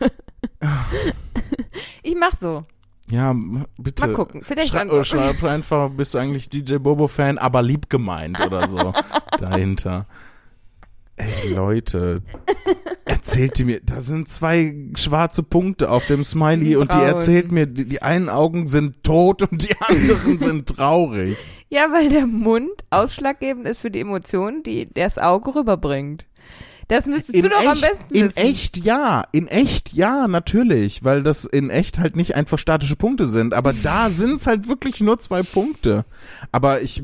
ich 2.02 2.16
mach 2.16 2.34
so. 2.36 2.64
ja, 3.10 3.34
bitte. 3.78 4.06
Mal 4.06 4.14
gucken. 4.14 4.42
Vielleicht 4.42 4.68
Schrei 4.70 4.88
oder 4.88 5.04
schreib 5.04 5.44
einfach, 5.44 5.90
bist 5.90 6.14
du 6.14 6.18
eigentlich 6.18 6.48
DJ 6.48 6.76
Bobo-Fan, 6.76 7.36
aber 7.38 7.62
lieb 7.62 7.90
gemeint 7.90 8.40
oder 8.40 8.66
so 8.66 8.92
dahinter. 9.38 10.06
Ey, 11.16 11.52
Leute, 11.52 12.22
erzählt 13.06 13.56
die 13.58 13.64
mir, 13.64 13.80
da 13.80 14.00
sind 14.00 14.28
zwei 14.28 14.74
schwarze 14.96 15.42
Punkte 15.42 15.90
auf 15.90 16.06
dem 16.06 16.24
Smiley 16.24 16.76
und 16.76 16.92
die 16.92 16.98
erzählt 16.98 17.52
mir, 17.52 17.66
die, 17.66 17.86
die 17.86 18.02
einen 18.02 18.28
Augen 18.28 18.68
sind 18.68 19.02
tot 19.04 19.42
und 19.42 19.62
die 19.62 19.74
anderen 19.88 20.38
sind 20.38 20.68
traurig. 20.68 21.38
Ja, 21.68 21.92
weil 21.92 22.10
der 22.10 22.26
Mund 22.26 22.84
ausschlaggebend 22.90 23.66
ist 23.66 23.80
für 23.80 23.90
die 23.90 24.00
Emotionen, 24.00 24.62
die 24.62 24.92
das 24.92 25.18
Auge 25.18 25.54
rüberbringt. 25.54 26.26
Das 26.88 27.06
müsstest 27.06 27.42
du 27.42 27.48
doch 27.48 27.66
am 27.66 27.80
besten 27.80 28.14
in 28.14 28.26
wissen. 28.26 28.36
echt 28.36 28.76
ja, 28.76 29.24
in 29.32 29.48
echt 29.48 29.92
ja, 29.92 30.28
natürlich, 30.28 31.02
weil 31.02 31.24
das 31.24 31.44
in 31.44 31.68
echt 31.70 31.98
halt 31.98 32.14
nicht 32.14 32.36
einfach 32.36 32.58
statische 32.58 32.94
Punkte 32.94 33.26
sind, 33.26 33.54
aber 33.54 33.72
da 33.72 34.10
sind's 34.10 34.46
halt 34.46 34.68
wirklich 34.68 35.00
nur 35.00 35.18
zwei 35.18 35.42
Punkte. 35.42 36.04
Aber 36.52 36.82
ich 36.82 37.02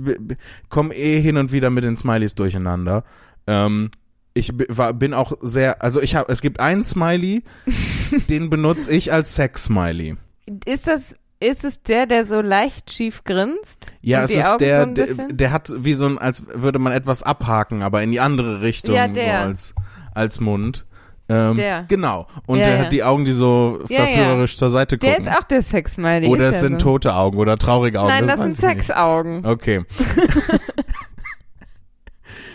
komme 0.69 0.95
eh 0.95 1.21
hin 1.21 1.37
und 1.37 1.53
wieder 1.53 1.71
mit 1.71 1.83
den 1.83 1.97
Smileys 1.97 2.37
durcheinander. 2.37 3.05
Ähm, 3.49 3.91
ich 4.35 4.53
war, 4.69 4.93
bin 4.95 5.15
auch 5.15 5.33
sehr, 5.41 5.83
also 5.83 6.01
ich 6.01 6.15
habe, 6.15 6.33
es 6.33 6.41
gibt 6.41 6.61
einen 6.61 6.85
Smiley, 6.85 7.43
den 8.29 8.51
benutze 8.51 8.91
ich 8.93 9.13
als 9.13 9.35
Sex-Smiley. 9.35 10.17
Ist 10.65 10.87
das, 10.87 11.15
ist 11.41 11.65
es 11.65 11.83
der, 11.83 12.07
der 12.07 12.27
so 12.27 12.41
leicht 12.41 12.93
schief 12.93 13.25
grinst? 13.25 13.93
Ja, 14.01 14.25
es 14.25 14.33
ist 14.33 14.47
Augen 14.47 14.59
der, 14.59 14.87
so 14.87 15.15
der, 15.15 15.29
der 15.29 15.51
hat 15.53 15.73
wie 15.77 15.95
so 15.95 16.07
ein, 16.07 16.19
als 16.19 16.45
würde 16.55 16.79
man 16.79 16.93
etwas 16.93 17.23
abhaken, 17.23 17.83
aber 17.83 18.03
in 18.03 18.11
die 18.13 18.21
andere 18.21 18.63
Richtung, 18.63 18.95
Ja, 18.95 19.09
so 19.09 19.15
der. 19.15 19.41
als, 19.41 19.75
als 20.15 20.41
Mund. 20.41 20.87
Ähm, 21.29 21.55
Der. 21.57 21.85
Genau. 21.89 22.27
Und 22.47 22.59
Ja, 22.59 22.65
der 22.67 22.77
ja. 22.77 22.83
hat 22.85 22.93
die 22.93 23.05
Augen, 23.05 23.25
die 23.25 23.33
so 23.33 23.79
verführerisch 23.87 24.57
zur 24.57 24.71
Seite 24.71 24.99
Der 24.99 25.15
gucken. 25.15 25.27
ist 25.29 25.39
auch 25.39 25.45
der 25.45 25.63
Sex-Smiley. 25.63 26.27
oder 26.29 26.49
es 26.49 26.61
sind 26.61 26.81
so. 26.81 26.89
tote 26.91 27.15
Augen 27.15 27.39
oder 27.39 27.57
traurige 27.57 28.01
Augen. 28.01 28.09
Nein, 28.09 28.27
das, 28.27 28.39
weiß 28.41 28.57
sind. 28.57 28.69
Sexaugen. 28.69 29.47
Okay. 29.47 29.85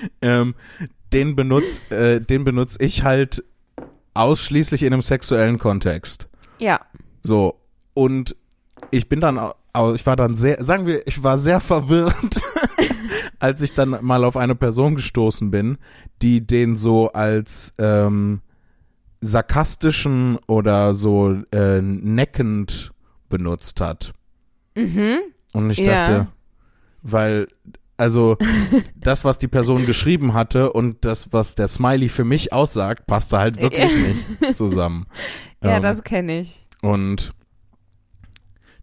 ähm, 0.21 0.55
den 1.13 1.35
benutz, 1.35 1.79
äh, 1.89 2.19
den 2.19 2.43
benutze 2.43 2.77
ich 2.83 3.03
halt 3.03 3.43
ausschließlich 4.13 4.83
in 4.83 4.93
einem 4.93 5.01
sexuellen 5.01 5.57
Kontext. 5.59 6.27
Ja. 6.59 6.81
So. 7.23 7.59
Und 7.93 8.35
ich 8.91 9.09
bin 9.09 9.19
dann, 9.19 9.39
ich 9.95 10.05
war 10.05 10.15
dann 10.15 10.35
sehr, 10.35 10.63
sagen 10.63 10.85
wir, 10.85 11.05
ich 11.07 11.23
war 11.23 11.37
sehr 11.37 11.59
verwirrt, 11.59 12.41
als 13.39 13.61
ich 13.61 13.73
dann 13.73 13.97
mal 14.01 14.23
auf 14.23 14.37
eine 14.37 14.55
Person 14.55 14.95
gestoßen 14.95 15.51
bin, 15.51 15.77
die 16.21 16.45
den 16.45 16.75
so 16.75 17.11
als 17.11 17.73
ähm, 17.77 18.41
sarkastischen 19.21 20.37
oder 20.47 20.93
so 20.93 21.41
äh, 21.51 21.81
neckend 21.81 22.91
benutzt 23.29 23.81
hat. 23.81 24.13
Mhm. 24.75 25.17
Und 25.53 25.69
ich 25.71 25.79
Ja. 25.79 25.97
dachte, 25.97 26.27
weil, 27.01 27.47
also, 27.97 28.37
das, 28.95 29.25
was 29.25 29.39
die 29.39 29.47
Person 29.47 29.85
geschrieben 29.85 30.33
hatte 30.33 30.71
und 30.73 31.03
das, 31.05 31.33
was 31.33 31.55
der 31.55 31.67
Smiley 31.67 32.09
für 32.09 32.23
mich 32.25 32.53
aussagt, 32.53 33.07
passte 33.07 33.39
halt 33.39 33.59
wirklich 33.59 33.91
nicht 34.39 34.55
zusammen. 34.55 35.07
Ja, 35.63 35.77
Ähm, 35.77 35.81
das 35.81 36.03
kenne 36.03 36.39
ich. 36.41 36.67
und 36.83 37.33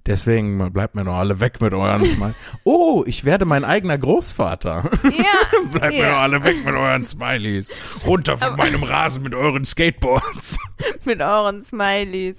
deswegen 0.06 0.72
bleibt 0.72 0.94
mir 0.94 1.04
doch 1.04 1.14
alle 1.14 1.40
weg 1.40 1.60
mit 1.60 1.72
euren 1.72 2.02
Smiley. 2.04 2.34
Oh, 2.64 3.04
ich 3.06 3.24
werde 3.24 3.44
mein 3.44 3.64
eigener 3.64 3.98
Großvater. 3.98 4.90
Ja. 5.04 5.68
bleibt 5.72 5.94
mir 5.94 6.00
Ja. 6.00 6.10
doch 6.12 6.18
alle 6.18 6.44
weg 6.44 6.56
mit 6.64 6.74
euren 6.74 7.04
Smileys. 7.04 7.70
Runter 8.06 8.36
von 8.38 8.56
meinem 8.56 8.82
Rasen 8.82 9.22
mit 9.22 9.34
euren 9.34 9.64
Skateboards. 9.64 10.58
Mit 11.04 11.20
euren 11.20 11.60
Smileys. 11.62 12.36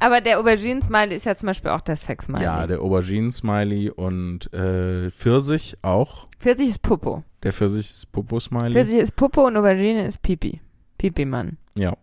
Aber 0.00 0.20
der 0.22 0.38
Aubergine-Smiley 0.40 1.16
ist 1.16 1.26
ja 1.26 1.36
zum 1.36 1.46
Beispiel 1.48 1.70
auch 1.70 1.80
der 1.82 1.96
Sex-Smiley. 1.96 2.42
Ja, 2.44 2.66
der 2.66 2.80
Aubergine-Smiley 2.80 3.90
und 3.90 4.52
äh, 4.54 5.10
Pfirsich 5.10 5.76
auch. 5.82 6.28
Pfirsich 6.40 6.68
ist 6.70 6.82
Popo. 6.82 7.24
Der 7.42 7.52
Pfirsich 7.52 7.90
ist 7.90 8.12
Popo-Smiley. 8.12 8.72
Pfirsich 8.72 8.98
ist 8.98 9.16
Popo 9.16 9.46
und 9.46 9.56
Aubergine 9.56 10.06
ist 10.06 10.22
Pipi. 10.22 10.60
Pipi-Mann. 10.98 11.58
Ja. 11.74 11.94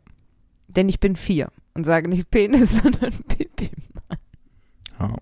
Denn 0.68 0.88
ich 0.88 1.00
bin 1.00 1.16
vier 1.16 1.50
und 1.74 1.84
sage 1.84 2.08
nicht 2.10 2.30
Penis, 2.30 2.78
sondern 2.84 3.12
Pipi. 3.28 3.72
Ja. 5.00 5.16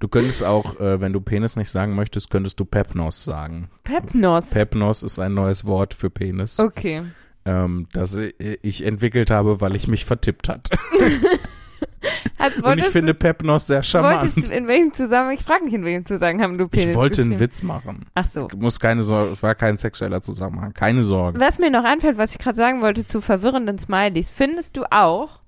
Du 0.00 0.08
könntest 0.08 0.42
auch, 0.42 0.80
äh, 0.80 1.00
wenn 1.00 1.12
du 1.12 1.20
Penis 1.20 1.56
nicht 1.56 1.70
sagen 1.70 1.94
möchtest, 1.94 2.30
könntest 2.30 2.58
du 2.58 2.64
Pepnos 2.64 3.24
sagen. 3.24 3.68
Pepnos. 3.84 4.50
Pepnos 4.50 5.02
ist 5.02 5.18
ein 5.18 5.34
neues 5.34 5.66
Wort 5.66 5.94
für 5.94 6.10
Penis, 6.10 6.58
okay. 6.58 7.02
ähm, 7.44 7.86
das 7.92 8.16
ich 8.16 8.84
entwickelt 8.84 9.30
habe, 9.30 9.60
weil 9.60 9.76
ich 9.76 9.86
mich 9.86 10.04
vertippt 10.04 10.48
hat. 10.48 10.70
Also 12.38 12.62
Und 12.62 12.78
ich 12.78 12.86
finde 12.86 13.14
du, 13.14 13.18
Pepnos 13.18 13.66
sehr 13.66 13.82
charmant. 13.82 14.36
wolltest 14.36 14.48
du 14.48 14.54
in 14.54 14.68
welchem 14.68 14.92
Zusammenhang, 14.92 15.34
ich 15.34 15.42
frage 15.44 15.64
nicht, 15.64 15.74
in 15.74 15.84
welchem 15.84 16.06
Zusammenhang 16.06 16.56
du 16.56 16.68
Penis 16.68 16.86
Ich 16.86 16.94
wollte 16.94 17.22
einen 17.22 17.40
Witz 17.40 17.62
machen. 17.62 18.06
Ach 18.14 18.24
so. 18.26 18.48
Muss 18.56 18.78
keine 18.78 19.02
Sorge, 19.02 19.32
es 19.32 19.42
war 19.42 19.54
kein 19.54 19.76
sexueller 19.76 20.20
Zusammenhang. 20.20 20.72
Keine 20.72 21.02
Sorge. 21.02 21.40
Was 21.40 21.58
mir 21.58 21.70
noch 21.70 21.84
einfällt, 21.84 22.16
was 22.16 22.32
ich 22.32 22.38
gerade 22.38 22.56
sagen 22.56 22.80
wollte 22.80 23.04
zu 23.04 23.20
verwirrenden 23.20 23.78
Smileys, 23.78 24.30
findest 24.30 24.76
du 24.76 24.84
auch, 24.90 25.40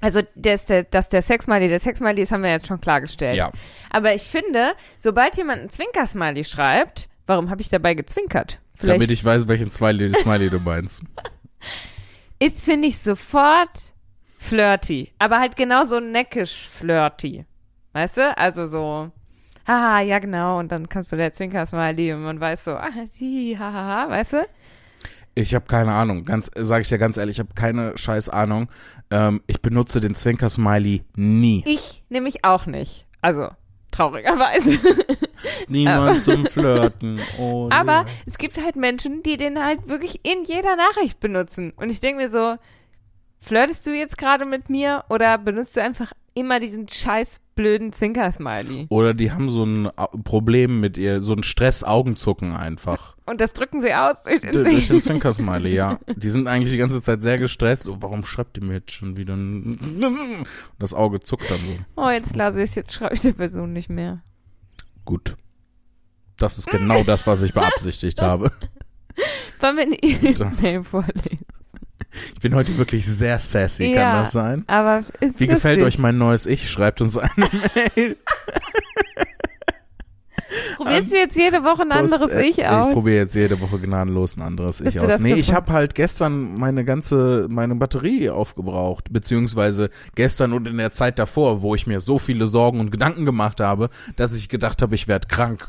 also 0.00 0.20
dass 0.34 0.66
der, 0.66 0.84
dass 0.84 1.08
der 1.08 1.22
Sex-Smiley 1.22 1.68
der 1.68 1.80
Sex-Smiley 1.80 2.22
ist, 2.22 2.32
haben 2.32 2.42
wir 2.42 2.50
jetzt 2.50 2.66
schon 2.66 2.80
klargestellt. 2.80 3.36
Ja. 3.36 3.50
Aber 3.90 4.14
ich 4.14 4.22
finde, 4.22 4.72
sobald 4.98 5.36
jemand 5.36 5.60
einen 5.60 5.70
Zwinker-Smiley 5.70 6.44
schreibt, 6.44 7.08
warum 7.26 7.50
habe 7.50 7.60
ich 7.60 7.68
dabei 7.68 7.94
gezwinkert? 7.94 8.60
Vielleicht 8.74 9.00
Damit 9.00 9.10
ich 9.10 9.24
weiß, 9.24 9.48
welchen 9.48 9.70
Smiley, 9.70 10.14
Smiley 10.22 10.50
du 10.50 10.60
meinst. 10.60 11.02
ist, 12.38 12.64
finde 12.64 12.88
ich, 12.88 12.98
sofort 12.98 13.70
flirty. 14.38 15.12
Aber 15.18 15.40
halt 15.40 15.56
genauso 15.56 15.98
neckisch 15.98 16.68
flirty. 16.68 17.44
Weißt 17.92 18.18
du? 18.18 18.38
Also 18.38 18.66
so, 18.66 19.10
haha, 19.66 20.00
ja 20.00 20.20
genau, 20.20 20.60
und 20.60 20.70
dann 20.70 20.88
kannst 20.88 21.10
du 21.10 21.16
der 21.16 21.32
Zwinker-Smiley 21.32 22.12
und 22.12 22.22
man 22.22 22.38
weiß 22.38 22.64
so, 22.64 22.76
ah, 22.76 22.90
sie, 23.12 23.58
hahaha, 23.58 24.08
weißt 24.08 24.32
du? 24.34 24.46
Ich 25.38 25.54
habe 25.54 25.66
keine 25.66 25.92
Ahnung. 25.92 26.24
Ganz, 26.24 26.50
sage 26.56 26.82
ich 26.82 26.88
dir 26.88 26.98
ganz 26.98 27.16
ehrlich, 27.16 27.36
ich 27.36 27.40
habe 27.40 27.54
keine 27.54 27.96
scheiß 27.96 28.28
Ahnung. 28.28 28.68
Ähm, 29.12 29.40
ich 29.46 29.62
benutze 29.62 30.00
den 30.00 30.16
Zwinker-Smiley 30.16 31.04
nie. 31.14 31.62
Ich 31.64 32.02
nämlich 32.08 32.44
auch 32.44 32.66
nicht. 32.66 33.06
Also, 33.20 33.48
traurigerweise. 33.92 34.80
Niemand 35.68 36.22
zum 36.22 36.44
Flirten. 36.46 37.20
Oh, 37.38 37.68
Aber 37.70 38.02
nee. 38.02 38.10
es 38.26 38.38
gibt 38.38 38.60
halt 38.60 38.74
Menschen, 38.74 39.22
die 39.22 39.36
den 39.36 39.62
halt 39.62 39.86
wirklich 39.86 40.26
in 40.26 40.42
jeder 40.44 40.74
Nachricht 40.74 41.20
benutzen. 41.20 41.72
Und 41.76 41.90
ich 41.90 42.00
denke 42.00 42.24
mir 42.24 42.32
so, 42.32 42.56
flirtest 43.38 43.86
du 43.86 43.92
jetzt 43.92 44.18
gerade 44.18 44.44
mit 44.44 44.68
mir 44.68 45.04
oder 45.08 45.38
benutzt 45.38 45.76
du 45.76 45.82
einfach 45.82 46.12
immer 46.34 46.58
diesen 46.58 46.88
scheiß 46.88 47.40
blöden 47.58 47.92
Zwinker-Smiley? 47.92 48.86
Oder 48.88 49.12
die 49.14 49.32
haben 49.32 49.48
so 49.48 49.66
ein 49.66 49.90
Problem 50.24 50.78
mit 50.80 50.96
ihr, 50.96 51.22
so 51.22 51.34
ein 51.34 51.42
Stress-Augenzucken 51.42 52.52
einfach. 52.54 53.16
Und 53.26 53.40
das 53.40 53.52
drücken 53.52 53.82
sie 53.82 53.92
aus 53.92 54.22
durch 54.22 54.40
den 54.40 54.52
Durch 54.52 54.68
den 54.68 54.80
Zwinker. 54.80 55.02
Zwinker-Smiley, 55.32 55.74
ja. 55.74 55.98
Die 56.16 56.30
sind 56.30 56.46
eigentlich 56.46 56.72
die 56.72 56.78
ganze 56.78 57.02
Zeit 57.02 57.20
sehr 57.20 57.36
gestresst. 57.38 57.88
Oh, 57.88 57.96
warum 58.00 58.24
schreibt 58.24 58.56
die 58.56 58.60
mir 58.60 58.74
jetzt 58.74 58.92
schon 58.92 59.16
wieder? 59.16 59.34
ein- 59.34 60.46
Das 60.78 60.94
Auge 60.94 61.20
zuckt 61.20 61.50
dann 61.50 61.58
so. 61.58 61.76
Oh, 62.02 62.08
jetzt 62.08 62.36
lasse 62.36 62.58
ich 62.62 62.70
es, 62.70 62.74
jetzt 62.76 62.94
schreibe 62.94 63.14
ich 63.16 63.20
der 63.22 63.32
Person 63.32 63.72
nicht 63.72 63.90
mehr. 63.90 64.22
Gut. 65.04 65.36
Das 66.36 66.56
ist 66.58 66.70
genau 66.70 67.02
das, 67.02 67.26
was 67.26 67.42
ich 67.42 67.52
beabsichtigt 67.52 68.22
habe. 68.22 68.52
Wollen 69.60 69.76
wir 69.76 69.82
eine 69.82 69.96
E-Mail 70.00 70.84
vorlesen? 70.84 71.44
Ich 72.34 72.40
bin 72.40 72.54
heute 72.54 72.76
wirklich 72.78 73.06
sehr 73.06 73.38
sassy, 73.38 73.92
Ja. 73.92 74.02
kann 74.02 74.16
das 74.20 74.32
sein? 74.32 74.64
Aber 74.66 75.00
ist 75.20 75.38
Wie 75.40 75.46
gefällt 75.46 75.82
euch 75.82 75.98
mein 75.98 76.18
neues 76.18 76.46
Ich? 76.46 76.70
Schreibt 76.70 77.00
uns 77.00 77.16
eine 77.18 77.30
Mail. 77.96 78.16
Probierst 80.76 81.12
du 81.12 81.16
jetzt 81.16 81.36
jede 81.36 81.62
Woche 81.62 81.82
ein 81.82 81.92
anderes 81.92 82.20
Post- 82.20 82.32
äh, 82.32 82.42
Ich 82.44 82.64
aus? 82.66 82.86
Ich 82.88 82.94
probiere 82.94 83.16
jetzt 83.16 83.34
jede 83.34 83.60
Woche 83.60 83.78
gnadenlos 83.78 84.36
ein 84.36 84.42
anderes 84.42 84.80
Ich 84.80 84.98
aus. 84.98 85.18
Nee, 85.18 85.34
ich 85.34 85.52
habe 85.52 85.72
halt 85.72 85.94
gestern 85.94 86.56
meine 86.56 86.84
ganze, 86.84 87.46
meine 87.50 87.74
Batterie 87.74 88.30
aufgebraucht. 88.30 89.12
Beziehungsweise 89.12 89.90
gestern 90.14 90.52
und 90.54 90.66
in 90.66 90.78
der 90.78 90.90
Zeit 90.90 91.18
davor, 91.18 91.60
wo 91.62 91.74
ich 91.74 91.86
mir 91.86 92.00
so 92.00 92.18
viele 92.18 92.46
Sorgen 92.46 92.80
und 92.80 92.90
Gedanken 92.90 93.26
gemacht 93.26 93.60
habe, 93.60 93.90
dass 94.16 94.34
ich 94.36 94.48
gedacht 94.48 94.80
habe, 94.80 94.94
ich 94.94 95.06
werde 95.08 95.26
krank. 95.28 95.68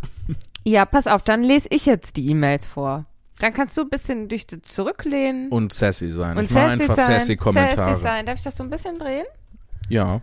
ja, 0.64 0.86
pass 0.86 1.08
auf, 1.08 1.24
dann 1.24 1.44
lese 1.44 1.68
ich 1.72 1.86
jetzt 1.86 2.16
die 2.16 2.30
E-Mails 2.30 2.66
vor. 2.66 3.06
Dann 3.40 3.54
kannst 3.54 3.78
du 3.78 3.82
ein 3.82 3.90
bisschen 3.90 4.28
dich 4.28 4.48
zurücklehnen. 4.64 5.50
Und 5.50 5.72
sassy 5.74 6.10
sein. 6.10 6.38
und 6.38 6.44
ich 6.46 6.52
mache 6.52 6.66
einfach 6.68 6.96
sein, 6.96 7.20
sassy 7.20 7.36
Kommentare. 7.38 7.76
Sassy 7.92 8.02
sein. 8.02 8.26
Darf 8.26 8.38
ich 8.38 8.44
das 8.44 8.58
so 8.58 8.64
ein 8.64 8.70
bisschen 8.70 8.98
drehen? 9.00 9.26
Ja. 9.88 10.22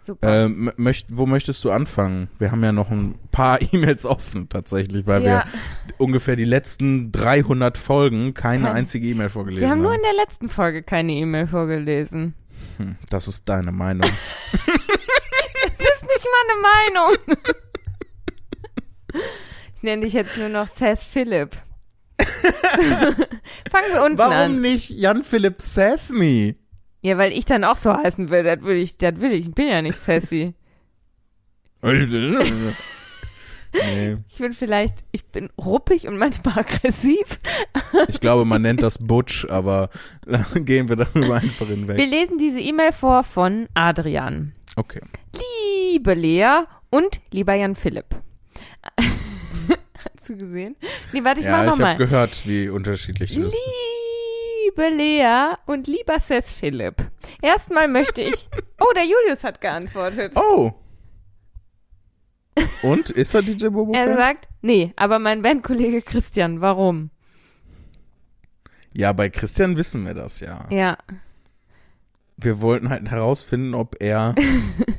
Super. 0.00 0.44
Ähm, 0.44 0.70
möcht, 0.76 1.06
wo 1.16 1.24
möchtest 1.24 1.64
du 1.64 1.70
anfangen? 1.70 2.28
Wir 2.38 2.50
haben 2.52 2.62
ja 2.62 2.72
noch 2.72 2.90
ein 2.90 3.18
paar 3.32 3.58
E-Mails 3.72 4.04
offen 4.04 4.48
tatsächlich, 4.50 5.06
weil 5.06 5.22
ja, 5.22 5.44
wir 5.46 5.94
ungefähr 5.98 6.36
die 6.36 6.44
letzten 6.44 7.10
300 7.10 7.78
Folgen 7.78 8.34
keine 8.34 8.64
Kein- 8.64 8.72
einzige 8.76 9.08
E-Mail 9.08 9.30
vorgelesen 9.30 9.62
wir 9.62 9.70
haben 9.70 9.80
nur 9.80 9.92
haben. 9.92 10.00
in 10.00 10.02
der 10.04 10.24
letzten 10.24 10.48
Folge 10.50 10.82
keine 10.82 11.12
E-Mail 11.12 11.46
vorgelesen. 11.46 12.34
Hm, 12.76 12.96
das 13.08 13.28
ist 13.28 13.48
deine 13.48 13.72
Meinung. 13.72 14.08
Nicht 15.72 16.26
meine 16.30 16.60
Meinung. 16.62 17.38
ich 19.74 19.82
nenne 19.82 20.02
dich 20.04 20.12
jetzt 20.12 20.36
nur 20.38 20.48
noch 20.50 20.68
Sass 20.68 21.02
Philipp. 21.04 21.56
Fangen 23.70 23.92
wir 23.92 24.04
unten 24.04 24.18
Warum 24.18 24.32
an. 24.34 24.60
nicht 24.60 24.90
Jan-Philipp 24.90 25.60
Sassny? 25.60 26.56
Ja, 27.02 27.18
weil 27.18 27.32
ich 27.32 27.44
dann 27.44 27.64
auch 27.64 27.76
so 27.76 27.94
heißen 27.94 28.30
will. 28.30 28.44
Das 28.44 28.62
will 28.62 28.76
ich, 28.76 28.96
das 28.96 29.20
will 29.20 29.32
ich. 29.32 29.48
Ich 29.48 29.54
bin 29.54 29.68
ja 29.68 29.82
nicht 29.82 29.96
sassy. 29.96 30.54
nee. 31.82 32.14
Ich 34.30 34.38
bin 34.38 34.52
vielleicht, 34.52 34.98
ich 35.10 35.26
bin 35.26 35.50
ruppig 35.58 36.06
und 36.06 36.16
manchmal 36.16 36.60
aggressiv. 36.60 37.38
Ich 38.08 38.20
glaube, 38.20 38.44
man 38.44 38.62
nennt 38.62 38.82
das 38.82 38.98
Butch, 38.98 39.46
aber 39.50 39.90
gehen 40.54 40.88
wir 40.88 40.96
darüber 40.96 41.36
einfach 41.36 41.66
hinweg. 41.66 41.96
Wir 41.96 42.06
lesen 42.06 42.38
diese 42.38 42.60
E-Mail 42.60 42.92
vor 42.92 43.24
von 43.24 43.68
Adrian. 43.74 44.54
Okay. 44.76 45.00
Liebe 45.92 46.14
Lea 46.14 46.62
und 46.90 47.20
lieber 47.32 47.54
Jan 47.54 47.74
Philipp. 47.74 48.06
Hast 50.24 50.30
du 50.30 50.38
gesehen? 50.38 50.74
Nee, 51.12 51.22
warte, 51.22 51.40
ich 51.40 51.44
ja, 51.44 51.52
mach 51.52 51.64
ich 51.64 51.66
habe 51.66 51.78
nochmal. 51.78 51.96
gehört, 51.98 52.48
wie 52.48 52.70
unterschiedlich 52.70 53.34
du 53.34 53.42
bist. 53.42 53.58
Liebe 54.64 54.88
Lea 54.88 55.52
und 55.66 55.86
lieber 55.86 56.18
Sess 56.18 56.50
Philipp. 56.50 56.94
Erstmal 57.42 57.88
möchte 57.88 58.22
ich. 58.22 58.48
Oh, 58.80 58.90
der 58.96 59.04
Julius 59.04 59.44
hat 59.44 59.60
geantwortet. 59.60 60.32
Oh. 60.34 60.72
Und? 62.82 63.10
Ist 63.10 63.34
er 63.34 63.42
DJ 63.42 63.66
Bobo? 63.68 63.92
er 63.92 64.06
Fan? 64.06 64.16
sagt, 64.16 64.48
nee, 64.62 64.94
aber 64.96 65.18
mein 65.18 65.42
Bandkollege 65.42 66.00
Christian, 66.00 66.62
warum? 66.62 67.10
Ja, 68.94 69.12
bei 69.12 69.28
Christian 69.28 69.76
wissen 69.76 70.06
wir 70.06 70.14
das 70.14 70.40
ja. 70.40 70.66
Ja. 70.70 70.96
Wir 72.38 72.62
wollten 72.62 72.88
halt 72.88 73.10
herausfinden, 73.10 73.74
ob 73.74 73.96
er 74.00 74.34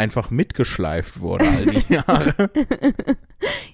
einfach 0.00 0.30
mitgeschleift 0.30 1.20
wurde 1.20 1.46
all 1.46 1.66
die 1.66 1.92
Jahre. 1.94 2.50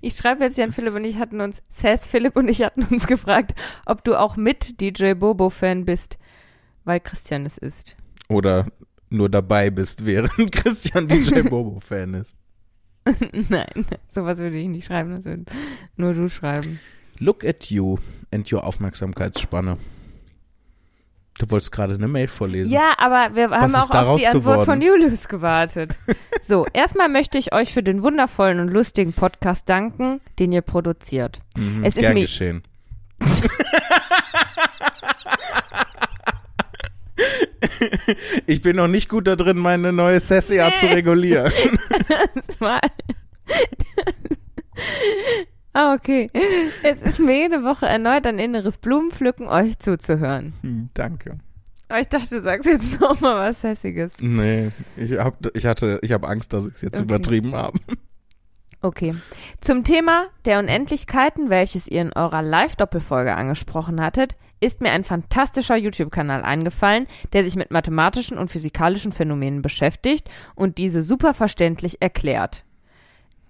Ich 0.00 0.16
schreibe 0.16 0.44
jetzt 0.44 0.58
Jan 0.58 0.72
Philipp 0.72 0.94
und 0.94 1.04
ich 1.04 1.16
hatten 1.16 1.40
uns, 1.40 1.62
Sess 1.70 2.06
Philipp 2.06 2.36
und 2.36 2.48
ich 2.48 2.62
hatten 2.62 2.84
uns 2.84 3.06
gefragt, 3.06 3.54
ob 3.86 4.04
du 4.04 4.18
auch 4.18 4.36
mit 4.36 4.80
DJ 4.80 5.14
Bobo 5.14 5.50
Fan 5.50 5.84
bist, 5.84 6.18
weil 6.84 7.00
Christian 7.00 7.46
es 7.46 7.56
ist. 7.56 7.96
Oder 8.28 8.66
nur 9.08 9.28
dabei 9.28 9.70
bist, 9.70 10.04
während 10.04 10.52
Christian 10.52 11.08
DJ 11.08 11.42
Bobo 11.42 11.80
Fan 11.80 12.14
ist. 12.14 12.36
Nein, 13.48 13.86
sowas 14.08 14.38
würde 14.38 14.58
ich 14.58 14.68
nicht 14.68 14.86
schreiben, 14.86 15.14
das 15.14 15.24
würde 15.24 15.44
nur 15.96 16.12
du 16.12 16.28
schreiben. 16.28 16.80
Look 17.18 17.44
at 17.44 17.66
you 17.66 17.98
and 18.32 18.52
your 18.52 18.64
Aufmerksamkeitsspanne. 18.64 19.78
Du 21.38 21.50
wolltest 21.50 21.70
gerade 21.70 21.94
eine 21.94 22.08
Mail 22.08 22.28
vorlesen. 22.28 22.72
Ja, 22.72 22.94
aber 22.96 23.34
wir 23.34 23.50
haben 23.50 23.74
auch 23.74 23.90
auf 23.90 24.18
die 24.18 24.26
Antwort 24.26 24.42
geworden? 24.60 24.64
von 24.64 24.80
Julius 24.82 25.28
gewartet. 25.28 25.94
So, 26.48 26.64
erstmal 26.72 27.08
möchte 27.08 27.38
ich 27.38 27.52
euch 27.52 27.72
für 27.72 27.82
den 27.82 28.04
wundervollen 28.04 28.60
und 28.60 28.68
lustigen 28.68 29.12
Podcast 29.12 29.68
danken, 29.68 30.20
den 30.38 30.52
ihr 30.52 30.60
produziert. 30.60 31.40
Mhm, 31.56 31.82
es 31.82 31.96
ist 31.96 32.08
mir- 32.08 32.20
geschehen. 32.20 32.62
ich 38.46 38.62
bin 38.62 38.76
noch 38.76 38.86
nicht 38.86 39.08
gut 39.08 39.26
da 39.26 39.34
drin, 39.34 39.58
meine 39.58 39.92
neue 39.92 40.20
Sessia 40.20 40.70
zu 40.76 40.86
regulieren. 40.86 41.52
Das 42.46 42.60
war- 42.60 42.80
ah, 45.76 45.94
okay. 45.94 46.30
Es 46.82 47.02
ist 47.02 47.18
mir 47.20 47.36
jede 47.36 47.62
Woche 47.62 47.86
erneut 47.86 48.26
ein 48.26 48.38
inneres 48.38 48.78
Blumenpflücken, 48.78 49.46
euch 49.48 49.78
zuzuhören. 49.78 50.54
Hm, 50.62 50.90
Danke. 50.94 51.38
Aber 51.88 52.00
ich 52.00 52.08
dachte, 52.08 52.28
du 52.36 52.40
sagst 52.40 52.66
jetzt 52.66 53.00
noch 53.00 53.20
mal 53.20 53.48
was 53.48 53.62
Hässiges. 53.62 54.12
Nee, 54.20 54.70
ich 54.96 55.12
hab, 55.18 55.36
ich 55.56 55.66
hatte, 55.66 56.00
ich 56.02 56.10
habe 56.12 56.26
Angst, 56.28 56.52
dass 56.52 56.66
ich 56.66 56.72
es 56.72 56.80
jetzt 56.82 56.96
Okay. 56.96 57.04
übertrieben 57.04 57.54
habe. 57.54 57.78
Okay. 58.82 59.14
Zum 59.60 59.82
Thema 59.84 60.26
der 60.44 60.58
Unendlichkeiten, 60.60 61.48
welches 61.50 61.88
ihr 61.88 62.02
in 62.02 62.12
eurer 62.12 62.42
Live-Doppelfolge 62.42 63.34
angesprochen 63.34 64.00
hattet, 64.00 64.36
ist 64.60 64.80
mir 64.80 64.92
ein 64.92 65.02
fantastischer 65.02 65.76
YouTube-Kanal 65.76 66.42
eingefallen, 66.42 67.06
der 67.32 67.42
sich 67.42 67.56
mit 67.56 67.70
mathematischen 67.72 68.38
und 68.38 68.50
physikalischen 68.50 69.12
Phänomenen 69.12 69.62
beschäftigt 69.62 70.28
und 70.54 70.78
diese 70.78 71.02
super 71.02 71.32
verständlich 71.34 72.00
erklärt. 72.00 72.64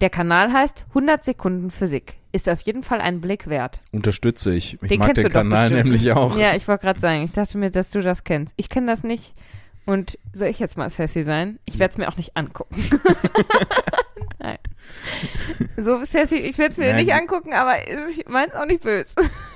Der 0.01 0.11
Kanal 0.11 0.53
heißt 0.53 0.85
100 0.91 1.25
Sekunden 1.25 1.71
Physik. 1.71 2.17
Ist 2.33 2.49
auf 2.49 2.61
jeden 2.63 2.83
Fall 2.83 3.01
einen 3.01 3.21
Blick 3.23 3.49
wert. 3.49 3.81
Unterstütze 3.93 4.53
ich. 4.53 4.75
Ich 4.83 4.89
Den 4.89 4.99
mag 4.99 5.09
kennst 5.15 5.25
den 5.25 5.33
Kanal 5.33 5.71
nämlich 5.71 6.13
auch. 6.13 6.37
Ja, 6.37 6.55
ich 6.55 6.69
wollte 6.69 6.83
gerade 6.85 7.01
sagen, 7.01 7.23
ich 7.23 7.31
dachte 7.31 7.57
mir, 7.57 7.71
dass 7.71 7.91
du 7.91 8.03
das 8.03 8.25
kennst. 8.25 8.53
Ich 8.57 8.69
kenne 8.69 8.89
das 8.89 9.03
nicht. 9.03 9.35
Und 9.87 10.19
soll 10.33 10.49
ich 10.49 10.59
jetzt 10.59 10.77
mal 10.77 10.91
sassy 10.91 11.23
sein? 11.23 11.59
Ich 11.65 11.79
werde 11.79 11.93
es 11.93 11.99
mir 11.99 12.09
auch 12.09 12.17
nicht 12.17 12.37
angucken. 12.37 12.77
Nein. 14.39 14.59
So 15.79 16.05
sassy, 16.05 16.37
ich 16.37 16.59
werde 16.59 16.73
es 16.73 16.79
mir 16.79 16.89
Nein. 16.93 17.05
nicht 17.05 17.15
angucken, 17.15 17.55
aber 17.55 17.75
ich 18.11 18.27
meine 18.29 18.55
auch 18.61 18.67
nicht 18.67 18.83
böse. 18.83 19.07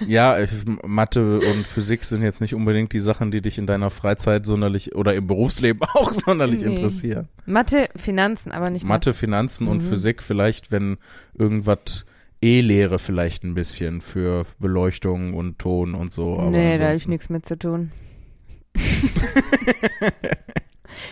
Ja, 0.07 0.39
ich, 0.41 0.51
Mathe 0.87 1.41
und 1.41 1.67
Physik 1.67 2.05
sind 2.05 2.23
jetzt 2.23 2.41
nicht 2.41 2.55
unbedingt 2.55 2.93
die 2.93 3.01
Sachen, 3.01 3.31
die 3.31 3.41
dich 3.43 3.59
in 3.59 3.67
deiner 3.67 3.91
Freizeit 3.91 4.47
sonderlich 4.47 4.95
oder 4.95 5.15
im 5.15 5.27
Berufsleben 5.27 5.83
auch 5.95 6.13
sonderlich 6.13 6.61
Nee. 6.61 6.67
interessieren. 6.75 7.29
Mathe, 7.47 7.89
Finanzen, 7.97 8.53
aber 8.53 8.71
nicht 8.71 8.85
Mathe, 8.85 9.13
Finanzen 9.15 9.69
und 9.69 9.79
Mhm. 9.85 9.89
Physik 9.89 10.23
vielleicht, 10.23 10.71
wenn 10.71 10.97
irgendwas 11.35 12.05
E-Lehre 12.43 12.99
vielleicht 12.99 13.45
ein 13.45 13.55
bisschen 13.55 14.01
für 14.01 14.47
Beleuchtung 14.59 15.35
und 15.35 15.59
Ton 15.59 15.95
und 15.95 16.13
so. 16.13 16.39
Aber 16.39 16.51
nee, 16.51 16.79
da 16.79 16.87
habe 16.87 16.97
ich 16.97 17.07
nichts 17.09 17.29
mit 17.29 17.45
zu 17.45 17.59
tun. 17.59 17.93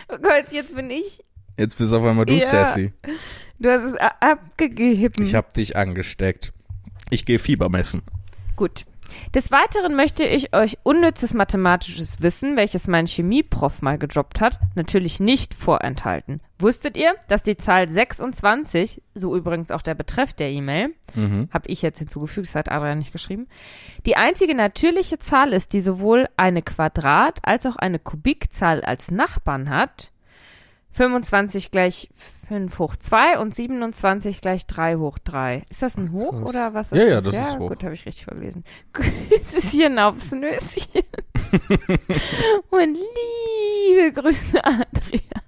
oh 0.09 0.17
Gott, 0.21 0.51
jetzt 0.51 0.75
bin 0.75 0.89
ich. 0.89 1.23
Jetzt 1.57 1.77
bist 1.77 1.93
auf 1.93 2.03
einmal 2.03 2.25
du 2.25 2.33
Ja. 2.33 2.45
sassy. 2.47 2.93
Du 3.59 3.69
hast 3.69 3.83
es 3.83 3.95
abgegeben. 4.21 5.23
Ich 5.23 5.35
hab 5.35 5.53
dich 5.53 5.75
angesteckt. 5.75 6.53
Ich 7.09 7.25
gehe 7.25 7.39
Fieber 7.39 7.69
messen. 7.69 8.01
Gut. 8.59 8.83
Des 9.33 9.51
Weiteren 9.51 9.95
möchte 9.95 10.25
ich 10.25 10.53
euch 10.53 10.77
unnützes 10.83 11.33
mathematisches 11.33 12.21
Wissen, 12.21 12.57
welches 12.57 12.87
mein 12.87 13.07
Chemieprof 13.07 13.81
mal 13.81 13.97
gedroppt 13.97 14.41
hat, 14.41 14.59
natürlich 14.75 15.21
nicht 15.21 15.53
vorenthalten. 15.53 16.41
Wusstet 16.59 16.97
ihr, 16.97 17.15
dass 17.29 17.41
die 17.41 17.55
Zahl 17.55 17.87
26, 17.87 19.01
so 19.15 19.33
übrigens 19.33 19.71
auch 19.71 19.81
der 19.81 19.95
Betreff 19.95 20.33
der 20.33 20.49
E-Mail, 20.49 20.93
Mhm. 21.15 21.47
habe 21.53 21.69
ich 21.69 21.81
jetzt 21.81 21.99
hinzugefügt, 21.99 22.47
das 22.49 22.55
hat 22.55 22.69
Adrian 22.69 22.97
nicht 22.99 23.13
geschrieben, 23.13 23.47
die 24.05 24.17
einzige 24.17 24.53
natürliche 24.53 25.19
Zahl 25.19 25.53
ist, 25.53 25.71
die 25.71 25.79
sowohl 25.81 26.27
eine 26.35 26.61
Quadrat- 26.61 27.39
als 27.43 27.65
auch 27.65 27.77
eine 27.77 27.97
Kubikzahl 27.97 28.81
als 28.81 29.09
Nachbarn 29.09 29.69
hat? 29.69 30.11
25 30.91 31.71
gleich 31.71 32.09
5 32.49 32.79
hoch 32.79 32.95
2 32.95 33.37
und 33.37 33.55
27 33.55 34.41
gleich 34.41 34.65
3 34.65 34.95
hoch 34.95 35.19
3. 35.19 35.61
Ist 35.69 35.83
das 35.83 35.97
ein 35.97 36.11
Hoch 36.11 36.31
Krass. 36.31 36.49
oder 36.49 36.73
was 36.73 36.91
ist 36.91 36.97
Ja, 36.97 37.05
ja, 37.05 37.13
das? 37.15 37.25
das 37.25 37.33
ja, 37.35 37.47
ist 37.49 37.59
hoch. 37.59 37.69
gut, 37.69 37.83
habe 37.83 37.93
ich 37.93 38.05
richtig 38.07 38.25
vorgelesen. 38.25 38.63
es 39.39 39.53
ist 39.53 39.71
hier 39.71 39.85
ein 39.85 39.99
aufs 39.99 40.31
Nüsschen. 40.31 41.03
und 42.71 42.97
liebe 42.97 44.11
Grüße, 44.13 44.59
Adrian. 44.65 45.43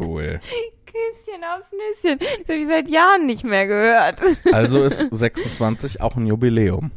Cool. 0.00 0.40
Küsschen 0.86 1.44
aufs 1.54 1.70
Nüsschen. 1.72 2.18
Das 2.18 2.48
habe 2.48 2.54
ich 2.58 2.66
seit 2.66 2.88
Jahren 2.88 3.26
nicht 3.26 3.44
mehr 3.44 3.66
gehört. 3.66 4.22
Also 4.50 4.82
ist 4.82 5.14
26 5.14 6.00
auch 6.00 6.16
ein 6.16 6.26
Jubiläum. 6.26 6.90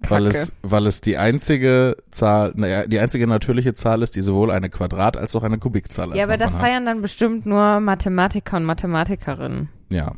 Weil 0.00 0.26
es, 0.26 0.52
weil 0.62 0.86
es 0.86 1.00
die 1.00 1.16
einzige 1.16 1.96
Zahl, 2.10 2.52
naja, 2.54 2.86
die 2.86 2.98
einzige 2.98 3.26
natürliche 3.26 3.74
Zahl 3.74 4.02
ist, 4.02 4.14
die 4.14 4.22
sowohl 4.22 4.50
eine 4.50 4.68
Quadrat- 4.68 5.16
als 5.16 5.34
auch 5.34 5.42
eine 5.42 5.58
Kubikzahl 5.58 6.08
als 6.10 6.18
Ja, 6.18 6.24
aber 6.24 6.36
das 6.36 6.52
hat. 6.54 6.60
feiern 6.60 6.84
dann 6.84 7.00
bestimmt 7.02 7.46
nur 7.46 7.80
Mathematiker 7.80 8.56
und 8.58 8.64
Mathematikerinnen. 8.64 9.68
Ja. 9.88 10.12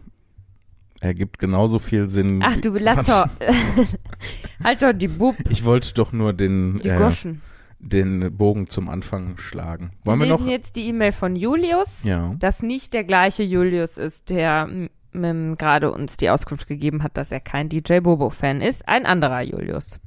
Ergibt 1.00 1.38
genauso 1.38 1.78
viel 1.78 2.08
Sinn. 2.08 2.42
Ach, 2.44 2.56
du 2.56 2.72
lass 2.74 3.06
doch. 3.06 3.28
halt 4.64 4.82
doch 4.82 4.92
die 4.92 5.08
Bub, 5.08 5.36
Ich 5.48 5.64
wollte 5.64 5.94
doch 5.94 6.12
nur 6.12 6.32
den, 6.32 6.74
die 6.82 6.88
äh, 6.88 6.98
Goschen. 6.98 7.40
den 7.78 8.36
Bogen 8.36 8.68
zum 8.68 8.88
Anfang 8.88 9.38
schlagen. 9.38 9.92
Wollen 10.04 10.18
wir, 10.18 10.26
wir 10.26 10.38
noch? 10.38 10.46
jetzt 10.46 10.74
die 10.74 10.88
E-Mail 10.88 11.12
von 11.12 11.36
Julius, 11.36 12.02
Ja. 12.02 12.34
das 12.40 12.62
nicht 12.62 12.94
der 12.94 13.04
gleiche 13.04 13.44
Julius 13.44 13.96
ist, 13.96 14.28
der 14.30 14.68
gerade 15.12 15.92
uns 15.92 16.16
die 16.16 16.30
Auskunft 16.30 16.66
gegeben 16.66 17.02
hat, 17.02 17.16
dass 17.16 17.32
er 17.32 17.40
kein 17.40 17.68
DJ 17.68 18.00
Bobo-Fan 18.00 18.60
ist. 18.60 18.88
Ein 18.88 19.06
anderer 19.06 19.42
Julius. 19.42 19.98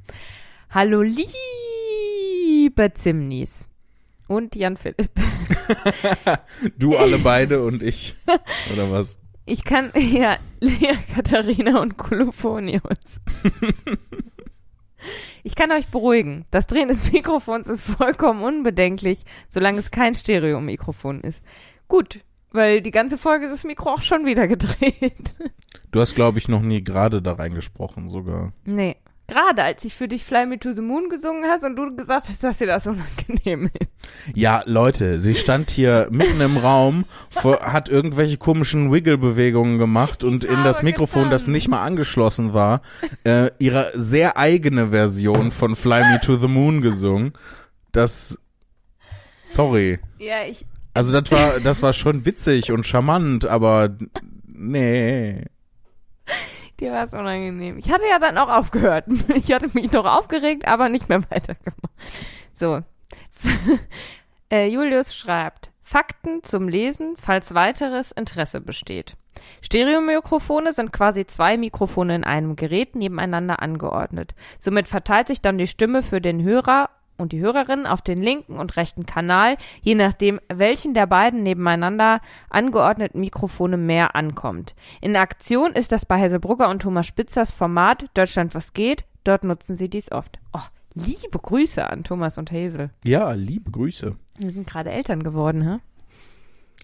Hallo, 0.70 1.02
liebe 1.02 2.92
Zimnis. 2.94 3.68
Und 4.28 4.56
Jan 4.56 4.76
Philipp. 4.76 5.10
Du 6.78 6.96
alle 6.96 7.18
beide 7.18 7.62
und 7.62 7.82
ich. 7.82 8.14
Oder 8.72 8.90
was? 8.90 9.18
Ich 9.44 9.64
kann, 9.64 9.92
ja, 9.96 10.36
Lea, 10.60 10.96
Katharina 11.14 11.80
und 11.80 11.96
Kolophonius. 11.96 13.20
Ich 15.42 15.56
kann 15.56 15.72
euch 15.72 15.88
beruhigen. 15.88 16.46
Das 16.50 16.66
Drehen 16.66 16.88
des 16.88 17.12
Mikrofons 17.12 17.66
ist 17.66 17.82
vollkommen 17.82 18.42
unbedenklich, 18.42 19.24
solange 19.48 19.78
es 19.80 19.90
kein 19.90 20.14
Stereomikrofon 20.14 21.20
ist. 21.22 21.42
Gut, 21.88 22.20
weil 22.52 22.82
die 22.82 22.90
ganze 22.90 23.18
Folge 23.18 23.46
ist 23.46 23.52
das 23.52 23.64
Mikro 23.64 23.90
auch 23.90 24.02
schon 24.02 24.24
wieder 24.24 24.48
gedreht. 24.48 25.36
Du 25.90 26.00
hast, 26.00 26.14
glaube 26.14 26.38
ich, 26.38 26.48
noch 26.48 26.62
nie 26.62 26.82
gerade 26.82 27.20
da 27.22 27.32
reingesprochen 27.32 28.08
sogar. 28.08 28.52
Nee. 28.64 28.96
Gerade 29.28 29.62
als 29.62 29.84
ich 29.84 29.94
für 29.94 30.08
dich 30.08 30.24
Fly 30.24 30.44
Me 30.46 30.58
to 30.58 30.72
the 30.72 30.82
Moon 30.82 31.08
gesungen 31.08 31.44
hast 31.48 31.64
und 31.64 31.76
du 31.76 31.94
gesagt 31.94 32.28
hast, 32.28 32.42
dass 32.42 32.58
dir 32.58 32.66
das 32.66 32.86
unangenehm 32.86 33.70
ist. 33.78 33.88
Ja, 34.34 34.62
Leute, 34.66 35.20
sie 35.20 35.34
stand 35.34 35.70
hier 35.70 36.08
mitten 36.10 36.40
im 36.40 36.56
Raum, 36.58 37.06
hat 37.42 37.88
irgendwelche 37.88 38.36
komischen 38.36 38.92
Wiggle-Bewegungen 38.92 39.78
gemacht 39.78 40.22
und 40.24 40.44
in 40.44 40.64
das 40.64 40.82
Mikrofon, 40.82 41.30
das 41.30 41.42
getanzt. 41.42 41.48
nicht 41.48 41.68
mal 41.68 41.82
angeschlossen 41.82 42.52
war, 42.52 42.82
äh, 43.24 43.50
ihre 43.58 43.92
sehr 43.94 44.36
eigene 44.36 44.90
Version 44.90 45.50
von 45.50 45.76
Fly 45.76 46.00
Me 46.00 46.20
to 46.20 46.36
the 46.36 46.48
Moon 46.48 46.82
gesungen. 46.82 47.32
Das, 47.92 48.38
sorry. 49.44 50.00
Ja, 50.18 50.44
ich, 50.46 50.66
Also 50.94 51.18
das 51.18 51.30
war, 51.30 51.60
das 51.60 51.82
war 51.82 51.92
schon 51.92 52.26
witzig 52.26 52.70
und 52.70 52.86
charmant, 52.86 53.46
aber 53.46 53.96
nee. 54.44 55.46
dir 56.80 56.92
war 56.92 57.04
es 57.04 57.14
unangenehm. 57.14 57.78
Ich 57.78 57.90
hatte 57.90 58.04
ja 58.10 58.18
dann 58.18 58.36
auch 58.38 58.48
aufgehört. 58.48 59.06
Ich 59.34 59.52
hatte 59.52 59.70
mich 59.72 59.90
noch 59.92 60.04
aufgeregt, 60.04 60.66
aber 60.68 60.88
nicht 60.88 61.08
mehr 61.08 61.22
weitergemacht. 61.30 61.92
So. 62.52 62.82
äh, 64.50 64.66
Julius 64.68 65.16
schreibt, 65.16 65.72
Fakten 65.80 66.42
zum 66.42 66.68
Lesen, 66.68 67.16
falls 67.16 67.54
weiteres 67.54 68.12
Interesse 68.12 68.60
besteht. 68.60 69.16
Stereomikrofone 69.62 70.72
sind 70.72 70.92
quasi 70.92 71.26
zwei 71.26 71.56
Mikrofone 71.56 72.14
in 72.14 72.24
einem 72.24 72.54
Gerät 72.54 72.94
nebeneinander 72.94 73.62
angeordnet. 73.62 74.34
Somit 74.60 74.88
verteilt 74.88 75.28
sich 75.28 75.40
dann 75.40 75.58
die 75.58 75.66
Stimme 75.66 76.02
für 76.02 76.20
den 76.20 76.42
Hörer 76.42 76.90
und 77.22 77.32
die 77.32 77.40
Hörerin 77.40 77.86
auf 77.86 78.02
den 78.02 78.20
linken 78.22 78.58
und 78.58 78.76
rechten 78.76 79.06
Kanal, 79.06 79.56
je 79.80 79.94
nachdem, 79.94 80.40
welchen 80.52 80.92
der 80.92 81.06
beiden 81.06 81.42
nebeneinander 81.42 82.20
angeordneten 82.50 83.20
Mikrofone 83.20 83.76
mehr 83.76 84.14
ankommt. 84.14 84.74
In 85.00 85.16
Aktion 85.16 85.72
ist 85.72 85.92
das 85.92 86.04
bei 86.04 86.20
Haselbrugger 86.20 86.68
und 86.68 86.82
Thomas 86.82 87.06
Spitzers 87.06 87.52
Format 87.52 88.06
Deutschland 88.14 88.54
was 88.54 88.72
geht. 88.72 89.04
Dort 89.24 89.44
nutzen 89.44 89.76
sie 89.76 89.88
dies 89.88 90.10
oft. 90.12 90.40
Oh, 90.52 90.60
liebe 90.94 91.38
Grüße 91.38 91.88
an 91.88 92.04
Thomas 92.04 92.36
und 92.36 92.50
Hazel. 92.50 92.90
Ja, 93.04 93.32
liebe 93.32 93.70
Grüße. 93.70 94.16
Wir 94.38 94.50
sind 94.50 94.66
gerade 94.66 94.90
Eltern 94.90 95.22
geworden, 95.22 95.62
hä? 95.62 95.78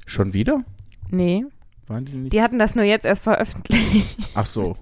Schon 0.07 0.33
wieder? 0.33 0.63
Nee. 1.11 1.45
Waren 1.89 2.05
die 2.05 2.17
nicht? 2.17 2.33
Die 2.33 2.43
hatten 2.43 2.59
das 2.59 2.75
nur 2.75 2.85
jetzt 2.85 3.05
erst 3.05 3.25
veröffentlicht. 3.25 4.31
Ach 4.35 4.47
so. 4.47 4.77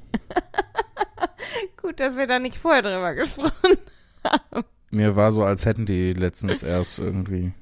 Gut, 1.81 2.01
dass 2.01 2.17
wir 2.17 2.27
da 2.27 2.39
nicht 2.39 2.57
vorher 2.57 2.83
drüber 2.83 3.15
gesprochen 3.15 3.79
Mir 4.91 5.17
war 5.17 5.33
so, 5.33 5.45
als 5.45 5.67
hätten 5.67 5.87
die 5.87 6.13
letztens 6.13 6.63
erst 6.63 6.99
irgendwie. 6.99 7.53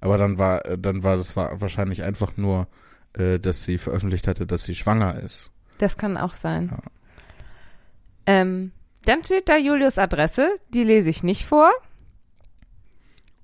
Aber 0.00 0.16
dann 0.16 0.38
war, 0.38 0.60
dann 0.78 1.02
war 1.02 1.16
das 1.16 1.36
war 1.36 1.60
wahrscheinlich 1.60 2.02
einfach 2.02 2.36
nur, 2.36 2.66
äh, 3.12 3.38
dass 3.38 3.64
sie 3.64 3.78
veröffentlicht 3.78 4.26
hatte, 4.26 4.46
dass 4.46 4.64
sie 4.64 4.74
schwanger 4.74 5.20
ist. 5.20 5.50
Das 5.78 5.96
kann 5.96 6.16
auch 6.16 6.36
sein. 6.36 6.68
Ja. 6.70 6.82
Ähm, 8.26 8.72
dann 9.04 9.24
steht 9.24 9.48
da 9.48 9.56
Julius 9.56 9.98
Adresse, 9.98 10.48
die 10.72 10.84
lese 10.84 11.10
ich 11.10 11.22
nicht 11.22 11.46
vor. 11.46 11.70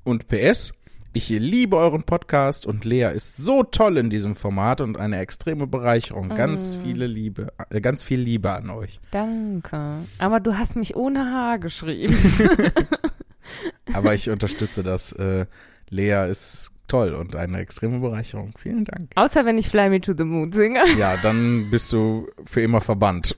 Und 0.04 0.28
PS, 0.28 0.72
ich 1.16 1.30
liebe 1.30 1.76
euren 1.78 2.02
Podcast 2.02 2.66
und 2.66 2.84
Lea 2.84 3.10
ist 3.14 3.38
so 3.38 3.62
toll 3.62 3.96
in 3.96 4.10
diesem 4.10 4.36
Format 4.36 4.82
und 4.82 4.98
eine 4.98 5.18
extreme 5.18 5.66
Bereicherung. 5.66 6.28
Ganz 6.28 6.76
Mm. 6.76 6.82
viele 6.84 7.06
Liebe, 7.06 7.46
äh, 7.70 7.80
ganz 7.80 8.02
viel 8.02 8.20
Liebe 8.20 8.50
an 8.50 8.68
euch. 8.68 9.00
Danke. 9.12 10.00
Aber 10.18 10.40
du 10.40 10.58
hast 10.58 10.76
mich 10.76 10.94
ohne 10.94 11.20
Haar 11.32 11.58
geschrieben. 11.58 12.14
Aber 13.94 14.14
ich 14.14 14.28
unterstütze 14.28 14.82
das. 14.82 15.12
Äh, 15.12 15.46
Lea 15.88 16.28
ist 16.30 16.70
toll 16.88 17.14
und 17.14 17.34
eine 17.34 17.58
extreme 17.60 17.98
Bereicherung. 18.00 18.52
Vielen 18.58 18.84
Dank. 18.84 19.10
Außer 19.14 19.44
wenn 19.46 19.56
ich 19.58 19.68
Fly 19.68 19.88
Me 19.88 20.00
to 20.00 20.12
the 20.16 20.24
Moon 20.24 20.52
singe. 20.52 20.80
Ja, 20.98 21.16
dann 21.22 21.68
bist 21.70 21.92
du 21.92 22.28
für 22.44 22.60
immer 22.60 22.80
verbannt. 22.80 23.34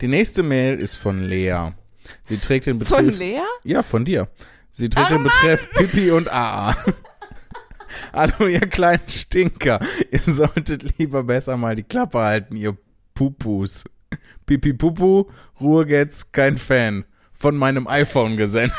Die 0.00 0.08
nächste 0.08 0.42
Mail 0.42 0.78
ist 0.80 0.96
von 0.96 1.22
Lea. 1.22 1.72
Sie 2.24 2.38
trägt 2.38 2.66
den 2.66 2.80
Von 2.80 3.04
Betreff. 3.06 3.18
Lea? 3.18 3.40
ja, 3.64 3.82
von 3.82 4.04
dir. 4.04 4.28
Sie 4.70 4.88
Oh 4.96 5.08
den 5.08 5.24
Betreff 5.24 5.70
Pipi 5.72 6.10
und 6.10 6.28
AA. 6.28 6.76
Hallo, 8.12 8.46
ihr 8.46 8.60
kleinen 8.60 9.08
Stinker. 9.08 9.80
Ihr 10.10 10.20
solltet 10.20 10.98
lieber 10.98 11.24
besser 11.24 11.56
mal 11.56 11.74
die 11.74 11.82
Klappe 11.82 12.18
halten, 12.18 12.56
ihr 12.56 12.76
Pupus. 13.14 13.84
Pipi 14.46 14.72
Pupu, 14.72 15.26
Ruhrgetz, 15.60 16.32
kein 16.32 16.56
Fan. 16.56 17.04
Von 17.32 17.56
meinem 17.56 17.86
iPhone 17.86 18.36
gesendet. 18.36 18.74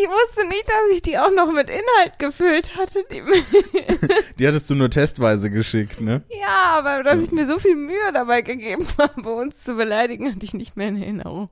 Ich 0.00 0.08
wusste 0.08 0.46
nicht, 0.48 0.68
dass 0.68 0.94
ich 0.94 1.02
die 1.02 1.18
auch 1.18 1.30
noch 1.30 1.50
mit 1.50 1.70
Inhalt 1.70 2.18
gefüllt 2.18 2.76
hatte. 2.76 3.04
Die 3.10 3.22
Die 4.38 4.46
hattest 4.46 4.70
du 4.70 4.74
nur 4.74 4.90
testweise 4.90 5.50
geschickt, 5.50 6.00
ne? 6.00 6.22
ja, 6.40 6.78
aber 6.78 7.02
dass 7.02 7.22
ich 7.24 7.30
mir 7.32 7.46
so 7.46 7.58
viel 7.58 7.74
Mühe 7.74 8.12
dabei 8.12 8.42
gegeben 8.42 8.86
habe, 8.98 9.28
uns 9.30 9.62
zu 9.62 9.74
beleidigen, 9.74 10.32
hatte 10.32 10.44
ich 10.44 10.54
nicht 10.54 10.76
mehr 10.76 10.88
in 10.88 11.02
Erinnerung. 11.02 11.48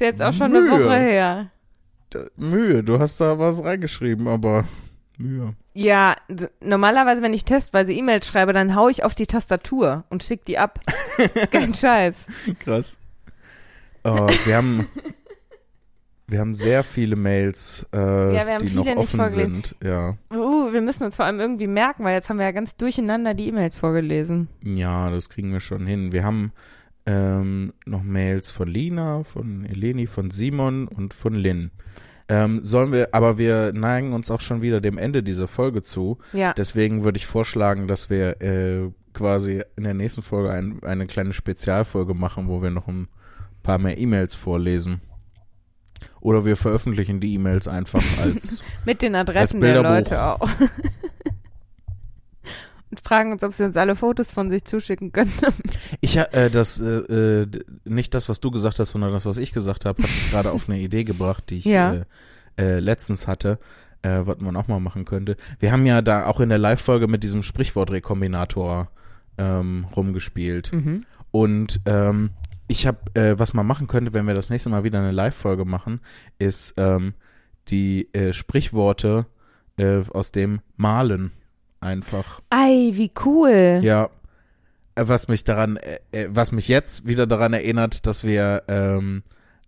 Ist 0.00 0.06
jetzt 0.18 0.22
auch 0.22 0.32
schon 0.32 0.54
eine 0.56 0.60
Mühe. 0.60 0.70
Woche 0.72 0.96
her. 0.96 1.50
Mühe, 2.36 2.82
du 2.82 2.98
hast 2.98 3.20
da 3.20 3.38
was 3.38 3.62
reingeschrieben, 3.62 4.26
aber 4.28 4.64
Mühe. 5.18 5.54
Ja, 5.74 6.16
normalerweise, 6.60 7.22
wenn 7.22 7.34
ich 7.34 7.44
testweise 7.44 7.92
E-Mails 7.92 8.26
schreibe, 8.26 8.52
dann 8.52 8.74
hau 8.74 8.88
ich 8.88 9.04
auf 9.04 9.14
die 9.14 9.26
Tastatur 9.26 10.04
und 10.08 10.24
schick 10.24 10.44
die 10.44 10.58
ab. 10.58 10.80
Kein 11.52 11.74
Scheiß. 11.74 12.26
Krass. 12.60 12.98
Oh, 14.02 14.26
wir 14.46 14.56
haben 14.56 14.88
wir 16.26 16.38
haben 16.40 16.54
sehr 16.54 16.82
viele 16.84 17.16
Mails, 17.16 17.86
äh, 17.92 17.98
Ja, 18.34 18.46
wir 18.46 18.54
haben 18.54 18.62
die 18.62 18.68
viele 18.68 18.78
noch 18.80 18.84
nicht 18.86 18.96
offen 18.98 19.16
vorgelesen. 19.20 19.52
sind. 19.54 19.76
Ja, 19.82 20.16
Uh, 20.32 20.72
wir 20.72 20.80
müssen 20.80 21.04
uns 21.04 21.16
vor 21.16 21.24
allem 21.26 21.40
irgendwie 21.40 21.66
merken, 21.66 22.04
weil 22.04 22.14
jetzt 22.14 22.30
haben 22.30 22.38
wir 22.38 22.46
ja 22.46 22.52
ganz 22.52 22.76
durcheinander 22.76 23.34
die 23.34 23.48
E-Mails 23.48 23.76
vorgelesen. 23.76 24.48
ja, 24.62 25.10
das 25.10 25.28
kriegen 25.28 25.52
wir 25.52 25.60
schon 25.60 25.86
hin. 25.86 26.12
Wir 26.12 26.24
haben 26.24 26.52
ähm, 27.06 27.72
noch 27.86 28.02
Mails 28.02 28.50
von 28.50 28.68
Lina, 28.68 29.24
von 29.24 29.64
Eleni, 29.64 30.06
von 30.06 30.30
Simon 30.30 30.88
und 30.88 31.14
von 31.14 31.34
Lynn. 31.34 31.70
Ähm, 32.28 32.62
sollen 32.62 32.92
wir, 32.92 33.08
aber 33.12 33.38
wir 33.38 33.72
neigen 33.72 34.12
uns 34.12 34.30
auch 34.30 34.40
schon 34.40 34.62
wieder 34.62 34.80
dem 34.80 34.98
Ende 34.98 35.22
dieser 35.22 35.48
Folge 35.48 35.82
zu. 35.82 36.18
Ja. 36.32 36.52
Deswegen 36.52 37.02
würde 37.02 37.16
ich 37.16 37.26
vorschlagen, 37.26 37.88
dass 37.88 38.08
wir 38.08 38.40
äh, 38.40 38.90
quasi 39.14 39.64
in 39.76 39.82
der 39.82 39.94
nächsten 39.94 40.22
Folge 40.22 40.52
ein, 40.52 40.80
eine 40.84 41.06
kleine 41.06 41.32
Spezialfolge 41.32 42.14
machen, 42.14 42.46
wo 42.46 42.62
wir 42.62 42.70
noch 42.70 42.86
ein 42.86 43.08
paar 43.64 43.78
mehr 43.78 43.98
E-Mails 43.98 44.36
vorlesen. 44.36 45.00
Oder 46.20 46.44
wir 46.44 46.54
veröffentlichen 46.54 47.18
die 47.18 47.34
E-Mails 47.34 47.66
einfach 47.66 48.02
als. 48.22 48.62
Mit 48.84 49.02
den 49.02 49.16
Adressen 49.16 49.60
der 49.60 49.72
Bilderbuch. 49.72 49.90
Leute 49.90 50.24
auch. 50.24 50.48
Und 52.90 53.00
fragen 53.00 53.30
uns, 53.32 53.44
ob 53.44 53.52
sie 53.52 53.64
uns 53.64 53.76
alle 53.76 53.94
Fotos 53.94 54.30
von 54.32 54.50
sich 54.50 54.64
zuschicken 54.64 55.12
können. 55.12 55.32
ich 56.00 56.16
äh, 56.16 56.50
das 56.50 56.80
äh, 56.80 56.84
äh, 57.42 57.46
nicht 57.84 58.14
das, 58.14 58.28
was 58.28 58.40
du 58.40 58.50
gesagt 58.50 58.78
hast, 58.80 58.90
sondern 58.90 59.12
das, 59.12 59.26
was 59.26 59.36
ich 59.36 59.52
gesagt 59.52 59.84
habe, 59.84 60.02
hat 60.02 60.10
mich 60.10 60.30
gerade 60.32 60.50
auf 60.50 60.68
eine 60.68 60.78
Idee 60.78 61.04
gebracht, 61.04 61.44
die 61.50 61.58
ich 61.58 61.64
Ja. 61.66 61.94
äh, 61.94 62.04
äh, 62.58 62.78
letztens 62.80 63.28
hatte, 63.28 63.58
äh, 64.02 64.20
was 64.24 64.40
man 64.40 64.56
auch 64.56 64.66
mal 64.66 64.80
machen 64.80 65.04
könnte. 65.04 65.36
Wir 65.60 65.70
haben 65.70 65.86
ja 65.86 66.02
da 66.02 66.26
auch 66.26 66.40
in 66.40 66.48
der 66.48 66.58
Live-Folge 66.58 67.06
mit 67.06 67.22
diesem 67.22 67.42
Sprichwortrekombinator 67.44 68.88
ähm, 69.38 69.86
rumgespielt. 69.94 70.72
Mhm. 70.72 71.04
Und 71.30 71.80
ähm, 71.86 72.30
ich 72.66 72.86
habe, 72.86 72.98
äh, 73.14 73.38
was 73.38 73.54
man 73.54 73.66
machen 73.66 73.86
könnte, 73.86 74.12
wenn 74.12 74.26
wir 74.26 74.34
das 74.34 74.50
nächste 74.50 74.68
Mal 74.68 74.84
wieder 74.84 74.98
eine 74.98 75.12
Live-Folge 75.12 75.64
machen, 75.64 76.00
ist 76.38 76.74
ähm, 76.76 77.14
die 77.68 78.12
äh, 78.14 78.32
Sprichworte 78.32 79.26
äh, 79.76 80.02
aus 80.12 80.32
dem 80.32 80.60
Malen 80.76 81.32
einfach. 81.80 82.40
Ei, 82.50 82.90
wie 82.94 83.10
cool. 83.24 83.80
Ja. 83.82 84.08
Äh, 84.94 85.04
Was 85.08 85.28
mich 85.28 85.44
daran, 85.44 85.76
äh, 85.76 85.98
äh, 86.12 86.28
was 86.30 86.52
mich 86.52 86.68
jetzt 86.68 87.06
wieder 87.06 87.26
daran 87.26 87.52
erinnert, 87.52 88.06
dass 88.06 88.24
wir 88.24 88.62
ähm, 88.68 89.22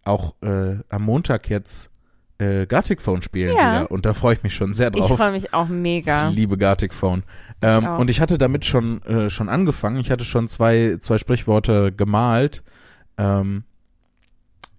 auch 0.04 0.34
äh, 0.42 0.76
am 0.88 1.02
Montag 1.02 1.48
jetzt 1.48 1.90
äh, 2.38 2.66
Gartic 2.66 3.00
Phone 3.00 3.22
spielen 3.22 3.54
Ja. 3.56 3.82
wieder. 3.82 3.90
Und 3.90 4.04
da 4.04 4.14
freue 4.14 4.34
ich 4.34 4.42
mich 4.42 4.54
schon 4.54 4.74
sehr 4.74 4.90
ich 4.94 5.00
drauf. 5.00 5.16
freue 5.16 5.32
mich 5.32 5.54
auch 5.54 5.68
mega. 5.68 6.28
Ich 6.30 6.34
liebe 6.36 6.58
Gartic 6.58 6.92
Phone. 6.92 7.22
Ähm, 7.62 7.86
auch. 7.86 7.98
und 8.00 8.10
ich 8.10 8.20
hatte 8.20 8.36
damit 8.38 8.64
schon, 8.64 9.00
äh, 9.02 9.30
schon 9.30 9.48
angefangen. 9.48 9.98
Ich 9.98 10.10
hatte 10.10 10.24
schon 10.24 10.48
zwei, 10.48 10.96
zwei 11.00 11.18
Sprichworte 11.18 11.92
gemalt. 11.92 12.64
Ähm, 13.16 13.62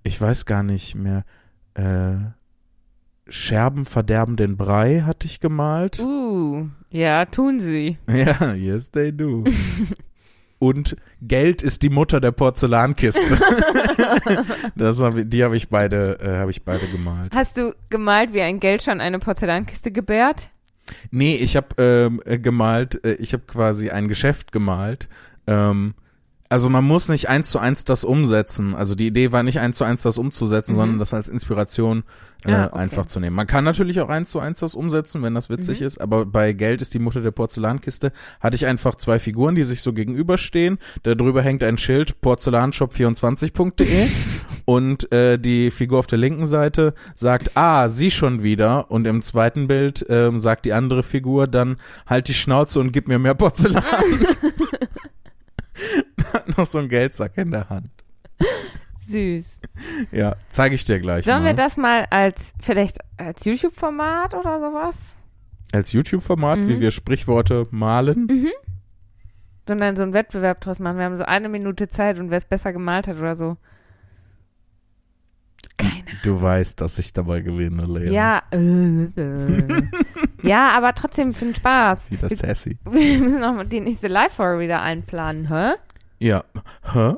ich 0.03 0.19
weiß 0.19 0.45
gar 0.45 0.63
nicht 0.63 0.95
mehr, 0.95 1.23
äh, 1.75 2.15
Scherben 3.29 3.85
verderben 3.85 4.35
den 4.35 4.57
Brei 4.57 5.03
hatte 5.05 5.27
ich 5.27 5.39
gemalt. 5.39 5.99
Uh, 5.99 6.67
ja, 6.93 7.25
tun 7.25 7.59
sie. 7.59 7.97
Ja, 8.07 8.53
yes 8.53 8.91
they 8.91 9.11
do. 9.11 9.43
Und 10.59 10.95
Geld 11.21 11.61
ist 11.61 11.81
die 11.81 11.89
Mutter 11.89 12.21
der 12.21 12.31
Porzellankiste. 12.31 13.37
das 14.75 15.01
hab, 15.01 15.17
ich- 15.17 15.27
die 15.29 15.43
habe 15.43 15.57
ich 15.57 15.67
beide, 15.67 16.19
äh, 16.21 16.37
habe 16.37 16.51
ich 16.51 16.63
beide 16.63 16.87
gemalt. 16.87 17.35
Hast 17.35 17.57
du 17.57 17.73
gemalt, 17.89 18.33
wie 18.33 18.41
ein 18.41 18.59
Geldschein 18.61 19.01
eine 19.01 19.19
Porzellankiste 19.19 19.91
gebärt? 19.91 20.49
Nee, 21.11 21.35
ich 21.35 21.55
habe 21.57 21.67
ähm, 21.77 22.21
äh, 22.25 22.37
gemalt, 22.39 23.03
äh, 23.03 23.13
ich 23.15 23.33
habe 23.33 23.43
quasi 23.45 23.89
ein 23.89 24.07
Geschäft 24.07 24.51
gemalt. 24.51 25.09
Ähm, 25.47 25.95
also 26.53 26.69
man 26.69 26.83
muss 26.83 27.09
nicht 27.09 27.29
eins 27.29 27.49
zu 27.49 27.57
eins 27.57 27.83
das 27.83 28.03
umsetzen. 28.03 28.75
Also 28.75 28.93
die 28.93 29.07
Idee 29.07 29.31
war 29.31 29.41
nicht 29.41 29.59
eins 29.59 29.77
zu 29.79 29.85
eins 29.85 30.03
das 30.03 30.19
umzusetzen, 30.19 30.73
Mhm. 30.73 30.77
sondern 30.77 30.99
das 30.99 31.11
als 31.11 31.27
Inspiration 31.27 32.03
äh, 32.45 32.51
Ah, 32.53 32.65
okay. 32.67 32.77
einfach 32.79 33.05
zu 33.07 33.19
nehmen. 33.19 33.35
Man 33.35 33.47
kann 33.47 33.63
natürlich 33.63 33.99
auch 34.01 34.09
eins 34.09 34.29
zu 34.29 34.39
eins 34.39 34.59
das 34.59 34.75
umsetzen, 34.75 35.23
wenn 35.23 35.33
das 35.33 35.49
witzig 35.49 35.79
Mhm. 35.79 35.87
ist, 35.87 35.97
aber 35.99 36.25
bei 36.27 36.53
Geld 36.53 36.83
ist 36.83 36.93
die 36.93 36.99
Mutter 36.99 37.21
der 37.21 37.31
Porzellankiste, 37.31 38.11
hatte 38.39 38.55
ich 38.55 38.67
einfach 38.67 38.93
zwei 38.95 39.17
Figuren, 39.17 39.55
die 39.55 39.63
sich 39.63 39.81
so 39.81 39.93
gegenüberstehen. 39.93 40.77
Darüber 41.01 41.41
hängt 41.41 41.63
ein 41.63 41.79
Schild 41.79 42.21
porzellanshop24.de 42.21 44.07
und 44.65 45.11
äh, 45.11 45.39
die 45.39 45.71
Figur 45.71 45.97
auf 45.97 46.07
der 46.07 46.19
linken 46.19 46.45
Seite 46.45 46.93
sagt, 47.15 47.51
ah, 47.55 47.89
sie 47.89 48.11
schon 48.11 48.43
wieder 48.43 48.91
und 48.91 49.07
im 49.07 49.23
zweiten 49.23 49.67
Bild 49.67 50.05
ähm, 50.07 50.39
sagt 50.39 50.65
die 50.65 50.73
andere 50.73 51.01
Figur 51.01 51.47
dann, 51.47 51.77
halt 52.05 52.27
die 52.27 52.35
Schnauze 52.35 52.79
und 52.79 52.91
gib 52.91 53.07
mir 53.07 53.17
mehr 53.17 53.33
Porzellan. 53.33 53.83
Hat 56.33 56.57
noch 56.57 56.65
so 56.65 56.79
einen 56.79 56.89
Geldsack 56.89 57.37
in 57.37 57.51
der 57.51 57.69
Hand. 57.69 57.89
Süß. 58.99 59.59
Ja, 60.11 60.35
zeige 60.49 60.75
ich 60.75 60.83
dir 60.85 60.99
gleich 60.99 61.25
Sollen 61.25 61.43
mal. 61.43 61.49
wir 61.49 61.53
das 61.55 61.77
mal 61.77 62.05
als, 62.09 62.53
vielleicht 62.61 62.99
als 63.17 63.43
YouTube-Format 63.45 64.33
oder 64.33 64.59
sowas? 64.59 64.97
Als 65.73 65.91
YouTube-Format, 65.91 66.59
Mhm. 66.59 66.67
wie 66.69 66.79
wir 66.79 66.91
Sprichworte 66.91 67.67
malen. 67.71 68.47
Sondern 69.67 69.95
so 69.95 70.03
einen 70.03 70.13
Wettbewerb 70.13 70.61
draus 70.61 70.79
machen. 70.79 70.97
Wir 70.97 71.05
haben 71.05 71.17
so 71.17 71.23
eine 71.25 71.49
Minute 71.49 71.87
Zeit 71.89 72.19
und 72.19 72.29
wer 72.29 72.37
es 72.37 72.45
besser 72.45 72.71
gemalt 72.73 73.07
hat 73.07 73.17
oder 73.17 73.35
so. 73.35 73.57
Keine 75.77 76.03
Du 76.23 76.41
weißt, 76.41 76.79
dass 76.79 76.99
ich 76.99 77.11
dabei 77.13 77.41
gewinne, 77.41 77.85
Lea. 77.85 78.11
Ja, 78.13 78.43
ja, 80.43 80.69
aber 80.77 80.93
trotzdem 80.93 81.33
für 81.33 81.45
den 81.45 81.55
Spaß. 81.55 82.11
Wieder 82.11 82.29
sassy. 82.29 82.77
wir 82.85 83.19
müssen 83.19 83.39
noch 83.41 83.53
mal 83.53 83.65
die 83.65 83.79
nächste 83.81 84.07
Live-Folge 84.07 84.63
wieder 84.63 84.81
einplanen, 84.81 85.49
hä? 85.49 85.73
Ja. 86.23 86.45
Hä? 86.93 87.15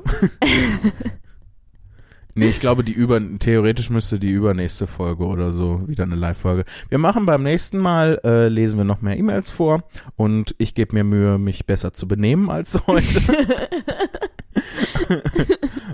nee, 2.34 2.48
ich 2.48 2.58
glaube, 2.58 2.82
die 2.82 2.92
über, 2.92 3.20
theoretisch 3.38 3.88
müsste 3.88 4.18
die 4.18 4.32
übernächste 4.32 4.88
Folge 4.88 5.24
oder 5.26 5.52
so 5.52 5.86
wieder 5.86 6.02
eine 6.02 6.16
Live-Folge. 6.16 6.64
Wir 6.88 6.98
machen 6.98 7.24
beim 7.24 7.44
nächsten 7.44 7.78
Mal, 7.78 8.20
äh, 8.24 8.48
lesen 8.48 8.78
wir 8.78 8.84
noch 8.84 9.02
mehr 9.02 9.16
E-Mails 9.16 9.48
vor 9.48 9.84
und 10.16 10.56
ich 10.58 10.74
gebe 10.74 10.96
mir 10.96 11.04
Mühe, 11.04 11.38
mich 11.38 11.66
besser 11.66 11.92
zu 11.92 12.08
benehmen 12.08 12.50
als 12.50 12.80
heute. 12.88 13.20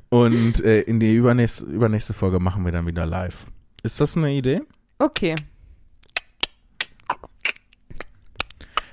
und 0.09 0.65
äh, 0.65 0.81
in 0.81 0.99
die 0.99 1.15
übernächste, 1.15 1.67
übernächste 1.67 2.15
Folge 2.15 2.41
machen 2.41 2.65
wir 2.65 2.73
dann 2.73 2.87
wieder 2.87 3.05
live. 3.05 3.49
Ist 3.83 4.01
das 4.01 4.17
eine 4.17 4.33
Idee? 4.33 4.63
Okay. 4.99 5.35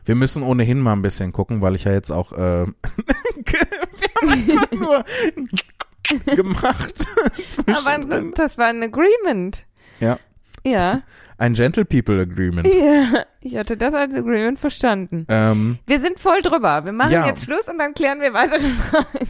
Wir 0.10 0.16
müssen 0.16 0.42
ohnehin 0.42 0.80
mal 0.80 0.94
ein 0.94 1.04
bisschen 1.04 1.32
gucken, 1.32 1.62
weil 1.62 1.76
ich 1.76 1.84
ja 1.84 1.92
jetzt 1.92 2.10
auch, 2.10 2.32
äh, 2.32 2.66
wir 2.66 2.66
haben 4.20 4.32
einfach 4.32 4.72
nur 4.72 5.06
gemacht. 6.36 7.06
Aber 7.68 8.32
das 8.34 8.58
war 8.58 8.66
ein 8.66 8.82
Agreement. 8.82 9.68
Ja. 10.00 10.18
Ja. 10.66 11.04
Ein 11.38 11.54
Gentle 11.54 11.86
People 11.86 12.20
Agreement. 12.20 12.68
Ja. 12.68 13.24
Ich 13.42 13.56
hatte 13.56 13.78
das 13.78 13.94
als 13.94 14.16
Agreement 14.16 14.58
verstanden. 14.58 15.28
Ähm, 15.30 15.78
Wir 15.86 16.00
sind 16.00 16.20
voll 16.20 16.42
drüber. 16.42 16.86
Wir 16.86 16.92
machen 16.92 17.12
Ja. 17.12 17.28
jetzt 17.28 17.44
Schluss 17.44 17.70
und 17.70 17.78
dann 17.78 17.94
klären 17.94 18.20
wir 18.20 18.34
weitere 18.34 18.68
Fragen. 18.68 19.30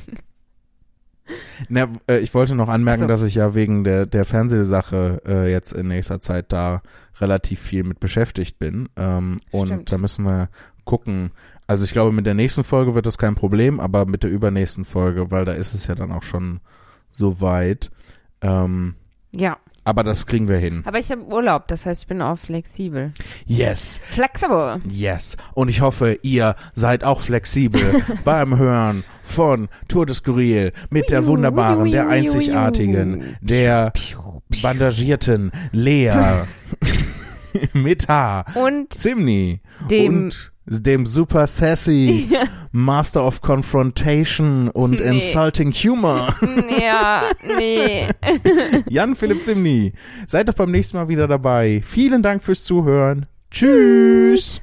na, 1.67 1.89
äh, 2.07 2.19
ich 2.19 2.33
wollte 2.33 2.55
noch 2.55 2.69
anmerken, 2.69 3.01
so. 3.01 3.07
dass 3.07 3.23
ich 3.23 3.35
ja 3.35 3.53
wegen 3.53 3.83
der, 3.83 4.05
der 4.05 4.23
Fernsehsache 4.23 5.21
äh, 5.27 5.51
jetzt 5.51 5.73
in 5.73 5.89
nächster 5.89 6.21
Zeit 6.21 6.53
da 6.53 6.81
relativ 7.19 7.59
viel 7.59 7.83
mit 7.83 7.99
beschäftigt 7.99 8.59
bin. 8.59 8.89
Ähm, 8.95 9.39
und 9.51 9.91
da 9.91 9.97
müssen 9.97 10.23
wir 10.25 10.49
gucken. 10.89 11.29
Also 11.67 11.85
ich 11.85 11.91
glaube, 11.91 12.11
mit 12.11 12.25
der 12.25 12.33
nächsten 12.33 12.63
Folge 12.63 12.95
wird 12.95 13.05
das 13.05 13.19
kein 13.19 13.35
Problem, 13.35 13.79
aber 13.79 14.07
mit 14.07 14.23
der 14.23 14.31
übernächsten 14.31 14.85
Folge, 14.85 15.29
weil 15.29 15.45
da 15.45 15.51
ist 15.51 15.75
es 15.75 15.85
ja 15.85 15.93
dann 15.93 16.11
auch 16.11 16.23
schon 16.23 16.61
so 17.09 17.41
weit. 17.41 17.91
Ähm, 18.41 18.95
Ja. 19.31 19.57
aber 19.83 20.03
das 20.03 20.25
kriegen 20.25 20.47
wir 20.47 20.57
hin. 20.57 20.81
Aber 20.85 20.97
ich 20.97 21.11
habe 21.11 21.21
Urlaub, 21.23 21.67
das 21.67 21.85
heißt, 21.85 22.01
ich 22.01 22.07
bin 22.07 22.23
auch 22.23 22.37
flexibel. 22.39 23.13
Yes. 23.45 24.01
Flexible. 24.09 24.81
Yes. 24.89 25.37
Und 25.53 25.69
ich 25.69 25.81
hoffe, 25.81 26.17
ihr 26.23 26.55
seid 26.73 27.03
auch 27.03 27.21
flexibel 27.21 27.81
beim 28.25 28.57
Hören 28.57 29.03
von 29.21 29.67
Tour 29.87 30.07
de 30.07 30.15
Skurril 30.15 30.73
mit 30.89 31.11
der 31.11 31.27
wunderbaren, 31.27 31.91
der 31.91 32.09
einzigartigen, 32.09 33.37
der 33.41 33.93
bandagierten 34.63 35.51
Lea 35.71 36.45
mit 37.73 38.07
Haar, 38.07 38.45
Und 38.55 38.91
Zimni 38.93 39.61
dem 39.89 40.23
und 40.25 40.51
dem 40.69 41.05
super 41.05 41.47
sassy 41.47 42.27
Master 42.71 43.25
of 43.25 43.41
Confrontation 43.41 44.69
und 44.69 44.99
Nee. 44.99 45.07
Insulting 45.07 45.71
Humor, 45.71 46.33
ja, 46.81 47.23
nee. 47.57 48.07
Jan 48.89 49.15
Philipp 49.15 49.43
Zimni. 49.43 49.93
Seid 50.27 50.47
doch 50.47 50.53
beim 50.53 50.71
nächsten 50.71 50.97
Mal 50.97 51.07
wieder 51.07 51.27
dabei. 51.27 51.81
Vielen 51.83 52.21
Dank 52.21 52.43
fürs 52.43 52.63
Zuhören. 52.63 53.25
Tschüss. 53.51 54.61